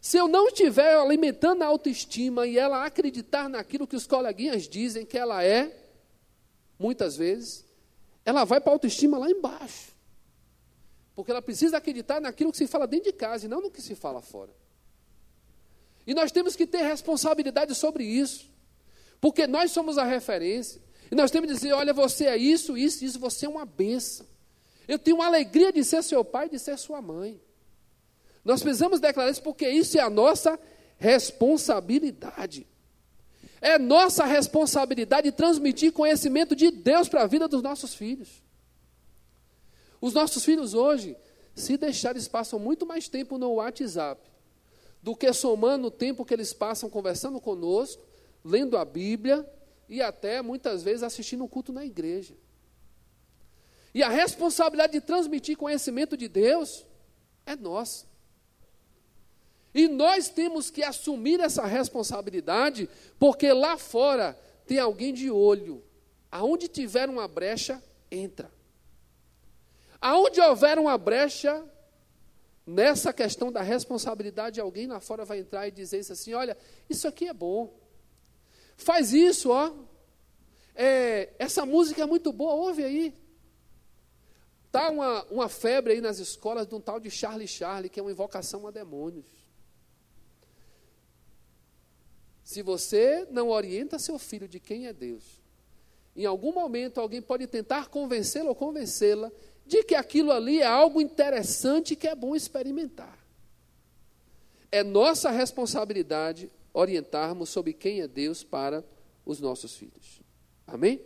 Se 0.02 0.18
eu 0.18 0.28
não 0.28 0.48
estiver 0.48 0.96
alimentando 0.96 1.64
a 1.64 1.68
autoestima 1.68 2.46
e 2.46 2.58
ela 2.58 2.86
acreditar 2.86 3.50
naquilo 3.50 3.88
que 3.88 3.96
os 3.96 4.06
coleguinhas 4.06 4.68
dizem 4.68 5.06
que 5.06 5.18
ela 5.18 5.44
é, 5.44 5.87
muitas 6.78 7.18
vezes, 7.18 7.66
ela 8.26 8.44
vai 8.44 8.60
para 8.60 8.72
a 8.72 8.76
autoestima 8.76 9.18
lá 9.18 9.30
embaixo. 9.30 9.96
Porque 11.16 11.32
ela 11.32 11.42
precisa 11.42 11.78
acreditar 11.78 12.22
naquilo 12.22 12.52
que 12.52 12.58
se 12.58 12.68
fala 12.68 12.86
dentro 12.86 13.12
de 13.12 13.18
casa 13.18 13.46
e 13.46 13.50
não 13.50 13.62
no 13.62 13.72
que 13.72 13.82
se 13.82 13.96
fala 13.96 14.22
fora. 14.22 14.52
E 16.06 16.14
nós 16.14 16.32
temos 16.32 16.56
que 16.56 16.68
ter 16.68 16.84
responsabilidade 16.84 17.74
sobre 17.74 18.04
isso. 18.04 18.50
Porque 19.20 19.48
nós 19.48 19.72
somos 19.72 19.98
a 19.98 20.04
referência. 20.04 20.82
E 21.12 21.16
nós 21.16 21.32
temos 21.32 21.50
que 21.50 21.56
dizer: 21.56 21.74
olha, 21.74 21.94
você 21.94 22.26
é 22.26 22.38
isso, 22.38 22.78
isso, 22.78 23.04
isso, 23.04 23.20
você 23.20 23.46
é 23.46 23.50
uma 23.50 23.66
benção. 23.66 24.26
Eu 24.88 24.98
tenho 24.98 25.18
uma 25.18 25.26
alegria 25.26 25.72
de 25.72 25.84
ser 25.84 26.04
seu 26.04 26.24
pai, 26.24 26.48
de 26.50 26.58
ser 26.60 26.78
sua 26.78 27.02
mãe. 27.02 27.42
Nós 28.44 28.62
precisamos 28.62 29.00
declarar 29.00 29.30
isso 29.30 29.44
porque 29.44 29.68
isso 29.68 29.98
é 29.98 30.02
a 30.02 30.10
nossa 30.10 30.58
responsabilidade. 30.98 32.66
É 33.60 33.78
nossa 33.78 34.26
responsabilidade 34.26 35.32
transmitir 35.32 35.92
conhecimento 35.92 36.56
de 36.56 36.72
Deus 36.72 37.10
para 37.10 37.24
a 37.24 37.28
vida 37.28 37.48
dos 37.48 37.62
nossos 37.62 37.96
filhos. 37.96 38.44
Os 40.00 40.14
nossos 40.14 40.46
filhos 40.46 40.74
hoje 40.74 41.18
Se 41.58 41.76
deixar, 41.76 42.12
eles 42.12 42.28
passam 42.28 42.60
muito 42.60 42.86
mais 42.86 43.08
tempo 43.08 43.40
no 43.40 43.54
WhatsApp 43.54 44.22
do 45.02 45.16
que 45.16 45.34
somando 45.34 45.88
o 45.88 45.92
tempo 45.92 46.24
que 46.24 46.34
eles 46.34 46.54
passam 46.54 46.88
conversando 46.88 47.42
conosco, 47.42 48.04
lendo 48.46 48.78
a 48.78 48.86
Bíblia 48.86 49.44
e 49.90 50.00
até 50.00 50.40
muitas 50.42 50.84
vezes 50.84 51.02
assistindo 51.02 51.44
o 51.44 51.50
culto 51.50 51.74
na 51.74 51.84
igreja. 51.84 52.36
E 53.92 54.04
a 54.04 54.10
responsabilidade 54.10 54.94
de 54.94 55.02
transmitir 55.02 55.58
conhecimento 55.58 56.16
de 56.16 56.28
Deus 56.28 56.86
é 57.44 57.56
nossa. 57.56 58.06
E 59.78 59.88
nós 59.88 60.28
temos 60.28 60.72
que 60.72 60.82
assumir 60.82 61.40
essa 61.40 61.64
responsabilidade, 61.64 62.90
porque 63.20 63.54
lá 63.54 63.78
fora 63.78 64.36
tem 64.66 64.80
alguém 64.80 65.14
de 65.14 65.30
olho. 65.30 65.84
Aonde 66.32 66.68
tiver 66.68 67.08
uma 67.08 67.28
brecha, 67.28 67.80
entra. 68.10 68.52
Aonde 70.02 70.42
houver 70.42 70.80
uma 70.80 70.98
brecha, 70.98 71.64
nessa 72.66 73.14
questão 73.14 73.52
da 73.52 73.62
responsabilidade, 73.62 74.60
alguém 74.60 74.88
lá 74.88 75.00
fora 75.00 75.24
vai 75.24 75.42
entrar 75.42 75.68
e 75.68 75.72
dizer 75.72 76.00
isso 76.00 76.12
assim: 76.12 76.34
olha, 76.34 76.58
isso 76.90 77.08
aqui 77.08 77.28
é 77.28 77.34
bom. 77.34 77.72
Faz 78.76 79.14
isso, 79.14 79.52
ó. 79.52 79.72
É, 80.74 81.36
essa 81.38 81.68
música 81.68 82.02
é 82.02 82.06
muito 82.08 82.34
boa, 82.34 82.56
ouve 82.56 82.84
aí. 82.84 83.14
Está 84.66 84.90
uma, 84.90 85.24
uma 85.26 85.48
febre 85.48 85.94
aí 85.94 86.02
nas 86.02 86.18
escolas 86.18 86.66
de 86.66 86.74
um 86.74 86.82
tal 86.82 87.00
de 87.00 87.12
Charlie 87.12 87.48
Charlie, 87.48 87.92
que 87.92 88.00
é 88.00 88.04
uma 88.04 88.12
invocação 88.12 88.66
a 88.66 88.72
demônios. 88.72 89.37
Se 92.48 92.62
você 92.62 93.28
não 93.30 93.50
orienta 93.50 94.00
seu 94.00 94.18
filho 94.18 94.48
de 94.48 94.58
quem 94.58 94.88
é 94.88 94.94
Deus, 94.94 95.42
em 96.16 96.26
algum 96.26 96.54
momento 96.54 96.98
alguém 96.98 97.22
pode 97.22 97.46
tentar 97.46 97.90
convencê-lo 97.90 98.48
ou 98.48 98.56
convencê-la 98.56 99.30
de 99.66 99.84
que 99.84 99.94
aquilo 99.94 100.32
ali 100.32 100.62
é 100.62 100.66
algo 100.66 101.02
interessante 101.02 101.94
que 101.94 102.08
é 102.08 102.16
bom 102.16 102.38
experimentar. 102.38 103.20
É 104.72 104.82
nossa 104.82 105.30
responsabilidade 105.30 106.50
orientarmos 106.74 107.50
sobre 107.50 107.74
quem 107.74 108.00
é 108.00 108.08
Deus 108.08 108.46
para 108.46 108.82
os 109.26 109.42
nossos 109.42 109.76
filhos. 109.76 110.22
Amém? 110.66 111.02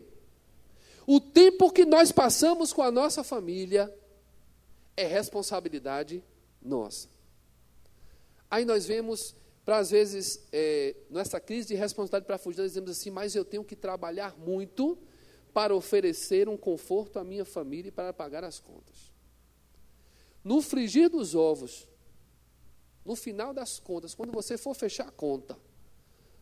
O 1.08 1.20
tempo 1.20 1.72
que 1.72 1.86
nós 1.86 2.12
passamos 2.12 2.72
com 2.72 2.84
a 2.84 2.92
nossa 2.92 3.24
família 3.24 3.92
é 4.96 5.08
responsabilidade 5.08 6.24
nossa. 6.62 7.10
Aí 8.48 8.64
nós 8.64 8.86
vemos, 8.86 9.36
para 9.64 9.78
às 9.78 9.92
vezes, 9.92 10.48
é, 10.52 10.96
nessa 11.10 11.40
crise 11.40 11.70
de 11.70 11.76
responsabilidade 11.76 12.26
para 12.26 12.38
fugir, 12.38 12.62
nós 12.62 12.72
dizemos 12.72 12.90
assim, 12.90 13.12
mas 13.12 13.36
eu 13.36 13.46
tenho 13.46 13.64
que 13.64 13.76
trabalhar 13.76 14.36
muito 14.38 14.98
para 15.54 15.76
oferecer 15.76 16.50
um 16.50 16.58
conforto 16.58 17.20
à 17.20 17.24
minha 17.24 17.46
família 17.46 17.90
e 17.90 17.92
para 17.92 18.12
pagar 18.14 18.44
as 18.44 18.60
contas. 18.60 19.12
No 20.44 20.62
frigir 20.62 21.10
dos 21.10 21.36
ovos, 21.36 21.88
no 23.06 23.16
final 23.16 23.54
das 23.54 23.80
contas, 23.80 24.16
quando 24.16 24.32
você 24.32 24.58
for 24.58 24.74
fechar 24.74 25.08
a 25.08 25.12
conta, 25.12 25.58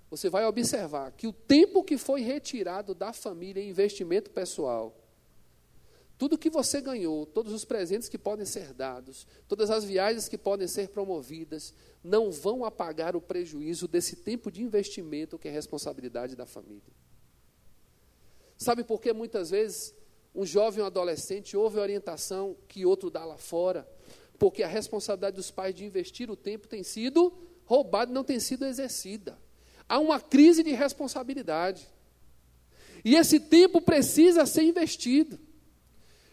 você 0.09 0.29
vai 0.29 0.45
observar 0.45 1.11
que 1.11 1.27
o 1.27 1.33
tempo 1.33 1.83
que 1.83 1.97
foi 1.97 2.21
retirado 2.21 2.95
da 2.95 3.13
família 3.13 3.61
em 3.61 3.69
investimento 3.69 4.31
pessoal, 4.31 4.95
tudo 6.19 6.37
que 6.37 6.49
você 6.49 6.81
ganhou, 6.81 7.25
todos 7.25 7.53
os 7.53 7.63
presentes 7.63 8.09
que 8.09 8.17
podem 8.17 8.45
ser 8.45 8.73
dados, 8.73 9.25
todas 9.47 9.71
as 9.71 9.85
viagens 9.85 10.27
que 10.27 10.37
podem 10.37 10.67
ser 10.67 10.89
promovidas, 10.89 11.73
não 12.03 12.29
vão 12.29 12.65
apagar 12.65 13.15
o 13.15 13.21
prejuízo 13.21 13.87
desse 13.87 14.17
tempo 14.17 14.51
de 14.51 14.61
investimento 14.61 15.39
que 15.39 15.47
é 15.47 15.51
responsabilidade 15.51 16.35
da 16.35 16.45
família. 16.45 16.93
Sabe 18.57 18.83
por 18.83 18.99
que 18.99 19.13
muitas 19.13 19.51
vezes 19.51 19.95
um 20.35 20.45
jovem 20.45 20.83
um 20.83 20.87
adolescente 20.87 21.55
ouve 21.55 21.79
a 21.79 21.83
orientação 21.83 22.57
que 22.67 22.85
outro 22.85 23.09
dá 23.09 23.23
lá 23.23 23.37
fora? 23.37 23.89
Porque 24.37 24.61
a 24.61 24.67
responsabilidade 24.67 25.37
dos 25.37 25.49
pais 25.49 25.73
de 25.73 25.85
investir 25.85 26.29
o 26.29 26.35
tempo 26.35 26.67
tem 26.67 26.83
sido 26.83 27.31
roubada, 27.63 28.11
não 28.11 28.25
tem 28.25 28.41
sido 28.41 28.65
exercida. 28.65 29.39
Há 29.87 29.97
uma 29.99 30.19
crise 30.19 30.63
de 30.63 30.71
responsabilidade. 30.71 31.87
E 33.05 33.15
esse 33.15 33.39
tempo 33.39 33.79
precisa 33.79 34.45
ser 34.45 34.63
investido. 34.63 35.39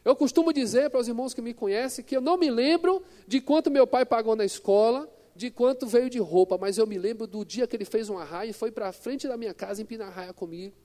Eu 0.07 0.15
costumo 0.15 0.53
dizer 0.53 0.89
para 0.89 1.01
os 1.01 1.09
irmãos 1.09 1.35
que 1.35 1.43
me 1.43 1.53
conhecem 1.53 2.05
que 2.05 2.17
eu 2.17 2.21
não 2.21 2.39
me 2.39 2.49
lembro 2.49 3.03
de 3.27 3.41
quanto 3.41 3.73
meu 3.73 3.89
pai 3.89 4.07
pagou 4.07 4.37
na 4.37 4.45
escola, 4.45 5.13
de 5.35 5.51
quanto 5.51 5.85
veio 5.85 6.09
de 6.09 6.21
roupa, 6.21 6.57
mas 6.57 6.79
eu 6.79 6.87
me 6.87 6.97
lembro 6.97 7.27
do 7.27 7.45
dia 7.45 7.67
que 7.67 7.75
ele 7.75 7.85
fez 7.85 8.09
uma 8.09 8.23
raia 8.23 8.51
e 8.51 8.53
foi 8.53 8.71
para 8.71 8.87
a 8.87 8.93
frente 8.93 9.27
da 9.27 9.37
minha 9.37 9.53
casa 9.53 9.83
empinar 9.83 10.13
raia 10.13 10.33
comigo. 10.33 10.77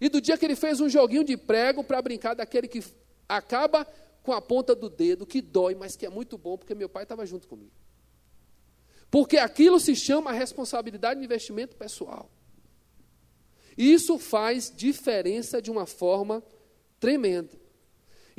E 0.00 0.08
do 0.08 0.18
dia 0.18 0.38
que 0.38 0.46
ele 0.46 0.56
fez 0.56 0.80
um 0.80 0.88
joguinho 0.88 1.22
de 1.22 1.36
prego 1.36 1.84
para 1.84 2.00
brincar 2.00 2.32
daquele 2.32 2.66
que 2.66 2.82
acaba 3.28 3.86
com 4.22 4.32
a 4.32 4.40
ponta 4.40 4.74
do 4.74 4.88
dedo, 4.88 5.26
que 5.26 5.42
dói, 5.42 5.74
mas 5.74 5.94
que 5.94 6.06
é 6.06 6.08
muito 6.08 6.38
bom, 6.38 6.56
porque 6.56 6.74
meu 6.74 6.88
pai 6.88 7.02
estava 7.02 7.26
junto 7.26 7.46
comigo. 7.46 7.72
Porque 9.10 9.36
aquilo 9.36 9.78
se 9.78 9.94
chama 9.94 10.32
responsabilidade 10.32 11.20
de 11.20 11.26
investimento 11.26 11.76
pessoal. 11.76 12.30
E 13.76 13.92
isso 13.92 14.18
faz 14.18 14.72
diferença 14.74 15.60
de 15.60 15.70
uma 15.70 15.84
forma 15.84 16.42
tremenda. 16.98 17.59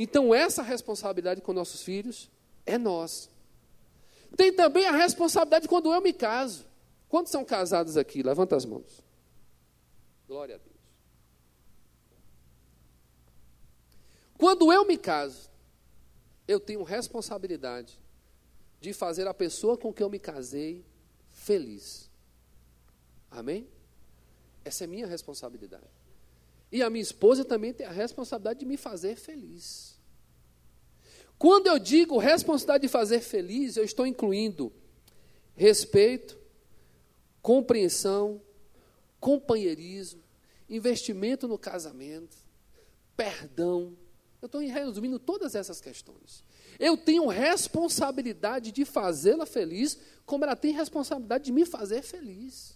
Então, 0.03 0.33
essa 0.33 0.63
responsabilidade 0.63 1.41
com 1.41 1.53
nossos 1.53 1.83
filhos 1.83 2.27
é 2.65 2.75
nossa. 2.75 3.29
Tem 4.35 4.51
também 4.51 4.87
a 4.87 4.91
responsabilidade 4.91 5.67
quando 5.67 5.93
eu 5.93 6.01
me 6.01 6.11
caso. 6.11 6.65
Quantos 7.07 7.31
são 7.31 7.45
casados 7.45 7.95
aqui? 7.95 8.23
Levanta 8.23 8.55
as 8.55 8.65
mãos. 8.65 9.03
Glória 10.27 10.55
a 10.55 10.57
Deus. 10.57 10.75
Quando 14.39 14.73
eu 14.73 14.87
me 14.87 14.97
caso, 14.97 15.51
eu 16.47 16.59
tenho 16.59 16.81
responsabilidade 16.81 18.01
de 18.79 18.93
fazer 18.93 19.27
a 19.27 19.35
pessoa 19.35 19.77
com 19.77 19.93
quem 19.93 20.03
eu 20.03 20.09
me 20.09 20.17
casei 20.17 20.83
feliz. 21.29 22.09
Amém? 23.29 23.69
Essa 24.65 24.85
é 24.85 24.87
minha 24.87 25.05
responsabilidade. 25.05 26.00
E 26.71 26.81
a 26.81 26.89
minha 26.89 27.01
esposa 27.01 27.43
também 27.43 27.73
tem 27.73 27.85
a 27.85 27.91
responsabilidade 27.91 28.59
de 28.59 28.65
me 28.65 28.77
fazer 28.77 29.17
feliz. 29.17 29.99
Quando 31.37 31.67
eu 31.67 31.79
digo 31.79 32.17
responsabilidade 32.17 32.83
de 32.83 32.87
fazer 32.87 33.19
feliz, 33.19 33.75
eu 33.75 33.83
estou 33.83 34.05
incluindo 34.05 34.71
respeito, 35.55 36.37
compreensão, 37.41 38.41
companheirismo, 39.19 40.23
investimento 40.69 41.47
no 41.47 41.57
casamento, 41.57 42.37
perdão, 43.17 43.97
eu 44.41 44.47
estou 44.47 44.61
resumindo 44.61 45.19
todas 45.19 45.53
essas 45.53 45.79
questões. 45.79 46.43
Eu 46.79 46.97
tenho 46.97 47.27
responsabilidade 47.27 48.71
de 48.71 48.85
fazê-la 48.85 49.45
feliz, 49.45 49.99
como 50.25 50.43
ela 50.43 50.55
tem 50.55 50.73
responsabilidade 50.73 51.45
de 51.45 51.51
me 51.51 51.65
fazer 51.65 52.01
feliz. 52.01 52.75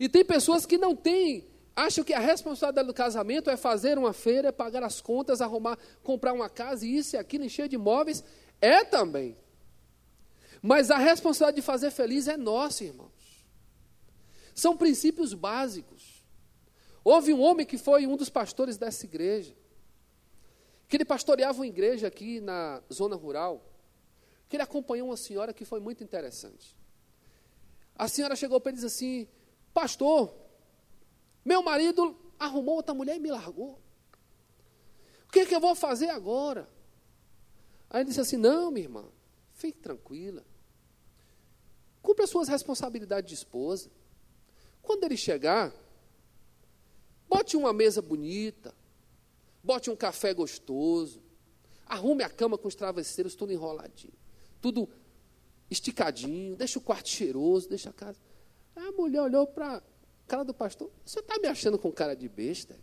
E 0.00 0.08
tem 0.08 0.24
pessoas 0.24 0.66
que 0.66 0.76
não 0.76 0.96
têm, 0.96 1.46
acham 1.76 2.02
que 2.02 2.14
a 2.14 2.18
responsabilidade 2.18 2.88
do 2.88 2.94
casamento 2.94 3.50
é 3.50 3.56
fazer 3.56 3.98
uma 3.98 4.14
feira, 4.14 4.52
pagar 4.52 4.82
as 4.82 5.00
contas, 5.00 5.42
arrumar, 5.42 5.78
comprar 6.02 6.32
uma 6.32 6.48
casa, 6.48 6.86
e 6.86 6.96
isso 6.96 7.14
e 7.14 7.18
aquilo, 7.18 7.44
encher 7.44 7.68
de 7.68 7.76
imóveis. 7.76 8.24
É 8.60 8.82
também. 8.82 9.36
Mas 10.62 10.90
a 10.90 10.96
responsabilidade 10.96 11.56
de 11.56 11.62
fazer 11.62 11.90
feliz 11.90 12.26
é 12.26 12.36
nossa, 12.36 12.82
irmãos. 12.82 13.12
São 14.54 14.74
princípios 14.74 15.34
básicos. 15.34 16.24
Houve 17.04 17.34
um 17.34 17.42
homem 17.42 17.66
que 17.66 17.76
foi 17.76 18.06
um 18.06 18.16
dos 18.16 18.30
pastores 18.30 18.78
dessa 18.78 19.04
igreja 19.04 19.54
que 20.88 20.96
ele 20.96 21.04
pastoreava 21.04 21.58
uma 21.58 21.66
igreja 21.66 22.06
aqui 22.06 22.40
na 22.40 22.82
zona 22.92 23.16
rural, 23.16 23.64
que 24.48 24.56
ele 24.56 24.62
acompanhou 24.62 25.08
uma 25.08 25.16
senhora 25.16 25.52
que 25.52 25.64
foi 25.64 25.80
muito 25.80 26.02
interessante. 26.04 26.76
A 27.94 28.08
senhora 28.08 28.36
chegou 28.36 28.60
para 28.60 28.70
ele 28.70 28.78
e 28.78 28.82
disse 28.82 28.94
assim: 28.94 29.28
Pastor, 29.74 30.32
meu 31.46 31.62
marido 31.62 32.18
arrumou 32.40 32.74
outra 32.74 32.92
mulher 32.92 33.16
e 33.16 33.20
me 33.20 33.30
largou. 33.30 33.80
O 35.28 35.32
que, 35.32 35.40
é 35.40 35.46
que 35.46 35.54
eu 35.54 35.60
vou 35.60 35.76
fazer 35.76 36.08
agora? 36.10 36.68
Aí 37.88 38.00
ele 38.00 38.08
disse 38.08 38.20
assim: 38.20 38.36
Não, 38.36 38.72
minha 38.72 38.84
irmã, 38.84 39.04
fique 39.52 39.78
tranquila. 39.78 40.44
Cumpra 42.02 42.24
as 42.24 42.30
suas 42.30 42.48
responsabilidades 42.48 43.28
de 43.28 43.34
esposa. 43.36 43.88
Quando 44.82 45.04
ele 45.04 45.16
chegar, 45.16 45.72
bote 47.28 47.56
uma 47.56 47.72
mesa 47.72 48.02
bonita, 48.02 48.74
bote 49.62 49.88
um 49.88 49.94
café 49.94 50.34
gostoso, 50.34 51.22
arrume 51.86 52.24
a 52.24 52.28
cama 52.28 52.58
com 52.58 52.66
os 52.66 52.74
travesseiros 52.74 53.36
tudo 53.36 53.52
enroladinho, 53.52 54.14
tudo 54.60 54.88
esticadinho, 55.70 56.56
deixa 56.56 56.80
o 56.80 56.82
quarto 56.82 57.08
cheiroso, 57.08 57.68
deixa 57.68 57.90
a 57.90 57.92
casa. 57.92 58.18
A 58.74 58.90
mulher 58.92 59.22
olhou 59.22 59.46
para 59.46 59.80
cara 60.26 60.44
do 60.44 60.52
pastor, 60.52 60.90
você 61.04 61.20
está 61.20 61.38
me 61.38 61.46
achando 61.46 61.78
com 61.78 61.90
cara 61.92 62.14
de 62.14 62.28
besta? 62.28 62.78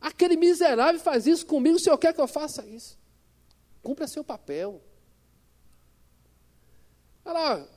Aquele 0.00 0.36
miserável 0.36 1.00
faz 1.00 1.26
isso 1.26 1.46
comigo, 1.46 1.76
o 1.76 1.80
senhor 1.80 1.96
quer 1.98 2.12
que 2.12 2.20
eu 2.20 2.28
faça 2.28 2.66
isso? 2.66 2.98
Cumpra 3.82 4.06
seu 4.06 4.24
papel. 4.24 4.82
Ela, 7.24 7.68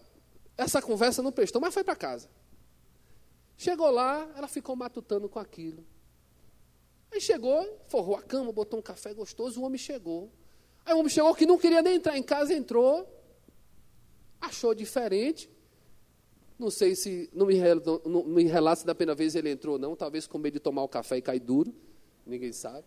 essa 0.58 0.82
conversa 0.82 1.22
não 1.22 1.32
prestou, 1.32 1.62
mas 1.62 1.74
foi 1.74 1.84
para 1.84 1.96
casa. 1.96 2.30
Chegou 3.58 3.90
lá, 3.90 4.30
ela 4.36 4.48
ficou 4.48 4.76
matutando 4.76 5.28
com 5.28 5.40
aquilo. 5.40 5.86
Aí 7.12 7.20
chegou, 7.20 7.80
forrou 7.88 8.16
a 8.16 8.22
cama, 8.22 8.52
botou 8.52 8.80
um 8.80 8.82
café 8.82 9.14
gostoso, 9.14 9.60
o 9.60 9.64
homem 9.64 9.78
chegou. 9.78 10.32
Aí 10.86 10.94
o 10.94 11.00
homem 11.00 11.10
chegou 11.10 11.34
que 11.36 11.46
não 11.46 11.58
queria 11.58 11.82
nem 11.82 11.96
entrar 11.96 12.18
em 12.18 12.24
casa, 12.24 12.54
entrou, 12.54 13.08
achou 14.40 14.74
diferente. 14.74 15.50
Não 16.60 16.70
sei 16.70 16.94
se, 16.94 17.30
não 17.34 17.46
me, 17.46 17.56
não 18.06 18.24
me 18.26 18.76
se 18.76 18.86
da 18.86 18.94
primeira 18.94 19.16
vez 19.16 19.34
ele 19.34 19.50
entrou 19.50 19.76
ou 19.76 19.80
não, 19.80 19.96
talvez 19.96 20.28
com 20.28 20.38
medo 20.38 20.56
de 20.56 20.60
tomar 20.60 20.84
o 20.84 20.90
café 20.90 21.16
e 21.16 21.22
cair 21.22 21.40
duro, 21.40 21.74
ninguém 22.26 22.52
sabe. 22.52 22.86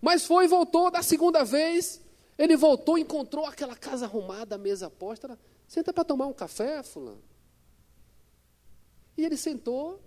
Mas 0.00 0.24
foi 0.24 0.46
e 0.46 0.48
voltou, 0.48 0.90
da 0.90 1.02
segunda 1.02 1.44
vez, 1.44 2.00
ele 2.38 2.56
voltou, 2.56 2.96
encontrou 2.96 3.44
aquela 3.44 3.76
casa 3.76 4.06
arrumada, 4.06 4.54
a 4.54 4.58
mesa 4.58 4.88
posta. 4.88 5.38
Senta 5.68 5.92
para 5.92 6.02
tomar 6.02 6.26
um 6.26 6.32
café, 6.32 6.82
fulano. 6.82 7.22
E 9.18 9.24
ele 9.24 9.36
sentou, 9.36 10.02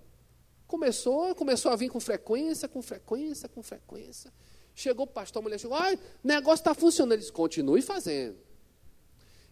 começou, 0.68 1.36
começou 1.36 1.72
a 1.72 1.76
vir 1.76 1.90
com 1.90 2.00
frequência, 2.00 2.68
com 2.68 2.82
frequência, 2.82 3.48
com 3.48 3.62
frequência. 3.62 4.34
Chegou 4.74 5.06
o 5.06 5.08
pastor, 5.08 5.40
a 5.40 5.44
mulher 5.44 5.60
chegou, 5.60 5.78
ai, 5.78 6.00
negócio 6.24 6.62
está 6.62 6.74
funcionando. 6.74 7.14
Ele 7.14 7.22
disse, 7.22 7.32
continue 7.32 7.84
fazendo. 7.84 8.38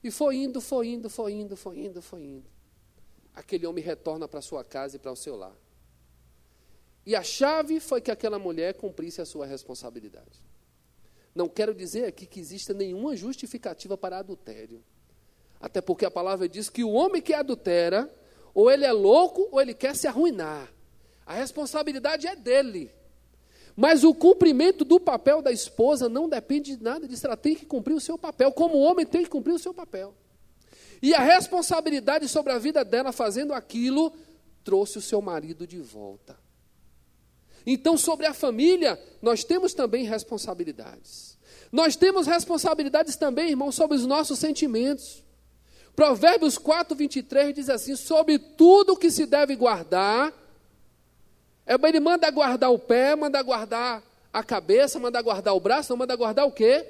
E 0.04 0.10
foi 0.10 0.38
indo, 0.38 0.60
foi 0.60 0.88
indo, 0.88 1.10
foi 1.10 1.32
indo, 1.34 1.56
foi 1.56 1.78
indo, 1.78 2.02
foi 2.02 2.22
indo. 2.24 2.53
Aquele 3.34 3.66
homem 3.66 3.84
retorna 3.84 4.28
para 4.28 4.42
sua 4.42 4.64
casa 4.64 4.96
e 4.96 5.00
para 5.00 5.12
o 5.12 5.16
seu 5.16 5.36
lar. 5.36 5.56
E 7.06 7.16
a 7.16 7.24
chave 7.24 7.80
foi 7.80 8.00
que 8.00 8.12
aquela 8.12 8.40
mulher 8.40 8.76
cumprisse 8.76 9.22
a 9.22 9.26
sua 9.26 9.46
responsabilidade. 9.46 10.40
Não 11.36 11.50
quero 11.50 11.74
dizer 11.74 12.06
aqui 12.06 12.26
que 12.26 12.40
exista 12.40 12.74
nenhuma 12.74 13.16
justificativa 13.16 13.98
para 13.98 14.20
adultério. 14.20 14.84
Até 15.60 15.82
porque 15.82 16.06
a 16.06 16.12
palavra 16.12 16.48
diz 16.48 16.70
que 16.70 16.84
o 16.84 16.92
homem 16.92 17.22
que 17.22 17.34
adultera, 17.34 18.14
ou 18.54 18.70
ele 18.70 18.86
é 18.86 18.92
louco, 18.92 19.48
ou 19.52 19.60
ele 19.60 19.74
quer 19.74 19.96
se 19.96 20.08
arruinar. 20.08 20.72
A 21.26 21.34
responsabilidade 21.34 22.28
é 22.28 22.36
dele. 22.36 22.92
Mas 23.76 24.04
o 24.04 24.14
cumprimento 24.14 24.86
do 24.86 25.00
papel 25.00 25.42
da 25.42 25.52
esposa 25.52 26.08
não 26.08 26.30
depende 26.30 26.76
de 26.78 26.84
nada 26.84 27.08
disso. 27.08 27.26
Ela 27.26 27.38
tem 27.38 27.56
que 27.56 27.66
cumprir 27.66 27.94
o 27.94 28.02
seu 28.02 28.18
papel, 28.18 28.52
como 28.52 28.76
o 28.76 28.82
homem 28.82 29.06
tem 29.06 29.24
que 29.24 29.30
cumprir 29.30 29.54
o 29.54 29.60
seu 29.60 29.74
papel. 29.74 30.14
E 31.04 31.14
a 31.14 31.20
responsabilidade 31.20 32.30
sobre 32.30 32.54
a 32.54 32.58
vida 32.58 32.86
dela 32.86 33.12
fazendo 33.12 33.54
aquilo 33.54 34.14
trouxe 34.64 35.00
o 35.00 35.02
seu 35.02 35.22
marido 35.22 35.68
de 35.68 35.78
volta. 35.78 36.40
Então, 37.66 37.98
sobre 37.98 38.26
a 38.26 38.34
família, 38.34 38.98
nós 39.22 39.44
temos 39.44 39.74
também 39.74 40.06
responsabilidades. 40.06 41.38
Nós 41.70 41.98
temos 41.98 42.26
responsabilidades 42.26 43.18
também, 43.18 43.50
irmãos, 43.50 43.76
sobre 43.76 43.98
os 43.98 44.06
nossos 44.06 44.40
sentimentos. 44.40 45.22
Provérbios 45.94 46.58
4, 46.58 46.96
23 46.96 47.54
diz 47.54 47.70
assim: 47.70 47.98
sobre 47.98 48.40
tudo 48.40 48.96
que 48.96 49.12
se 49.12 49.26
deve 49.26 49.58
guardar, 49.58 50.32
é, 51.66 51.74
ele 51.86 52.00
manda 52.00 52.32
guardar 52.32 52.72
o 52.72 52.80
pé, 52.80 53.14
manda 53.14 53.42
guardar 53.42 54.02
a 54.32 54.42
cabeça, 54.42 54.98
manda 55.00 55.22
guardar 55.22 55.54
o 55.54 55.60
braço, 55.60 55.92
não 55.92 55.98
manda 55.98 56.16
guardar 56.16 56.48
o 56.48 56.52
quê? 56.52 56.88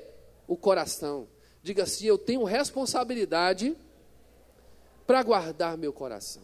O 0.47 0.55
coração. 0.55 1.27
Diga 1.63 1.81
assim: 1.81 2.05
eu 2.05 2.17
tenho 2.19 2.43
responsabilidade 2.43 3.75
para 5.05 5.21
guardar 5.23 5.77
meu 5.77 5.91
coração. 5.91 6.43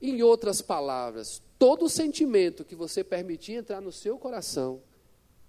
Em 0.00 0.22
outras 0.22 0.62
palavras, 0.62 1.42
todo 1.58 1.88
sentimento 1.88 2.64
que 2.64 2.74
você 2.74 3.04
permitir 3.04 3.52
entrar 3.52 3.80
no 3.80 3.92
seu 3.92 4.18
coração 4.18 4.82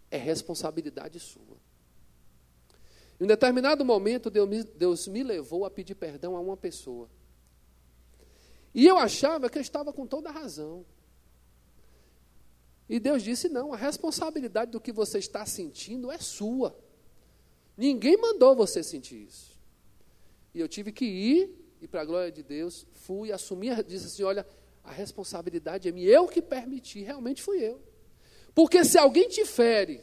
é 0.09 0.17
responsabilidade 0.17 1.19
sua. 1.19 1.57
Em 3.19 3.23
um 3.23 3.27
determinado 3.27 3.85
momento, 3.85 4.29
Deus 4.29 4.49
me, 4.49 4.63
Deus 4.63 5.07
me 5.07 5.23
levou 5.23 5.63
a 5.63 5.71
pedir 5.71 5.95
perdão 5.95 6.35
a 6.35 6.41
uma 6.41 6.57
pessoa. 6.57 7.09
E 8.73 8.85
eu 8.85 8.97
achava 8.97 9.49
que 9.49 9.57
eu 9.57 9.61
estava 9.61 9.93
com 9.93 10.07
toda 10.07 10.29
a 10.29 10.33
razão. 10.33 10.85
E 12.89 12.99
Deus 12.99 13.23
disse: 13.23 13.47
não, 13.47 13.73
a 13.73 13.77
responsabilidade 13.77 14.71
do 14.71 14.81
que 14.81 14.91
você 14.91 15.19
está 15.19 15.45
sentindo 15.45 16.11
é 16.11 16.17
sua. 16.17 16.77
Ninguém 17.77 18.17
mandou 18.17 18.55
você 18.55 18.83
sentir 18.83 19.27
isso. 19.27 19.50
E 20.53 20.59
eu 20.59 20.67
tive 20.67 20.91
que 20.91 21.05
ir, 21.05 21.49
e 21.81 21.87
para 21.87 22.01
a 22.01 22.05
glória 22.05 22.31
de 22.31 22.43
Deus, 22.43 22.85
fui, 22.93 23.31
assumi, 23.31 23.69
disse 23.83 24.07
assim: 24.07 24.23
olha, 24.23 24.45
a 24.83 24.91
responsabilidade 24.91 25.87
é 25.87 25.91
minha, 25.91 26.07
eu 26.07 26.27
que 26.27 26.41
permiti, 26.41 27.01
realmente 27.01 27.41
fui 27.41 27.57
eu. 27.57 27.81
Porque 28.53 28.83
se 28.83 28.97
alguém 28.97 29.29
te 29.29 29.45
fere, 29.45 30.01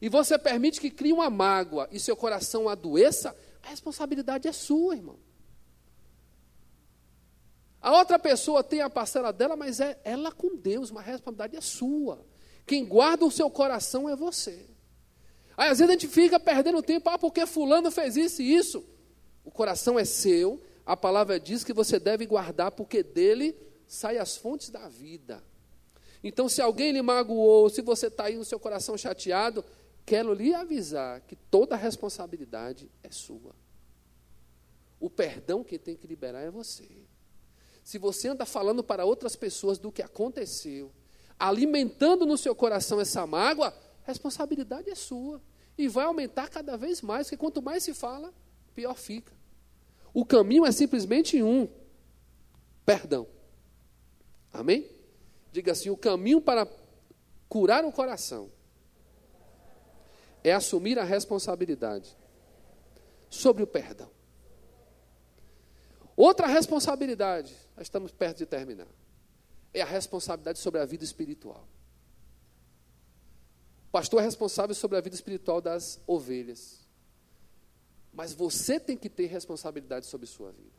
e 0.00 0.08
você 0.08 0.38
permite 0.38 0.80
que 0.80 0.90
crie 0.90 1.12
uma 1.12 1.30
mágoa 1.30 1.88
e 1.90 1.98
seu 1.98 2.16
coração 2.16 2.68
adoeça, 2.68 3.34
a 3.62 3.68
responsabilidade 3.68 4.46
é 4.46 4.52
sua, 4.52 4.94
irmão. 4.94 5.18
A 7.80 7.96
outra 7.98 8.18
pessoa 8.18 8.64
tem 8.64 8.80
a 8.80 8.90
parcela 8.90 9.32
dela, 9.32 9.56
mas 9.56 9.80
é 9.80 9.98
ela 10.04 10.32
com 10.32 10.56
Deus, 10.56 10.90
mas 10.90 11.04
a 11.04 11.10
responsabilidade 11.12 11.56
é 11.56 11.60
sua. 11.60 12.26
Quem 12.66 12.84
guarda 12.84 13.24
o 13.24 13.30
seu 13.30 13.48
coração 13.48 14.08
é 14.08 14.16
você. 14.16 14.68
Aí 15.56 15.70
às 15.70 15.78
vezes 15.78 15.88
a 15.88 15.92
gente 15.92 16.08
fica 16.08 16.38
perdendo 16.38 16.82
tempo, 16.82 17.08
ah, 17.08 17.18
porque 17.18 17.46
fulano 17.46 17.90
fez 17.90 18.16
isso 18.16 18.42
e 18.42 18.54
isso. 18.54 18.84
O 19.46 19.50
coração 19.52 19.96
é 19.96 20.04
seu, 20.04 20.60
a 20.84 20.96
palavra 20.96 21.38
diz 21.38 21.62
que 21.62 21.72
você 21.72 22.00
deve 22.00 22.26
guardar, 22.26 22.72
porque 22.72 23.00
dele 23.00 23.56
saem 23.86 24.18
as 24.18 24.36
fontes 24.36 24.70
da 24.70 24.88
vida. 24.88 25.40
Então, 26.22 26.48
se 26.48 26.60
alguém 26.60 26.90
lhe 26.90 27.00
magoou, 27.00 27.70
se 27.70 27.80
você 27.80 28.08
está 28.08 28.24
aí 28.24 28.36
no 28.36 28.44
seu 28.44 28.58
coração 28.58 28.98
chateado, 28.98 29.64
quero 30.04 30.34
lhe 30.34 30.52
avisar 30.52 31.20
que 31.20 31.36
toda 31.36 31.76
a 31.76 31.78
responsabilidade 31.78 32.90
é 33.04 33.10
sua. 33.12 33.54
O 34.98 35.08
perdão 35.08 35.62
quem 35.62 35.78
tem 35.78 35.94
que 35.94 36.08
liberar 36.08 36.40
é 36.40 36.50
você. 36.50 36.88
Se 37.84 37.98
você 37.98 38.26
anda 38.26 38.44
falando 38.44 38.82
para 38.82 39.04
outras 39.04 39.36
pessoas 39.36 39.78
do 39.78 39.92
que 39.92 40.02
aconteceu, 40.02 40.90
alimentando 41.38 42.26
no 42.26 42.36
seu 42.36 42.52
coração 42.52 43.00
essa 43.00 43.24
mágoa, 43.24 43.68
a 43.68 44.06
responsabilidade 44.06 44.90
é 44.90 44.96
sua. 44.96 45.40
E 45.78 45.86
vai 45.86 46.06
aumentar 46.06 46.48
cada 46.48 46.76
vez 46.76 47.00
mais, 47.00 47.28
porque 47.28 47.36
quanto 47.36 47.62
mais 47.62 47.84
se 47.84 47.94
fala, 47.94 48.34
pior 48.74 48.96
fica. 48.96 49.35
O 50.16 50.24
caminho 50.24 50.64
é 50.64 50.72
simplesmente 50.72 51.42
um: 51.42 51.68
perdão. 52.86 53.28
Amém? 54.50 54.90
Diga 55.52 55.72
assim: 55.72 55.90
o 55.90 55.96
caminho 55.96 56.40
para 56.40 56.66
curar 57.50 57.84
o 57.84 57.92
coração 57.92 58.50
é 60.42 60.54
assumir 60.54 60.98
a 60.98 61.04
responsabilidade 61.04 62.16
sobre 63.28 63.62
o 63.62 63.66
perdão. 63.66 64.10
Outra 66.16 66.46
responsabilidade, 66.46 67.54
nós 67.76 67.84
estamos 67.84 68.10
perto 68.10 68.38
de 68.38 68.46
terminar, 68.46 68.88
é 69.74 69.82
a 69.82 69.84
responsabilidade 69.84 70.58
sobre 70.60 70.80
a 70.80 70.86
vida 70.86 71.04
espiritual. 71.04 71.68
O 73.88 73.90
pastor 73.90 74.22
é 74.22 74.24
responsável 74.24 74.74
sobre 74.74 74.96
a 74.96 75.00
vida 75.02 75.14
espiritual 75.14 75.60
das 75.60 76.00
ovelhas. 76.06 76.85
Mas 78.16 78.32
você 78.32 78.80
tem 78.80 78.96
que 78.96 79.10
ter 79.10 79.26
responsabilidade 79.26 80.06
sobre 80.06 80.26
sua 80.26 80.50
vida. 80.50 80.74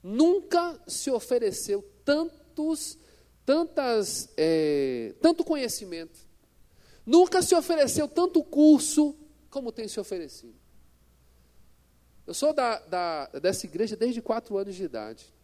Nunca 0.00 0.80
se 0.86 1.10
ofereceu 1.10 1.82
tantos, 2.04 2.96
tantas, 3.44 4.32
é, 4.36 5.12
tanto 5.20 5.44
conhecimento. 5.44 6.20
Nunca 7.04 7.42
se 7.42 7.52
ofereceu 7.52 8.06
tanto 8.06 8.44
curso 8.44 9.16
como 9.50 9.72
tem 9.72 9.88
se 9.88 9.98
oferecido. 9.98 10.54
Eu 12.24 12.32
sou 12.32 12.52
da, 12.52 12.78
da, 12.78 13.26
dessa 13.40 13.66
igreja 13.66 13.96
desde 13.96 14.22
quatro 14.22 14.56
anos 14.56 14.76
de 14.76 14.84
idade. 14.84 15.34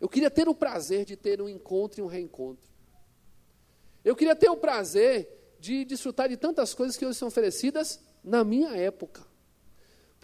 Eu 0.00 0.08
queria 0.08 0.30
ter 0.30 0.48
o 0.48 0.56
prazer 0.56 1.04
de 1.04 1.14
ter 1.14 1.40
um 1.40 1.48
encontro 1.48 2.00
e 2.00 2.02
um 2.02 2.08
reencontro. 2.08 2.68
Eu 4.04 4.16
queria 4.16 4.34
ter 4.34 4.50
o 4.50 4.56
prazer 4.56 5.56
de 5.60 5.84
desfrutar 5.84 6.28
de 6.28 6.36
tantas 6.36 6.74
coisas 6.74 6.96
que 6.96 7.06
hoje 7.06 7.16
são 7.16 7.28
oferecidas 7.28 8.00
na 8.24 8.42
minha 8.42 8.76
época. 8.76 9.33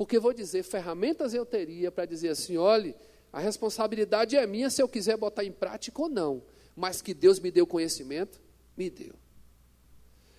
Porque 0.01 0.19
vou 0.19 0.33
dizer, 0.33 0.63
ferramentas 0.63 1.35
eu 1.35 1.45
teria 1.45 1.93
para 1.93 2.07
dizer 2.07 2.31
assim: 2.31 2.57
olhe, 2.57 2.97
a 3.31 3.39
responsabilidade 3.39 4.35
é 4.35 4.47
minha 4.47 4.71
se 4.71 4.81
eu 4.81 4.89
quiser 4.89 5.15
botar 5.19 5.45
em 5.45 5.53
prática 5.53 6.01
ou 6.01 6.09
não. 6.09 6.43
Mas 6.75 7.03
que 7.03 7.13
Deus 7.13 7.39
me 7.39 7.51
deu 7.51 7.67
conhecimento, 7.67 8.41
me 8.75 8.89
deu. 8.89 9.13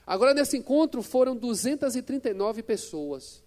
Agora, 0.04 0.34
nesse 0.34 0.58
encontro 0.58 1.04
foram 1.04 1.36
239 1.36 2.64
pessoas 2.64 3.44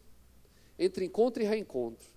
entre 0.79 1.05
encontro 1.05 1.43
e 1.43 1.47
reencontro. 1.47 2.09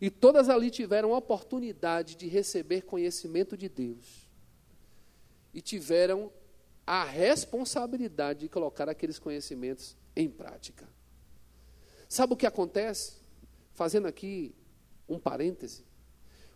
E 0.00 0.10
todas 0.10 0.48
ali 0.48 0.68
tiveram 0.68 1.14
a 1.14 1.18
oportunidade 1.18 2.16
de 2.16 2.26
receber 2.26 2.82
conhecimento 2.82 3.56
de 3.56 3.68
Deus. 3.68 4.28
E 5.54 5.60
tiveram 5.60 6.32
a 6.84 7.04
responsabilidade 7.04 8.40
de 8.40 8.48
colocar 8.48 8.88
aqueles 8.88 9.20
conhecimentos 9.20 9.96
em 10.16 10.28
prática. 10.28 10.88
Sabe 12.08 12.32
o 12.32 12.36
que 12.36 12.48
acontece? 12.48 13.22
Fazendo 13.74 14.06
aqui 14.06 14.54
um 15.08 15.18
parêntese. 15.18 15.84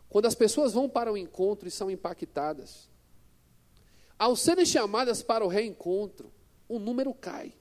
Quando 0.08 0.26
as 0.26 0.34
pessoas 0.34 0.72
vão 0.72 0.88
para 0.88 1.12
o 1.12 1.16
encontro 1.16 1.68
e 1.68 1.70
são 1.70 1.90
impactadas, 1.90 2.88
ao 4.18 4.34
serem 4.34 4.64
chamadas 4.64 5.22
para 5.22 5.44
o 5.44 5.48
reencontro, 5.48 6.32
o 6.68 6.78
número 6.78 7.12
cai. 7.12 7.52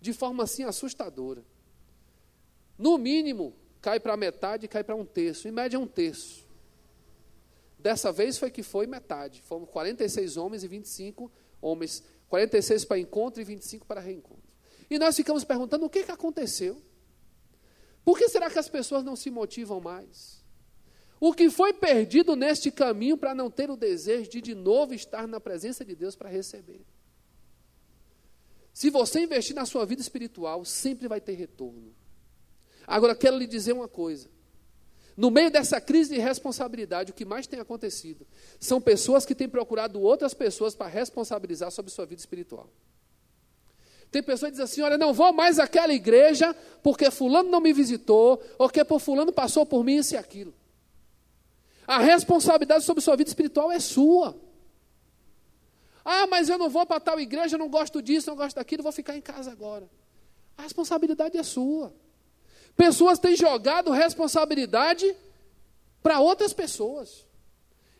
De 0.00 0.12
forma 0.12 0.44
assim 0.44 0.62
assustadora. 0.62 1.44
No 2.76 2.96
mínimo, 2.96 3.56
cai 3.80 3.98
para 3.98 4.16
metade, 4.16 4.68
cai 4.68 4.84
para 4.84 4.94
um 4.94 5.04
terço. 5.04 5.48
Em 5.48 5.50
média, 5.50 5.78
um 5.78 5.86
terço. 5.86 6.46
Dessa 7.78 8.12
vez 8.12 8.38
foi 8.38 8.50
que 8.50 8.62
foi 8.62 8.86
metade. 8.86 9.42
Foram 9.42 9.66
46 9.66 10.36
homens 10.36 10.62
e 10.62 10.68
25 10.68 11.30
homens. 11.60 12.04
46 12.28 12.84
para 12.84 12.98
encontro 12.98 13.40
e 13.40 13.44
25 13.44 13.86
para 13.86 14.00
reencontro. 14.00 14.42
E 14.90 14.98
nós 14.98 15.16
ficamos 15.16 15.44
perguntando 15.44 15.86
o 15.86 15.90
que, 15.90 16.04
que 16.04 16.10
aconteceu. 16.12 16.80
Por 18.08 18.16
que 18.16 18.26
será 18.26 18.48
que 18.48 18.58
as 18.58 18.70
pessoas 18.70 19.04
não 19.04 19.14
se 19.14 19.30
motivam 19.30 19.82
mais? 19.82 20.42
O 21.20 21.30
que 21.30 21.50
foi 21.50 21.74
perdido 21.74 22.34
neste 22.34 22.70
caminho 22.70 23.18
para 23.18 23.34
não 23.34 23.50
ter 23.50 23.70
o 23.70 23.76
desejo 23.76 24.30
de 24.30 24.40
de 24.40 24.54
novo 24.54 24.94
estar 24.94 25.28
na 25.28 25.38
presença 25.38 25.84
de 25.84 25.94
Deus 25.94 26.16
para 26.16 26.30
receber? 26.30 26.80
Se 28.72 28.88
você 28.88 29.20
investir 29.20 29.54
na 29.54 29.66
sua 29.66 29.84
vida 29.84 30.00
espiritual, 30.00 30.64
sempre 30.64 31.06
vai 31.06 31.20
ter 31.20 31.34
retorno. 31.34 31.94
Agora, 32.86 33.14
quero 33.14 33.36
lhe 33.36 33.46
dizer 33.46 33.74
uma 33.74 33.88
coisa. 33.88 34.30
No 35.14 35.30
meio 35.30 35.50
dessa 35.50 35.78
crise 35.78 36.14
de 36.14 36.18
responsabilidade, 36.18 37.12
o 37.12 37.14
que 37.14 37.26
mais 37.26 37.46
tem 37.46 37.60
acontecido 37.60 38.26
são 38.58 38.80
pessoas 38.80 39.26
que 39.26 39.34
têm 39.34 39.50
procurado 39.50 40.00
outras 40.00 40.32
pessoas 40.32 40.74
para 40.74 40.86
responsabilizar 40.86 41.70
sobre 41.70 41.90
sua 41.90 42.06
vida 42.06 42.22
espiritual. 42.22 42.72
Tem 44.10 44.22
pessoas 44.22 44.50
que 44.50 44.58
dizem 44.58 44.64
assim: 44.64 44.80
olha, 44.82 44.96
não 44.96 45.12
vou 45.12 45.32
mais 45.32 45.58
àquela 45.58 45.92
igreja 45.92 46.54
porque 46.82 47.10
Fulano 47.10 47.50
não 47.50 47.60
me 47.60 47.72
visitou, 47.72 48.42
ou 48.58 48.68
que 48.68 48.84
por 48.84 49.00
Fulano 49.00 49.32
passou 49.32 49.66
por 49.66 49.84
mim 49.84 49.96
isso 49.96 50.14
e 50.14 50.16
aquilo. 50.16 50.54
A 51.86 51.98
responsabilidade 51.98 52.84
sobre 52.84 53.02
sua 53.02 53.16
vida 53.16 53.30
espiritual 53.30 53.72
é 53.72 53.80
sua. 53.80 54.36
Ah, 56.04 56.26
mas 56.26 56.48
eu 56.48 56.56
não 56.56 56.70
vou 56.70 56.86
para 56.86 57.00
tal 57.00 57.20
igreja, 57.20 57.58
não 57.58 57.68
gosto 57.68 58.00
disso, 58.00 58.30
não 58.30 58.36
gosto 58.36 58.56
daquilo, 58.56 58.82
vou 58.82 58.92
ficar 58.92 59.16
em 59.16 59.20
casa 59.20 59.50
agora. 59.50 59.88
A 60.56 60.62
responsabilidade 60.62 61.36
é 61.36 61.42
sua. 61.42 61.94
Pessoas 62.76 63.18
têm 63.18 63.36
jogado 63.36 63.90
responsabilidade 63.90 65.14
para 66.02 66.20
outras 66.20 66.52
pessoas. 66.52 67.26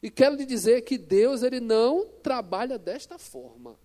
E 0.02 0.10
quero 0.10 0.36
lhe 0.36 0.46
dizer 0.46 0.82
que 0.82 0.96
Deus 0.96 1.42
ele 1.42 1.60
não 1.60 2.06
trabalha 2.22 2.78
desta 2.78 3.18
forma. 3.18 3.78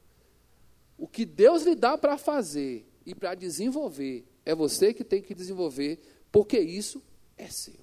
O 0.97 1.07
que 1.07 1.25
Deus 1.25 1.63
lhe 1.63 1.75
dá 1.75 1.97
para 1.97 2.17
fazer 2.17 2.87
e 3.05 3.13
para 3.13 3.35
desenvolver, 3.35 4.25
é 4.45 4.55
você 4.55 4.93
que 4.93 5.03
tem 5.03 5.21
que 5.21 5.33
desenvolver, 5.33 5.99
porque 6.31 6.59
isso 6.59 7.01
é 7.37 7.47
seu. 7.47 7.79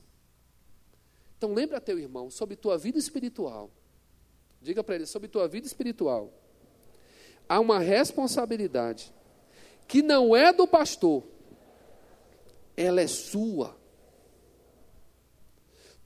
Então 1.36 1.52
lembra 1.52 1.80
teu 1.80 1.98
irmão 1.98 2.30
sobre 2.30 2.56
tua 2.56 2.76
vida 2.76 2.98
espiritual. 2.98 3.70
Diga 4.60 4.84
para 4.84 4.94
ele 4.94 5.06
sobre 5.06 5.28
tua 5.28 5.48
vida 5.48 5.66
espiritual. 5.66 6.32
Há 7.48 7.58
uma 7.58 7.78
responsabilidade 7.78 9.12
que 9.88 10.02
não 10.02 10.36
é 10.36 10.52
do 10.52 10.68
pastor, 10.68 11.24
ela 12.76 13.00
é 13.00 13.06
sua. 13.06 13.76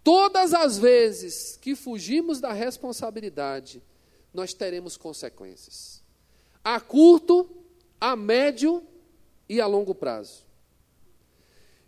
Todas 0.03 0.55
as 0.55 0.79
vezes 0.79 1.57
que 1.57 1.75
fugimos 1.75 2.41
da 2.41 2.53
responsabilidade, 2.53 3.83
nós 4.33 4.55
teremos 4.55 4.97
consequências 4.97 6.04
a 6.65 6.81
curto, 6.81 7.47
a 8.01 8.17
médio 8.17 8.83
e 9.47 9.61
a 9.61 9.67
longo 9.67 9.95
prazo. 9.95 10.43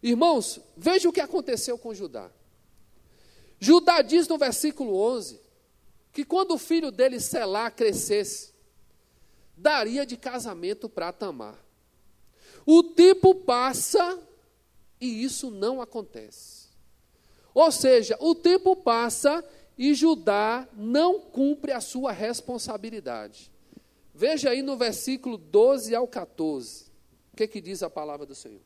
Irmãos, 0.03 0.61
veja 0.77 1.09
o 1.09 1.12
que 1.12 1.20
aconteceu 1.20 1.79
com 1.79 1.95
Judá. 1.95 2.31
Judá 3.59 4.03
diz 4.03 4.29
no 4.29 4.37
versículo 4.37 4.95
11 4.95 5.41
que 6.12 6.24
quando 6.24 6.53
o 6.53 6.59
filho 6.59 6.91
dele 6.91 7.18
Selá 7.18 7.70
crescesse, 7.70 8.55
daria 9.57 10.05
de 10.05 10.16
casamento 10.16 10.89
para 10.89 11.12
Tamar. 11.12 11.59
O 12.64 12.83
tempo 12.83 13.35
passa 13.35 14.18
e 15.01 15.24
isso 15.24 15.51
não 15.51 15.81
acontece. 15.81 16.66
Ou 17.55 17.72
seja, 17.72 18.16
o 18.20 18.35
tempo 18.35 18.77
passa 18.77 19.45
e 19.79 19.95
Judá 19.95 20.68
não 20.74 21.20
cumpre 21.20 21.72
a 21.72 21.81
sua 21.81 22.12
responsabilidade. 22.12 23.51
Veja 24.19 24.49
aí 24.49 24.62
no 24.62 24.79
versículo 24.79 25.37
12 25.37 25.95
ao 25.95 26.09
14. 26.09 26.87
O 27.35 27.37
que, 27.37 27.47
que 27.47 27.61
diz 27.61 27.83
a 27.83 27.91
palavra 27.91 28.25
do 28.25 28.35
Senhor? 28.35 28.62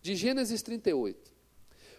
De 0.00 0.16
Gênesis 0.16 0.62
38. 0.62 1.30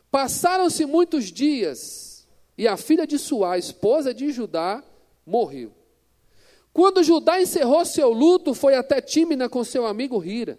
Passaram-se 0.10 0.84
muitos 0.88 1.26
dias, 1.26 2.28
e 2.58 2.68
a 2.68 2.76
filha 2.76 3.06
de 3.06 3.20
Suá, 3.20 3.56
esposa 3.56 4.12
de 4.12 4.32
Judá, 4.32 4.84
morreu. 5.24 5.72
Quando 6.74 7.04
Judá 7.04 7.40
encerrou 7.40 7.86
seu 7.86 8.10
luto, 8.10 8.56
foi 8.56 8.74
até 8.74 9.00
Tímina 9.00 9.48
com 9.48 9.64
seu 9.64 9.86
amigo 9.86 10.26
Hira, 10.26 10.58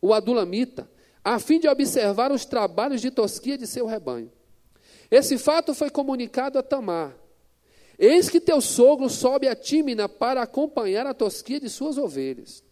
o 0.00 0.14
adulamita, 0.14 0.88
a 1.24 1.40
fim 1.40 1.58
de 1.58 1.66
observar 1.66 2.30
os 2.30 2.44
trabalhos 2.44 3.00
de 3.00 3.10
tosquia 3.10 3.58
de 3.58 3.66
seu 3.66 3.84
rebanho. 3.84 4.30
Esse 5.10 5.36
fato 5.36 5.74
foi 5.74 5.90
comunicado 5.90 6.56
a 6.56 6.62
Tamar, 6.62 7.16
Eis 7.98 8.28
que 8.28 8.40
teu 8.40 8.60
sogro 8.60 9.08
sobe 9.08 9.46
a 9.48 9.54
Tímina 9.54 10.08
para 10.08 10.42
acompanhar 10.42 11.06
a 11.06 11.14
tosquia 11.14 11.60
de 11.60 11.68
suas 11.68 11.98
ovelhas. 11.98 12.62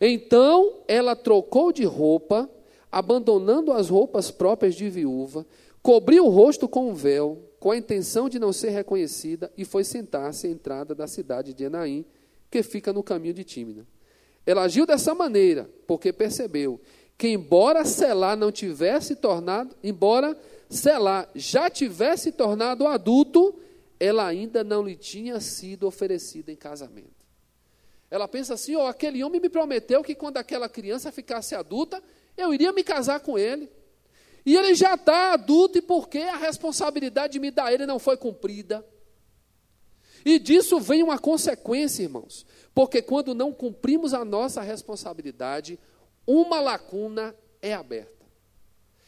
Então 0.00 0.82
ela 0.86 1.16
trocou 1.16 1.72
de 1.72 1.84
roupa, 1.84 2.48
abandonando 2.90 3.72
as 3.72 3.88
roupas 3.88 4.30
próprias 4.30 4.74
de 4.74 4.88
viúva, 4.88 5.46
cobriu 5.82 6.26
o 6.26 6.30
rosto 6.30 6.68
com 6.68 6.90
um 6.90 6.94
véu, 6.94 7.50
com 7.58 7.70
a 7.70 7.76
intenção 7.76 8.28
de 8.28 8.38
não 8.38 8.52
ser 8.52 8.70
reconhecida, 8.70 9.50
e 9.56 9.64
foi 9.64 9.84
sentar-se 9.84 10.46
à 10.46 10.50
entrada 10.50 10.94
da 10.94 11.06
cidade 11.06 11.54
de 11.54 11.64
Enaim, 11.64 12.04
que 12.50 12.62
fica 12.62 12.92
no 12.92 13.02
caminho 13.02 13.34
de 13.34 13.44
Tímina. 13.44 13.86
Ela 14.46 14.62
agiu 14.62 14.86
dessa 14.86 15.14
maneira, 15.14 15.68
porque 15.86 16.12
percebeu 16.12 16.80
que, 17.16 17.28
embora 17.28 17.84
Selá 17.84 18.36
não 18.36 18.52
tivesse 18.52 19.16
tornado, 19.16 19.74
embora 19.82 20.36
Selá 20.68 21.28
já 21.34 21.70
tivesse 21.70 22.32
tornado 22.32 22.86
adulto, 22.86 23.54
ela 24.04 24.26
ainda 24.26 24.62
não 24.62 24.82
lhe 24.82 24.94
tinha 24.94 25.40
sido 25.40 25.86
oferecida 25.86 26.52
em 26.52 26.56
casamento. 26.56 27.24
Ela 28.10 28.28
pensa 28.28 28.52
assim: 28.52 28.76
oh, 28.76 28.86
aquele 28.86 29.24
homem 29.24 29.40
me 29.40 29.48
prometeu 29.48 30.04
que 30.04 30.14
quando 30.14 30.36
aquela 30.36 30.68
criança 30.68 31.10
ficasse 31.10 31.54
adulta, 31.54 32.02
eu 32.36 32.52
iria 32.52 32.70
me 32.70 32.84
casar 32.84 33.20
com 33.20 33.38
ele. 33.38 33.72
E 34.44 34.54
ele 34.56 34.74
já 34.74 34.94
está 34.94 35.32
adulto, 35.32 35.78
e 35.78 35.82
por 35.82 36.06
que 36.06 36.18
a 36.18 36.36
responsabilidade 36.36 37.32
de 37.32 37.40
me 37.40 37.50
dar 37.50 37.72
ele 37.72 37.86
não 37.86 37.98
foi 37.98 38.14
cumprida? 38.14 38.86
E 40.22 40.38
disso 40.38 40.78
vem 40.78 41.02
uma 41.02 41.18
consequência, 41.18 42.02
irmãos, 42.02 42.44
porque 42.74 43.00
quando 43.00 43.34
não 43.34 43.54
cumprimos 43.54 44.12
a 44.12 44.22
nossa 44.22 44.60
responsabilidade, 44.60 45.78
uma 46.26 46.60
lacuna 46.60 47.34
é 47.62 47.72
aberta. 47.72 48.26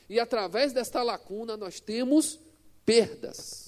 E 0.09 0.19
através 0.19 0.73
desta 0.73 1.03
lacuna 1.03 1.55
nós 1.55 1.81
temos 1.81 2.41
perdas. 2.87 3.66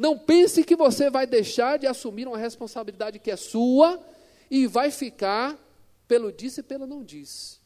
Não 0.00 0.16
pense 0.16 0.64
que 0.64 0.74
você 0.74 1.10
vai 1.10 1.26
deixar 1.26 1.78
de 1.78 1.86
assumir 1.86 2.26
uma 2.26 2.38
responsabilidade 2.38 3.18
que 3.18 3.30
é 3.30 3.36
sua 3.36 4.02
e 4.50 4.66
vai 4.66 4.90
ficar 4.90 5.58
pelo 6.08 6.32
disse 6.32 6.60
e 6.60 6.62
pelo 6.62 6.86
não 6.86 7.04
disse. 7.04 7.58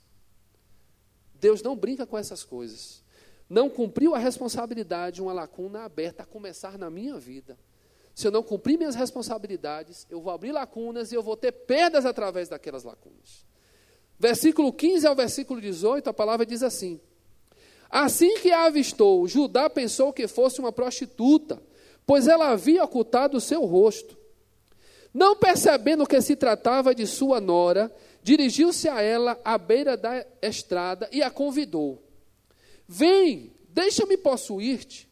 Deus 1.33 1.63
não 1.63 1.77
brinca 1.77 2.05
com 2.05 2.19
essas 2.19 2.43
coisas. 2.43 3.05
Não 3.49 3.71
cumpriu 3.71 4.17
a 4.17 4.19
responsabilidade, 4.19 5.23
uma 5.23 5.33
lacuna 5.33 5.85
aberta 5.85 6.25
a 6.25 6.27
começar 6.27 6.77
na 6.77 6.91
minha 6.91 7.17
vida. 7.21 7.57
Se 8.13 8.27
eu 8.27 8.33
não 8.33 8.43
cumprir 8.43 8.77
minhas 8.77 8.97
responsabilidades, 8.97 10.05
eu 10.11 10.21
vou 10.21 10.33
abrir 10.33 10.51
lacunas 10.51 11.13
e 11.13 11.15
eu 11.15 11.23
vou 11.23 11.37
ter 11.37 11.53
perdas 11.53 12.05
através 12.05 12.49
daquelas 12.49 12.83
lacunas. 12.83 13.47
Versículo 14.19 14.73
15 14.73 15.07
ao 15.07 15.15
versículo 15.15 15.61
18, 15.61 16.11
a 16.11 16.13
palavra 16.13 16.45
diz 16.45 16.65
assim: 16.65 17.01
Assim 17.89 18.41
que 18.41 18.51
a 18.51 18.65
avistou, 18.65 19.29
Judá 19.29 19.71
pensou 19.71 20.13
que 20.13 20.27
fosse 20.27 20.59
uma 20.59 20.73
prostituta 20.73 21.63
pois 22.07 22.29
ela 22.29 22.51
havia 22.51 22.85
ocultado 22.85 23.37
o 23.37 23.41
seu 23.41 23.65
rosto. 23.65 24.17
Não 25.13 25.37
percebendo 25.37 26.07
que 26.07 26.21
se 26.21 26.35
tratava 26.35 26.95
de 26.95 27.07
sua 27.07 27.41
nora, 27.41 27.95
dirigiu-se 28.23 28.89
a 28.89 29.01
ela 29.01 29.39
à 29.45 29.57
beira 29.57 29.97
da 29.97 30.27
estrada 30.43 31.09
e 31.13 31.23
a 31.23 31.31
convidou: 31.31 32.03
Vem, 32.87 33.53
deixa-me 33.69 34.17
possuir-te, 34.17 35.09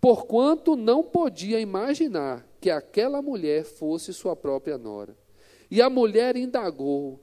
porquanto 0.00 0.76
não 0.76 1.02
podia 1.02 1.58
imaginar 1.58 2.46
que 2.60 2.70
aquela 2.70 3.20
mulher 3.20 3.64
fosse 3.64 4.12
sua 4.12 4.36
própria 4.36 4.78
nora. 4.78 5.16
E 5.70 5.82
a 5.82 5.90
mulher 5.90 6.36
indagou: 6.36 7.20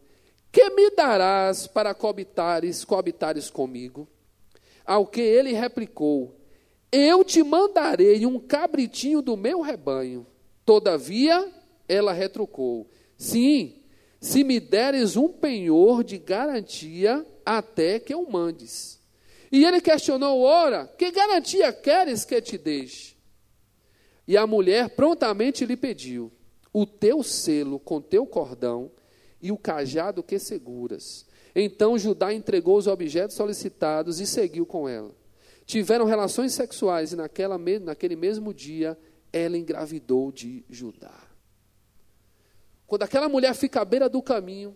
Que 0.51 0.69
me 0.71 0.89
darás 0.91 1.65
para 1.65 1.93
coabitares, 1.93 2.83
coabitares 2.83 3.49
comigo? 3.49 4.07
Ao 4.85 5.05
que 5.05 5.21
ele 5.21 5.53
replicou: 5.53 6.36
eu 6.91 7.23
te 7.23 7.43
mandarei 7.43 8.25
um 8.25 8.39
cabritinho 8.39 9.21
do 9.21 9.35
meu 9.35 9.61
rebanho. 9.61 10.25
Todavia, 10.65 11.51
ela 11.87 12.13
retrucou: 12.13 12.89
Sim, 13.17 13.81
se 14.19 14.43
me 14.43 14.59
deres 14.59 15.15
um 15.17 15.27
penhor 15.27 16.03
de 16.03 16.17
garantia 16.17 17.25
até 17.45 17.99
que 17.99 18.13
eu 18.13 18.29
mandes. 18.29 18.99
E 19.51 19.65
ele 19.65 19.81
questionou: 19.81 20.41
Ora, 20.41 20.87
que 20.97 21.11
garantia 21.11 21.71
queres 21.73 22.23
que 22.23 22.41
te 22.41 22.57
deixe? 22.57 23.15
E 24.27 24.35
a 24.35 24.47
mulher 24.47 24.89
prontamente 24.89 25.65
lhe 25.65 25.75
pediu: 25.75 26.31
O 26.71 26.85
teu 26.85 27.21
selo 27.21 27.79
com 27.79 28.01
teu 28.01 28.25
cordão 28.25 28.91
e 29.41 29.51
o 29.51 29.57
cajado 29.57 30.23
que 30.23 30.39
seguras. 30.39 31.25
Então 31.53 31.97
Judá 31.97 32.33
entregou 32.33 32.77
os 32.77 32.87
objetos 32.87 33.35
solicitados 33.35 34.19
e 34.19 34.27
seguiu 34.27 34.65
com 34.65 34.87
ela 34.87 35.13
tiveram 35.67 36.05
relações 36.05 36.53
sexuais 36.53 37.11
e 37.11 37.15
naquela, 37.15 37.59
naquele 37.81 38.15
mesmo 38.15 38.53
dia 38.53 38.97
ela 39.31 39.57
engravidou 39.57 40.31
de 40.31 40.65
Judá. 40.69 41.27
Quando 42.87 43.03
aquela 43.03 43.29
mulher 43.29 43.53
fica 43.53 43.81
à 43.81 43.85
beira 43.85 44.09
do 44.09 44.23
caminho, 44.23 44.75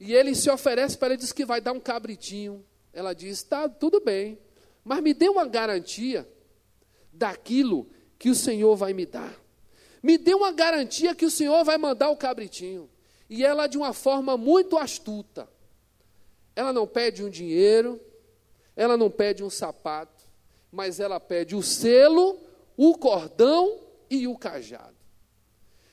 E 0.00 0.12
ele 0.12 0.34
se 0.34 0.50
oferece 0.50 0.98
para 0.98 1.08
ela, 1.14 1.16
diz 1.16 1.32
que 1.32 1.44
vai 1.44 1.60
dar 1.60 1.72
um 1.72 1.80
cabritinho. 1.80 2.64
Ela 2.92 3.14
diz: 3.14 3.42
tá, 3.42 3.68
tudo 3.68 4.00
bem, 4.00 4.38
mas 4.84 5.00
me 5.00 5.14
dê 5.14 5.28
uma 5.28 5.46
garantia 5.46 6.28
daquilo 7.12 7.88
que 8.18 8.28
o 8.28 8.34
Senhor 8.34 8.76
vai 8.76 8.92
me 8.92 9.06
dar. 9.06 9.34
Me 10.02 10.18
dê 10.18 10.34
uma 10.34 10.52
garantia 10.52 11.14
que 11.14 11.24
o 11.24 11.30
Senhor 11.30 11.64
vai 11.64 11.78
mandar 11.78 12.10
o 12.10 12.16
cabritinho. 12.16 12.90
E 13.30 13.44
ela, 13.44 13.66
de 13.66 13.78
uma 13.78 13.92
forma 13.92 14.36
muito 14.36 14.76
astuta, 14.76 15.48
ela 16.54 16.72
não 16.72 16.86
pede 16.86 17.24
um 17.24 17.30
dinheiro, 17.30 18.00
ela 18.76 18.96
não 18.96 19.10
pede 19.10 19.42
um 19.44 19.50
sapato, 19.50 20.24
mas 20.70 20.98
ela 20.98 21.20
pede 21.20 21.54
o 21.54 21.62
selo, 21.62 22.38
o 22.76 22.96
cordão 22.96 23.80
e 24.10 24.26
o 24.26 24.36
cajado. 24.36 24.94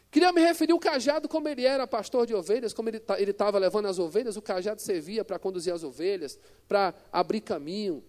Queria 0.09 0.33
me 0.33 0.41
referir 0.41 0.73
ao 0.73 0.79
cajado 0.79 1.29
como 1.29 1.47
ele 1.47 1.65
era 1.65 1.87
pastor 1.87 2.27
de 2.27 2.33
ovelhas, 2.33 2.73
como 2.73 2.89
ele 2.89 3.01
estava 3.31 3.57
levando 3.57 3.85
as 3.85 3.97
ovelhas, 3.97 4.35
o 4.35 4.41
cajado 4.41 4.81
servia 4.81 5.23
para 5.23 5.39
conduzir 5.39 5.73
as 5.73 5.83
ovelhas, 5.83 6.37
para 6.67 6.93
abrir 7.11 7.39
caminho. 7.39 8.03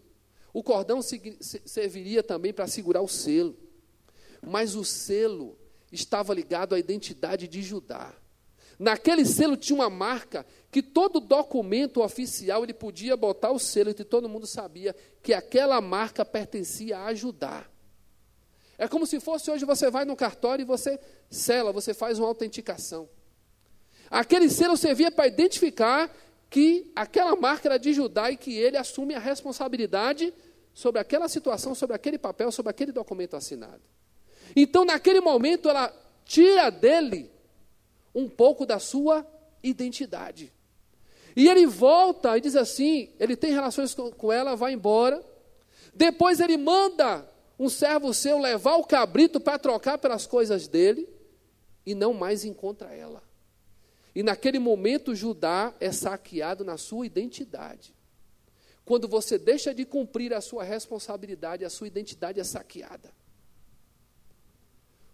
O 0.53 0.63
cordão 0.63 1.01
serviria 1.01 2.23
também 2.23 2.53
para 2.53 2.67
segurar 2.67 3.03
o 3.03 3.09
selo. 3.09 3.57
Mas 4.45 4.75
o 4.75 4.85
selo 4.85 5.57
estava 5.93 6.35
ligado 6.35 6.75
à 6.75 6.79
identidade 6.79 7.47
de 7.47 7.63
Judá. 7.63 8.13
Naquele 8.83 9.25
selo 9.25 9.57
tinha 9.57 9.77
uma 9.77 9.89
marca 9.89 10.45
que 10.69 10.83
todo 10.83 11.21
documento 11.21 12.03
oficial 12.03 12.65
ele 12.65 12.75
podia 12.75 13.17
botar 13.17 13.53
o 13.53 13.59
selo 13.59 13.91
e 13.91 13.95
todo 13.95 14.29
mundo 14.29 14.45
sabia 14.45 14.93
que 15.23 15.33
aquela 15.33 15.81
marca 15.81 16.25
pertencia 16.25 16.99
a 16.99 17.15
Judá. 17.15 17.65
É 18.77 18.89
como 18.89 19.07
se 19.07 19.21
fosse 19.21 19.49
hoje 19.53 19.65
você 19.65 19.89
vai 19.89 20.05
no 20.05 20.17
cartório 20.17 20.65
e 20.65 20.67
você 20.67 20.99
sela, 21.31 21.71
você 21.71 21.95
faz 21.95 22.19
uma 22.19 22.27
autenticação. 22.27 23.09
Aquele 24.11 24.51
selo 24.51 24.77
servia 24.77 25.13
para 25.13 25.29
identificar 25.29 26.13
que 26.51 26.91
aquela 26.97 27.37
marca 27.37 27.69
era 27.69 27.79
de 27.79 27.93
Judá 27.93 28.33
e 28.33 28.37
que 28.37 28.59
ele 28.59 28.77
assume 28.77 29.15
a 29.15 29.21
responsabilidade 29.21 30.35
sobre 30.75 31.01
aquela 31.01 31.29
situação, 31.29 31.73
sobre 31.73 31.95
aquele 31.95 32.19
papel, 32.19 32.51
sobre 32.51 32.71
aquele 32.71 32.91
documento 32.91 33.37
assinado. 33.37 33.81
Então, 34.57 34.85
naquele 34.85 35.21
momento, 35.21 35.69
ela 35.69 35.95
tira 36.25 36.69
dele 36.69 37.31
um 38.15 38.29
pouco 38.29 38.67
da 38.67 38.79
sua 38.79 39.27
identidade. 39.63 40.53
E 41.35 41.49
ele 41.49 41.67
volta 41.67 42.37
e 42.37 42.41
diz 42.41 42.57
assim: 42.57 43.11
ele 43.19 43.37
tem 43.37 43.53
relações 43.53 43.95
com 43.95 44.33
ela, 44.33 44.55
vai 44.55 44.73
embora. 44.73 45.25
Depois 45.95 46.41
ele 46.41 46.57
manda 46.57 47.29
um 47.59 47.69
servo 47.69 48.13
seu 48.13 48.39
levar 48.39 48.77
o 48.77 48.85
cabrito 48.85 49.41
para 49.41 49.59
trocar 49.59 49.99
pelas 49.99 50.27
coisas 50.27 50.67
dele 50.67 51.09
e 51.85 51.95
não 51.95 52.13
mais 52.13 52.45
encontra 52.45 52.93
ela. 52.93 53.23
E 54.15 54.23
naquele 54.23 54.59
momento 54.59 55.15
Judá 55.15 55.75
é 55.81 55.91
saqueado 55.91 56.65
na 56.65 56.77
sua 56.77 57.07
identidade. 57.07 57.95
Quando 58.85 59.09
você 59.09 59.39
deixa 59.39 59.73
de 59.73 59.85
cumprir 59.85 60.35
a 60.35 60.41
sua 60.41 60.65
responsabilidade, 60.65 61.65
a 61.65 61.71
sua 61.71 61.87
identidade 61.87 62.41
é 62.41 62.45
saqueada. 62.45 63.11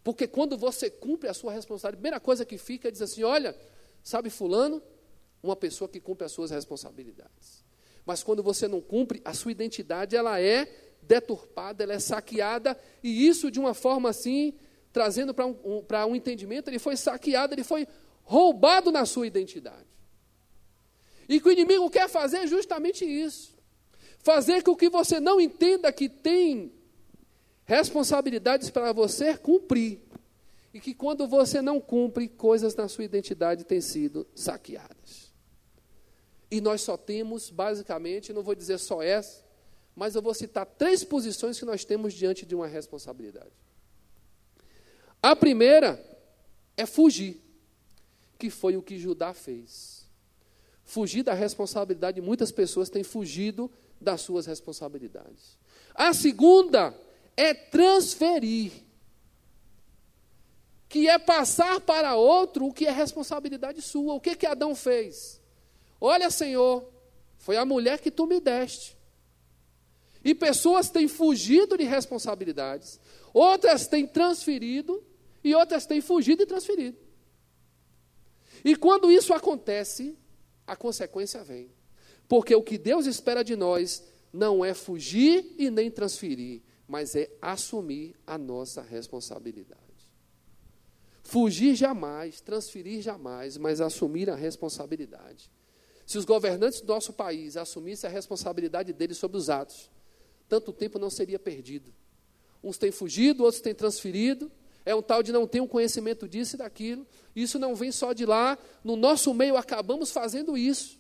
Porque 0.09 0.27
quando 0.27 0.57
você 0.57 0.89
cumpre 0.89 1.29
a 1.29 1.35
sua 1.35 1.53
responsabilidade, 1.53 1.97
a 1.97 2.01
primeira 2.01 2.19
coisa 2.19 2.43
que 2.43 2.57
fica 2.57 2.89
é 2.89 2.91
dizer 2.91 3.05
assim: 3.05 3.25
olha, 3.25 3.55
sabe, 4.03 4.31
Fulano, 4.31 4.83
uma 5.43 5.55
pessoa 5.55 5.87
que 5.87 6.01
cumpre 6.01 6.25
as 6.25 6.33
suas 6.33 6.51
responsabilidades. 6.51 7.63
Mas 8.07 8.23
quando 8.23 8.43
você 8.43 8.67
não 8.67 8.81
cumpre, 8.81 9.21
a 9.23 9.35
sua 9.35 9.53
identidade 9.53 10.17
ela 10.17 10.41
é 10.41 10.67
deturpada, 11.03 11.85
ela 11.85 11.93
é 11.93 11.99
saqueada, 11.99 12.75
e 13.05 13.29
isso 13.29 13.51
de 13.51 13.61
uma 13.61 13.75
forma 13.75 14.09
assim, 14.09 14.55
trazendo 14.95 15.35
para 15.35 15.45
um, 15.45 15.55
um, 15.63 15.85
um 16.09 16.17
entendimento, 16.17 16.71
ele 16.71 16.79
foi 16.79 16.97
saqueado, 16.97 17.53
ele 17.53 17.63
foi 17.63 17.87
roubado 18.23 18.91
na 18.91 19.05
sua 19.05 19.27
identidade. 19.27 19.85
E 21.29 21.39
que 21.39 21.49
o 21.51 21.53
inimigo 21.53 21.91
quer 21.91 22.09
fazer 22.09 22.47
justamente 22.47 23.05
isso. 23.05 23.55
Fazer 24.21 24.63
com 24.63 24.75
que 24.75 24.89
você 24.89 25.21
não 25.21 25.39
entenda 25.39 25.93
que 25.93 26.09
tem 26.09 26.73
responsabilidades 27.69 28.71
para 28.71 28.93
você 28.93 29.37
cumprir. 29.37 30.01
E 30.73 30.81
que 30.81 30.95
quando 30.95 31.29
você 31.29 31.61
não 31.61 31.79
cumpre, 31.79 32.27
coisas 32.27 32.75
na 32.75 32.89
sua 32.89 33.05
identidade 33.05 33.63
têm 33.63 33.81
sido 33.81 34.27
saqueadas. 34.35 35.31
E 36.51 36.63
nós 36.63 36.81
só 36.81 36.97
temos, 36.97 37.51
basicamente, 37.51 38.33
não 38.33 38.43
vou 38.43 38.55
dizer 38.55 38.79
só 38.79 39.03
essa, 39.03 39.45
mas 39.95 40.15
eu 40.15 40.23
vou 40.23 40.33
citar 40.33 40.65
três 40.65 41.05
posições 41.05 41.59
que 41.59 41.65
nós 41.67 41.85
temos 41.85 42.15
diante 42.15 42.47
de 42.47 42.55
uma 42.55 42.67
responsabilidade. 42.67 43.53
A 45.23 45.37
primeira 45.37 46.03
é 46.75 46.87
fugir, 46.87 47.39
que 48.39 48.49
foi 48.49 48.79
o 48.79 48.83
que 48.83 48.99
Judá 48.99 49.35
fez. 49.35 50.07
Fugir 50.85 51.23
da 51.23 51.35
responsabilidade, 51.35 52.21
muitas 52.23 52.51
pessoas 52.51 52.89
têm 52.89 53.03
fugido 53.03 53.71
das 54.01 54.23
suas 54.23 54.47
responsabilidades. 54.47 55.59
A 55.95 56.15
segunda 56.15 56.95
é 57.39 57.55
transferir, 57.55 58.73
que 60.89 61.09
é 61.09 61.17
passar 61.21 61.81
para 61.81 62.17
outro 62.17 62.67
o 62.67 62.73
que 62.73 62.85
é 62.85 62.91
responsabilidade 62.91 63.81
sua. 63.81 64.15
O 64.15 64.21
que 64.21 64.35
que 64.35 64.45
Adão 64.45 64.75
fez? 64.75 65.41
Olha, 66.01 66.33
Senhor, 66.33 66.91
foi 67.37 67.57
a 67.57 67.65
mulher 67.65 68.01
que 68.01 68.11
tu 68.11 68.27
me 68.27 68.41
deste. 68.41 68.99
E 70.25 70.35
pessoas 70.35 70.91
têm 70.91 71.07
fugido 71.07 71.79
de 71.79 71.85
responsabilidades, 71.85 72.99
outras 73.33 73.87
têm 73.87 74.05
transferido 74.05 75.01
e 75.45 75.55
outras 75.55 75.87
têm 75.87 76.01
fugido 76.01 76.43
e 76.43 76.47
transferido. 76.47 76.99
E 78.65 78.75
quando 78.75 79.13
isso 79.13 79.33
acontece, 79.33 80.19
a 80.67 80.75
consequência 80.75 81.45
vem. 81.45 81.71
Porque 82.27 82.53
o 82.53 82.65
que 82.65 82.77
Deus 82.77 83.07
espera 83.07 83.45
de 83.45 83.55
nós 83.55 84.03
não 84.33 84.65
é 84.65 84.75
fugir 84.75 85.55
e 85.57 85.71
nem 85.71 85.89
transferir, 85.89 86.63
mas 86.89 87.15
é 87.15 87.31
assumir 87.43 88.17
a 88.27 88.39
nossa 88.39 88.81
responsabilidade. 88.81 89.83
Fugir 91.23 91.75
jamais, 91.75 92.41
transferir 92.41 93.03
jamais, 93.03 93.59
mas 93.59 93.83
assumir 93.83 94.31
a 94.31 94.35
responsabilidade. 94.35 95.51
Se 96.07 96.17
os 96.17 96.25
governantes 96.25 96.81
do 96.81 96.87
nosso 96.87 97.13
país 97.13 97.59
assumissem 97.59 98.09
a 98.09 98.13
responsabilidade 98.13 98.95
deles 98.95 99.19
sobre 99.19 99.37
os 99.37 99.51
atos, 99.51 99.91
tanto 100.49 100.73
tempo 100.73 100.99
não 100.99 101.11
seria 101.11 101.39
perdido. 101.39 101.93
Uns 102.65 102.79
têm 102.79 102.91
fugido, 102.91 103.45
outros 103.45 103.61
têm 103.61 103.75
transferido. 103.75 104.51
É 104.87 104.95
um 104.95 105.03
tal 105.03 105.23
de 105.23 105.31
não 105.31 105.47
ter 105.47 105.61
um 105.61 105.69
conhecimento 105.69 106.27
disso 106.27 106.57
e 106.57 106.59
daquilo. 106.59 107.07
Isso 107.37 107.59
não 107.59 107.75
vem 107.75 107.93
só 107.93 108.15
de 108.15 108.25
lá. 108.25 108.57
No 108.83 108.97
nosso 108.97 109.35
meio 109.35 109.59
acabamos 109.59 110.11
fazendo 110.11 110.57
isso. 110.57 110.99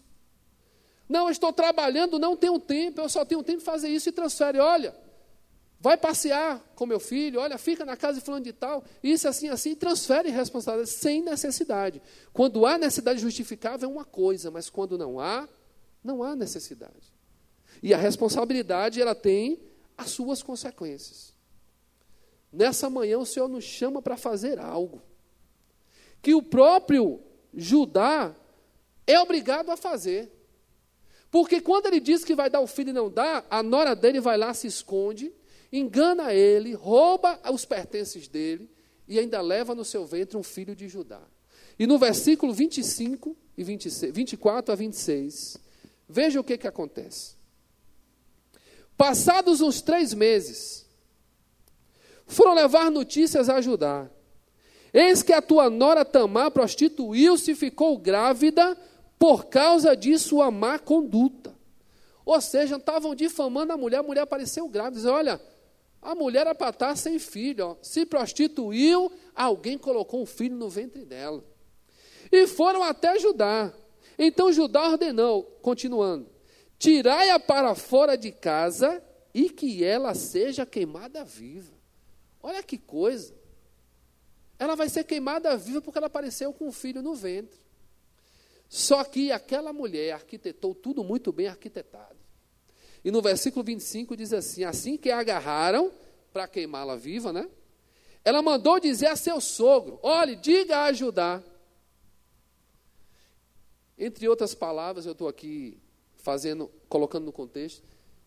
Não, 1.08 1.24
eu 1.24 1.32
estou 1.32 1.54
trabalhando, 1.54 2.18
não 2.18 2.36
tenho 2.36 2.58
tempo, 2.58 3.00
eu 3.00 3.08
só 3.08 3.24
tenho 3.24 3.42
tempo 3.42 3.60
de 3.60 3.64
fazer 3.64 3.88
isso 3.88 4.10
e 4.10 4.12
transfere. 4.12 4.58
Olha, 4.58 4.94
Vai 5.80 5.96
passear 5.96 6.58
com 6.74 6.86
meu 6.86 6.98
filho, 6.98 7.40
olha, 7.40 7.56
fica 7.56 7.84
na 7.84 7.96
casa 7.96 8.18
de 8.18 8.24
fulano 8.24 8.44
de 8.44 8.52
tal, 8.52 8.82
isso 9.02 9.28
assim, 9.28 9.48
assim, 9.48 9.76
transfere 9.76 10.28
responsabilidade 10.28 10.90
sem 10.90 11.22
necessidade. 11.22 12.02
Quando 12.32 12.66
há 12.66 12.76
necessidade 12.76 13.20
justificável 13.20 13.88
é 13.88 13.92
uma 13.92 14.04
coisa, 14.04 14.50
mas 14.50 14.68
quando 14.68 14.98
não 14.98 15.20
há, 15.20 15.48
não 16.02 16.22
há 16.22 16.34
necessidade. 16.34 17.12
E 17.80 17.94
a 17.94 17.96
responsabilidade, 17.96 19.00
ela 19.00 19.14
tem 19.14 19.60
as 19.96 20.10
suas 20.10 20.42
consequências. 20.42 21.32
Nessa 22.52 22.90
manhã 22.90 23.18
o 23.18 23.26
Senhor 23.26 23.48
nos 23.48 23.64
chama 23.64 24.02
para 24.02 24.16
fazer 24.16 24.58
algo 24.58 25.02
que 26.20 26.34
o 26.34 26.42
próprio 26.42 27.20
Judá 27.54 28.34
é 29.06 29.18
obrigado 29.20 29.70
a 29.70 29.76
fazer. 29.76 30.32
Porque 31.30 31.60
quando 31.60 31.86
ele 31.86 32.00
diz 32.00 32.24
que 32.24 32.34
vai 32.34 32.48
dar 32.48 32.60
o 32.60 32.66
filho 32.66 32.90
e 32.90 32.92
não 32.92 33.10
dá, 33.10 33.44
a 33.50 33.62
nora 33.62 33.94
dele 33.94 34.20
vai 34.20 34.36
lá, 34.36 34.52
se 34.54 34.66
esconde, 34.66 35.32
engana 35.72 36.32
ele, 36.32 36.74
rouba 36.74 37.38
os 37.52 37.64
pertences 37.64 38.28
dele 38.28 38.70
e 39.06 39.18
ainda 39.18 39.40
leva 39.40 39.74
no 39.74 39.84
seu 39.84 40.06
ventre 40.06 40.36
um 40.36 40.42
filho 40.42 40.74
de 40.74 40.88
Judá. 40.88 41.20
E 41.78 41.86
no 41.86 41.98
versículo 41.98 42.52
25 42.52 43.36
e 43.56 43.62
26, 43.62 44.12
24 44.12 44.72
a 44.72 44.76
26, 44.76 45.58
veja 46.08 46.40
o 46.40 46.44
que, 46.44 46.58
que 46.58 46.66
acontece. 46.66 47.36
Passados 48.96 49.60
uns 49.60 49.80
três 49.80 50.12
meses, 50.12 50.86
foram 52.26 52.54
levar 52.54 52.90
notícias 52.90 53.48
a 53.48 53.60
Judá. 53.60 54.10
Eis 54.92 55.22
que 55.22 55.32
a 55.32 55.40
tua 55.40 55.70
nora 55.70 56.04
Tamar 56.04 56.50
prostituiu-se 56.50 57.52
e 57.52 57.54
ficou 57.54 57.96
grávida 57.96 58.76
por 59.18 59.46
causa 59.46 59.96
de 59.96 60.18
sua 60.18 60.50
má 60.50 60.78
conduta. 60.78 61.56
Ou 62.24 62.40
seja, 62.40 62.76
estavam 62.76 63.14
difamando 63.14 63.72
a 63.72 63.76
mulher, 63.76 63.98
a 63.98 64.02
mulher 64.02 64.20
apareceu 64.22 64.68
grávida, 64.68 64.96
dizendo, 64.96 65.14
olha, 65.14 65.40
a 66.00 66.14
mulher 66.14 66.40
era 66.40 66.54
para 66.54 66.70
estar 66.70 66.96
sem 66.96 67.18
filho, 67.18 67.66
ó. 67.66 67.76
se 67.82 68.06
prostituiu, 68.06 69.12
alguém 69.34 69.76
colocou 69.76 70.22
um 70.22 70.26
filho 70.26 70.56
no 70.56 70.68
ventre 70.68 71.04
dela. 71.04 71.44
E 72.30 72.46
foram 72.46 72.82
até 72.82 73.18
Judá. 73.18 73.72
Então 74.18 74.52
Judá 74.52 74.88
ordenou, 74.88 75.44
continuando: 75.62 76.28
tirai-a 76.78 77.38
para 77.38 77.74
fora 77.74 78.16
de 78.16 78.30
casa 78.30 79.02
e 79.34 79.50
que 79.50 79.84
ela 79.84 80.14
seja 80.14 80.64
queimada 80.64 81.24
viva. 81.24 81.72
Olha 82.42 82.62
que 82.62 82.78
coisa. 82.78 83.34
Ela 84.58 84.74
vai 84.74 84.88
ser 84.88 85.04
queimada 85.04 85.56
viva 85.56 85.80
porque 85.80 85.98
ela 85.98 86.08
apareceu 86.08 86.52
com 86.52 86.66
um 86.66 86.72
filho 86.72 87.02
no 87.02 87.14
ventre. 87.14 87.58
Só 88.68 89.02
que 89.04 89.32
aquela 89.32 89.72
mulher 89.72 90.12
arquitetou 90.12 90.74
tudo 90.74 91.02
muito 91.02 91.32
bem 91.32 91.46
arquitetado. 91.46 92.17
E 93.04 93.10
no 93.10 93.22
versículo 93.22 93.64
25 93.64 94.16
diz 94.16 94.32
assim: 94.32 94.64
Assim 94.64 94.96
que 94.96 95.10
a 95.10 95.18
agarraram 95.18 95.92
para 96.32 96.48
queimá-la 96.48 96.96
viva, 96.96 97.32
né? 97.32 97.48
Ela 98.24 98.42
mandou 98.42 98.78
dizer 98.80 99.06
a 99.06 99.16
seu 99.16 99.40
sogro: 99.40 99.98
Olhe, 100.02 100.36
diga 100.36 100.78
a 100.78 100.84
ajudar. 100.86 101.42
Entre 103.98 104.28
outras 104.28 104.54
palavras, 104.54 105.06
eu 105.06 105.12
estou 105.12 105.28
aqui 105.28 105.76
fazendo, 106.16 106.70
colocando 106.88 107.24
no 107.24 107.32
contexto. 107.32 107.82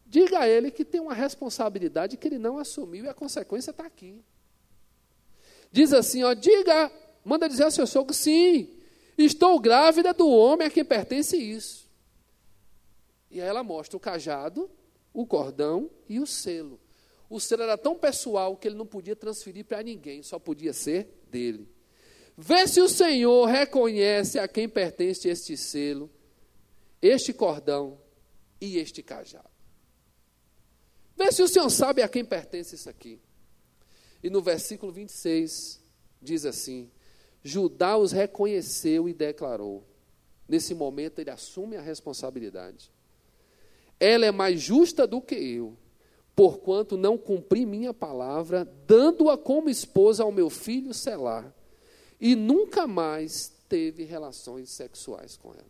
Diga 0.05 0.39
a 0.39 0.47
ele 0.47 0.71
que 0.71 0.83
tem 0.83 0.99
uma 0.99 1.13
responsabilidade 1.13 2.17
que 2.17 2.27
ele 2.27 2.37
não 2.37 2.57
assumiu 2.57 3.05
e 3.05 3.07
a 3.07 3.13
consequência 3.13 3.71
está 3.71 3.85
aqui. 3.85 4.21
Diz 5.71 5.93
assim, 5.93 6.21
ó, 6.23 6.33
diga, 6.33 6.91
manda 7.23 7.47
dizer 7.47 7.63
ao 7.63 7.71
seu 7.71 7.87
sogro, 7.87 8.13
sim, 8.13 8.69
estou 9.17 9.57
grávida 9.57 10.13
do 10.13 10.27
homem 10.27 10.67
a 10.67 10.69
quem 10.69 10.83
pertence 10.83 11.37
isso. 11.37 11.89
E 13.31 13.41
aí 13.41 13.47
ela 13.47 13.63
mostra 13.63 13.95
o 13.95 13.99
cajado, 13.99 14.69
o 15.13 15.25
cordão 15.25 15.89
e 16.07 16.19
o 16.19 16.27
selo. 16.27 16.79
O 17.29 17.39
selo 17.39 17.63
era 17.63 17.77
tão 17.77 17.95
pessoal 17.95 18.57
que 18.57 18.67
ele 18.67 18.75
não 18.75 18.85
podia 18.85 19.15
transferir 19.15 19.65
para 19.65 19.81
ninguém, 19.81 20.21
só 20.21 20.37
podia 20.37 20.73
ser 20.73 21.23
dele. 21.29 21.67
Vê 22.37 22.67
se 22.67 22.81
o 22.81 22.89
Senhor 22.89 23.45
reconhece 23.45 24.37
a 24.37 24.47
quem 24.47 24.67
pertence 24.67 25.29
este 25.29 25.55
selo, 25.55 26.11
este 27.01 27.31
cordão 27.31 27.97
e 28.59 28.77
este 28.77 29.01
cajado. 29.01 29.49
Vê 31.15 31.31
se 31.31 31.41
o 31.41 31.47
Senhor 31.47 31.69
sabe 31.69 32.01
a 32.01 32.09
quem 32.09 32.25
pertence 32.25 32.75
isso 32.75 32.89
aqui. 32.89 33.21
E 34.21 34.29
no 34.29 34.41
versículo 34.41 34.91
26 34.91 35.79
diz 36.21 36.45
assim: 36.45 36.91
Judá 37.43 37.97
os 37.97 38.11
reconheceu 38.11 39.07
e 39.07 39.13
declarou. 39.13 39.87
Nesse 40.47 40.73
momento 40.73 41.19
ele 41.19 41.29
assume 41.29 41.77
a 41.77 41.81
responsabilidade. 41.81 42.91
Ela 44.01 44.25
é 44.25 44.31
mais 44.31 44.59
justa 44.59 45.05
do 45.05 45.21
que 45.21 45.35
eu, 45.35 45.77
porquanto 46.35 46.97
não 46.97 47.19
cumpri 47.19 47.67
minha 47.67 47.93
palavra, 47.93 48.65
dando-a 48.87 49.37
como 49.37 49.69
esposa 49.69 50.23
ao 50.23 50.31
meu 50.31 50.49
filho 50.49 50.91
Selar, 50.91 51.53
e 52.19 52.35
nunca 52.35 52.87
mais 52.87 53.53
teve 53.69 54.03
relações 54.03 54.71
sexuais 54.71 55.37
com 55.37 55.53
ela. 55.53 55.69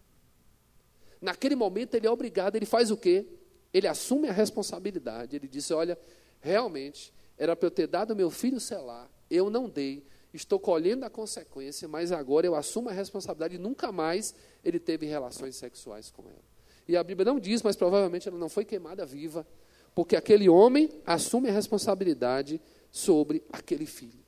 Naquele 1.19 1.55
momento 1.55 1.95
ele 1.95 2.07
é 2.07 2.09
obrigado, 2.09 2.55
ele 2.55 2.65
faz 2.65 2.89
o 2.89 2.95
quê? 2.95 3.27
Ele 3.73 3.85
assume 3.85 4.29
a 4.29 4.33
responsabilidade. 4.33 5.35
Ele 5.35 5.47
disse: 5.49 5.73
Olha, 5.73 5.99
realmente, 6.39 7.13
era 7.37 7.53
para 7.53 7.67
eu 7.67 7.71
ter 7.71 7.87
dado 7.87 8.15
meu 8.15 8.31
filho 8.31 8.61
selar, 8.61 9.11
eu 9.29 9.49
não 9.49 9.67
dei, 9.67 10.05
estou 10.33 10.57
colhendo 10.57 11.03
a 11.03 11.09
consequência, 11.09 11.85
mas 11.85 12.13
agora 12.13 12.47
eu 12.47 12.55
assumo 12.55 12.87
a 12.87 12.93
responsabilidade 12.93 13.55
e 13.55 13.59
nunca 13.59 13.91
mais 13.91 14.33
ele 14.63 14.79
teve 14.79 15.05
relações 15.05 15.57
sexuais 15.57 16.09
com 16.09 16.23
ela. 16.23 16.50
E 16.87 16.97
a 16.97 17.03
Bíblia 17.03 17.25
não 17.25 17.39
diz, 17.39 17.61
mas 17.61 17.75
provavelmente 17.75 18.27
ela 18.27 18.37
não 18.37 18.49
foi 18.49 18.65
queimada 18.65 19.05
viva, 19.05 19.45
porque 19.93 20.15
aquele 20.15 20.49
homem 20.49 20.89
assume 21.05 21.49
a 21.49 21.51
responsabilidade 21.51 22.61
sobre 22.91 23.43
aquele 23.51 23.85
filho. 23.85 24.21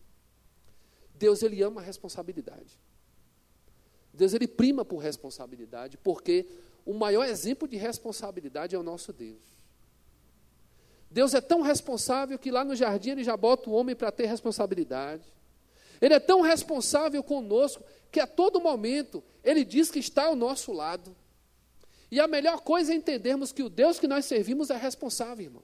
Deus 1.16 1.42
ele 1.42 1.62
ama 1.62 1.82
a 1.82 1.84
responsabilidade. 1.84 2.80
Deus 4.14 4.34
ele 4.34 4.48
prima 4.48 4.86
por 4.86 4.98
responsabilidade, 4.98 5.98
porque 5.98 6.46
o 6.86 6.94
maior 6.94 7.26
exemplo 7.26 7.68
de 7.68 7.78
responsabilidade 7.78 8.76
é 8.76 8.80
o 8.80 8.84
nosso 8.84 9.12
Deus. 9.12 9.42
Deus 11.10 11.34
é 11.34 11.42
tão 11.42 11.62
responsável 11.62 12.38
que 12.40 12.52
lá 12.52 12.64
no 12.64 12.76
jardim 12.76 13.12
ele 13.12 13.24
já 13.24 13.38
bota 13.38 13.70
o 13.70 13.74
homem 13.74 13.96
para 13.96 14.12
ter 14.12 14.26
responsabilidade. 14.26 15.32
Ele 16.02 16.14
é 16.14 16.20
tão 16.20 16.42
responsável 16.42 17.24
conosco 17.24 17.84
que 18.12 18.20
a 18.20 18.28
todo 18.28 18.60
momento 18.60 19.24
ele 19.44 19.64
diz 19.64 19.90
que 19.90 20.00
está 20.00 20.26
ao 20.26 20.36
nosso 20.36 20.72
lado. 20.74 21.16
E 22.14 22.20
a 22.20 22.28
melhor 22.28 22.62
coisa 22.62 22.94
é 22.94 22.96
entendermos 22.96 23.52
que 23.52 23.64
o 23.64 23.70
Deus 23.70 24.00
que 24.00 24.08
nós 24.08 24.26
servimos 24.26 24.70
é 24.70 24.78
responsável, 24.78 25.46
irmãos. 25.46 25.64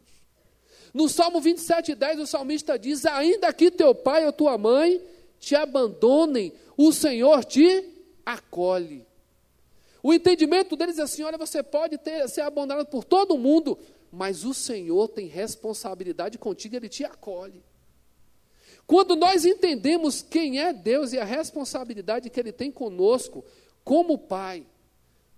No 0.91 1.07
Salmo 1.07 1.39
27, 1.39 1.93
10, 1.93 2.21
o 2.21 2.25
salmista 2.25 2.79
diz: 2.79 3.05
Ainda 3.05 3.53
que 3.53 3.69
teu 3.69 3.93
pai 3.93 4.25
ou 4.25 4.33
tua 4.33 4.57
mãe 4.57 4.99
te 5.39 5.55
abandonem, 5.55 6.51
o 6.75 6.91
Senhor 6.91 7.45
te 7.45 7.87
acolhe. 8.25 9.05
O 10.01 10.11
entendimento 10.11 10.75
deles 10.75 10.97
é 10.97 11.03
assim: 11.03 11.21
olha, 11.21 11.37
você 11.37 11.61
pode 11.61 11.99
ter, 11.99 12.27
ser 12.27 12.41
abandonado 12.41 12.87
por 12.87 13.03
todo 13.03 13.37
mundo, 13.37 13.77
mas 14.11 14.43
o 14.43 14.51
Senhor 14.51 15.07
tem 15.09 15.27
responsabilidade 15.27 16.39
contigo, 16.39 16.75
Ele 16.75 16.89
te 16.89 17.05
acolhe. 17.05 17.63
Quando 18.87 19.15
nós 19.15 19.45
entendemos 19.45 20.23
quem 20.23 20.59
é 20.59 20.73
Deus 20.73 21.13
e 21.13 21.19
a 21.19 21.23
responsabilidade 21.23 22.27
que 22.27 22.39
Ele 22.39 22.51
tem 22.51 22.71
conosco, 22.71 23.45
como 23.83 24.17
Pai, 24.17 24.65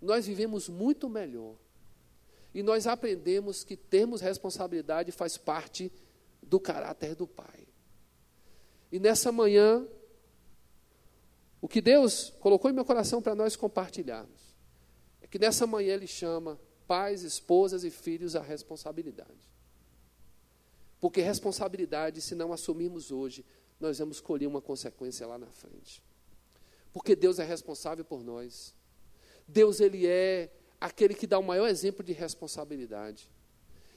nós 0.02 0.26
vivemos 0.26 0.68
muito 0.68 1.10
melhor. 1.10 1.56
E 2.54 2.62
nós 2.62 2.88
aprendemos 2.88 3.64
que 3.64 3.78
termos 3.78 4.20
responsabilidade 4.20 5.12
faz 5.12 5.38
parte 5.38 5.92
do 6.42 6.60
caráter 6.60 7.16
do 7.16 7.28
Pai. 7.28 7.68
E 8.92 9.00
nessa 9.00 9.32
manhã, 9.32 9.88
o 11.62 11.68
que 11.68 11.80
Deus 11.80 12.34
colocou 12.40 12.70
em 12.70 12.74
meu 12.74 12.84
coração 12.84 13.22
para 13.22 13.36
nós 13.36 13.56
compartilharmos 13.56 14.52
que 15.32 15.40
nessa 15.40 15.66
manhã 15.66 15.94
ele 15.94 16.08
chama 16.08 16.60
pais, 16.86 17.24
esposas 17.24 17.86
e 17.86 17.90
filhos 17.90 18.36
à 18.36 18.42
responsabilidade. 18.42 19.50
Porque 21.00 21.22
responsabilidade, 21.22 22.22
se 22.22 22.36
não 22.36 22.52
assumirmos 22.52 23.12
hoje, 23.12 23.46
nós 23.80 23.98
vamos 23.98 24.20
colher 24.20 24.46
uma 24.46 24.62
consequência 24.62 25.26
lá 25.26 25.38
na 25.38 25.50
frente. 25.50 26.04
Porque 26.92 27.16
Deus 27.16 27.40
é 27.40 27.46
responsável 27.46 28.04
por 28.04 28.22
nós. 28.22 28.76
Deus 29.48 29.80
ele 29.80 30.08
é 30.08 30.50
aquele 30.80 31.14
que 31.14 31.28
dá 31.28 31.38
o 31.38 31.44
maior 31.44 31.68
exemplo 31.68 32.04
de 32.04 32.14
responsabilidade. 32.14 33.30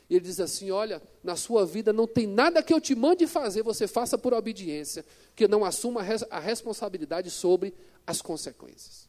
Ele 0.09 0.21
diz 0.21 0.39
assim: 0.39 0.71
Olha, 0.71 1.03
na 1.23 1.37
sua 1.37 1.65
vida 1.65 1.93
não 1.93 2.07
tem 2.07 2.27
nada 2.27 2.63
que 2.63 2.73
eu 2.73 2.81
te 2.81 2.95
mande 2.95 3.27
fazer, 3.27 3.63
você 3.63 3.89
faça 3.89 4.19
por 4.19 4.35
obediência, 4.35 5.05
que 5.35 5.49
não 5.49 5.65
assuma 5.65 6.03
a 6.31 6.39
responsabilidade 6.39 7.31
sobre 7.31 7.75
as 8.07 8.21
consequências. 8.21 9.09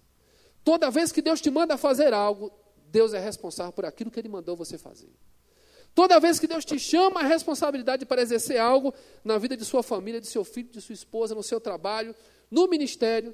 Toda 0.64 0.90
vez 0.90 1.12
que 1.12 1.22
Deus 1.22 1.42
te 1.42 1.52
manda 1.52 1.78
fazer 1.78 2.14
algo, 2.14 2.52
Deus 2.88 3.14
é 3.14 3.20
responsável 3.20 3.74
por 3.74 3.86
aquilo 3.86 4.10
que 4.10 4.20
Ele 4.20 4.30
mandou 4.30 4.56
você 4.56 4.78
fazer. 4.78 5.10
Toda 5.94 6.20
vez 6.20 6.40
que 6.40 6.48
Deus 6.48 6.66
te 6.66 6.78
chama 6.78 7.22
a 7.22 7.24
responsabilidade 7.24 8.06
para 8.06 8.22
exercer 8.22 8.58
algo 8.58 8.94
na 9.24 9.38
vida 9.38 9.56
de 9.56 9.64
sua 9.64 9.82
família, 9.82 10.20
de 10.20 10.28
seu 10.28 10.44
filho, 10.44 10.70
de 10.70 10.82
sua 10.82 10.94
esposa, 10.94 11.34
no 11.34 11.44
seu 11.44 11.60
trabalho, 11.60 12.14
no 12.52 12.68
ministério, 12.68 13.34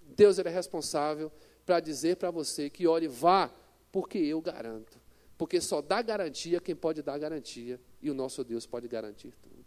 Deus 0.00 0.38
é 0.38 0.48
responsável 0.48 1.30
para 1.68 1.80
dizer 1.80 2.16
para 2.16 2.30
você 2.30 2.70
que, 2.70 2.86
olhe, 2.86 3.06
vá, 3.06 3.52
porque 3.92 4.16
eu 4.16 4.40
garanto. 4.40 4.98
Porque 5.36 5.60
só 5.60 5.82
dá 5.82 6.00
garantia 6.00 6.62
quem 6.62 6.74
pode 6.74 7.02
dar 7.02 7.18
garantia, 7.18 7.78
e 8.00 8.10
o 8.10 8.14
nosso 8.14 8.42
Deus 8.42 8.64
pode 8.64 8.88
garantir 8.88 9.34
tudo. 9.42 9.57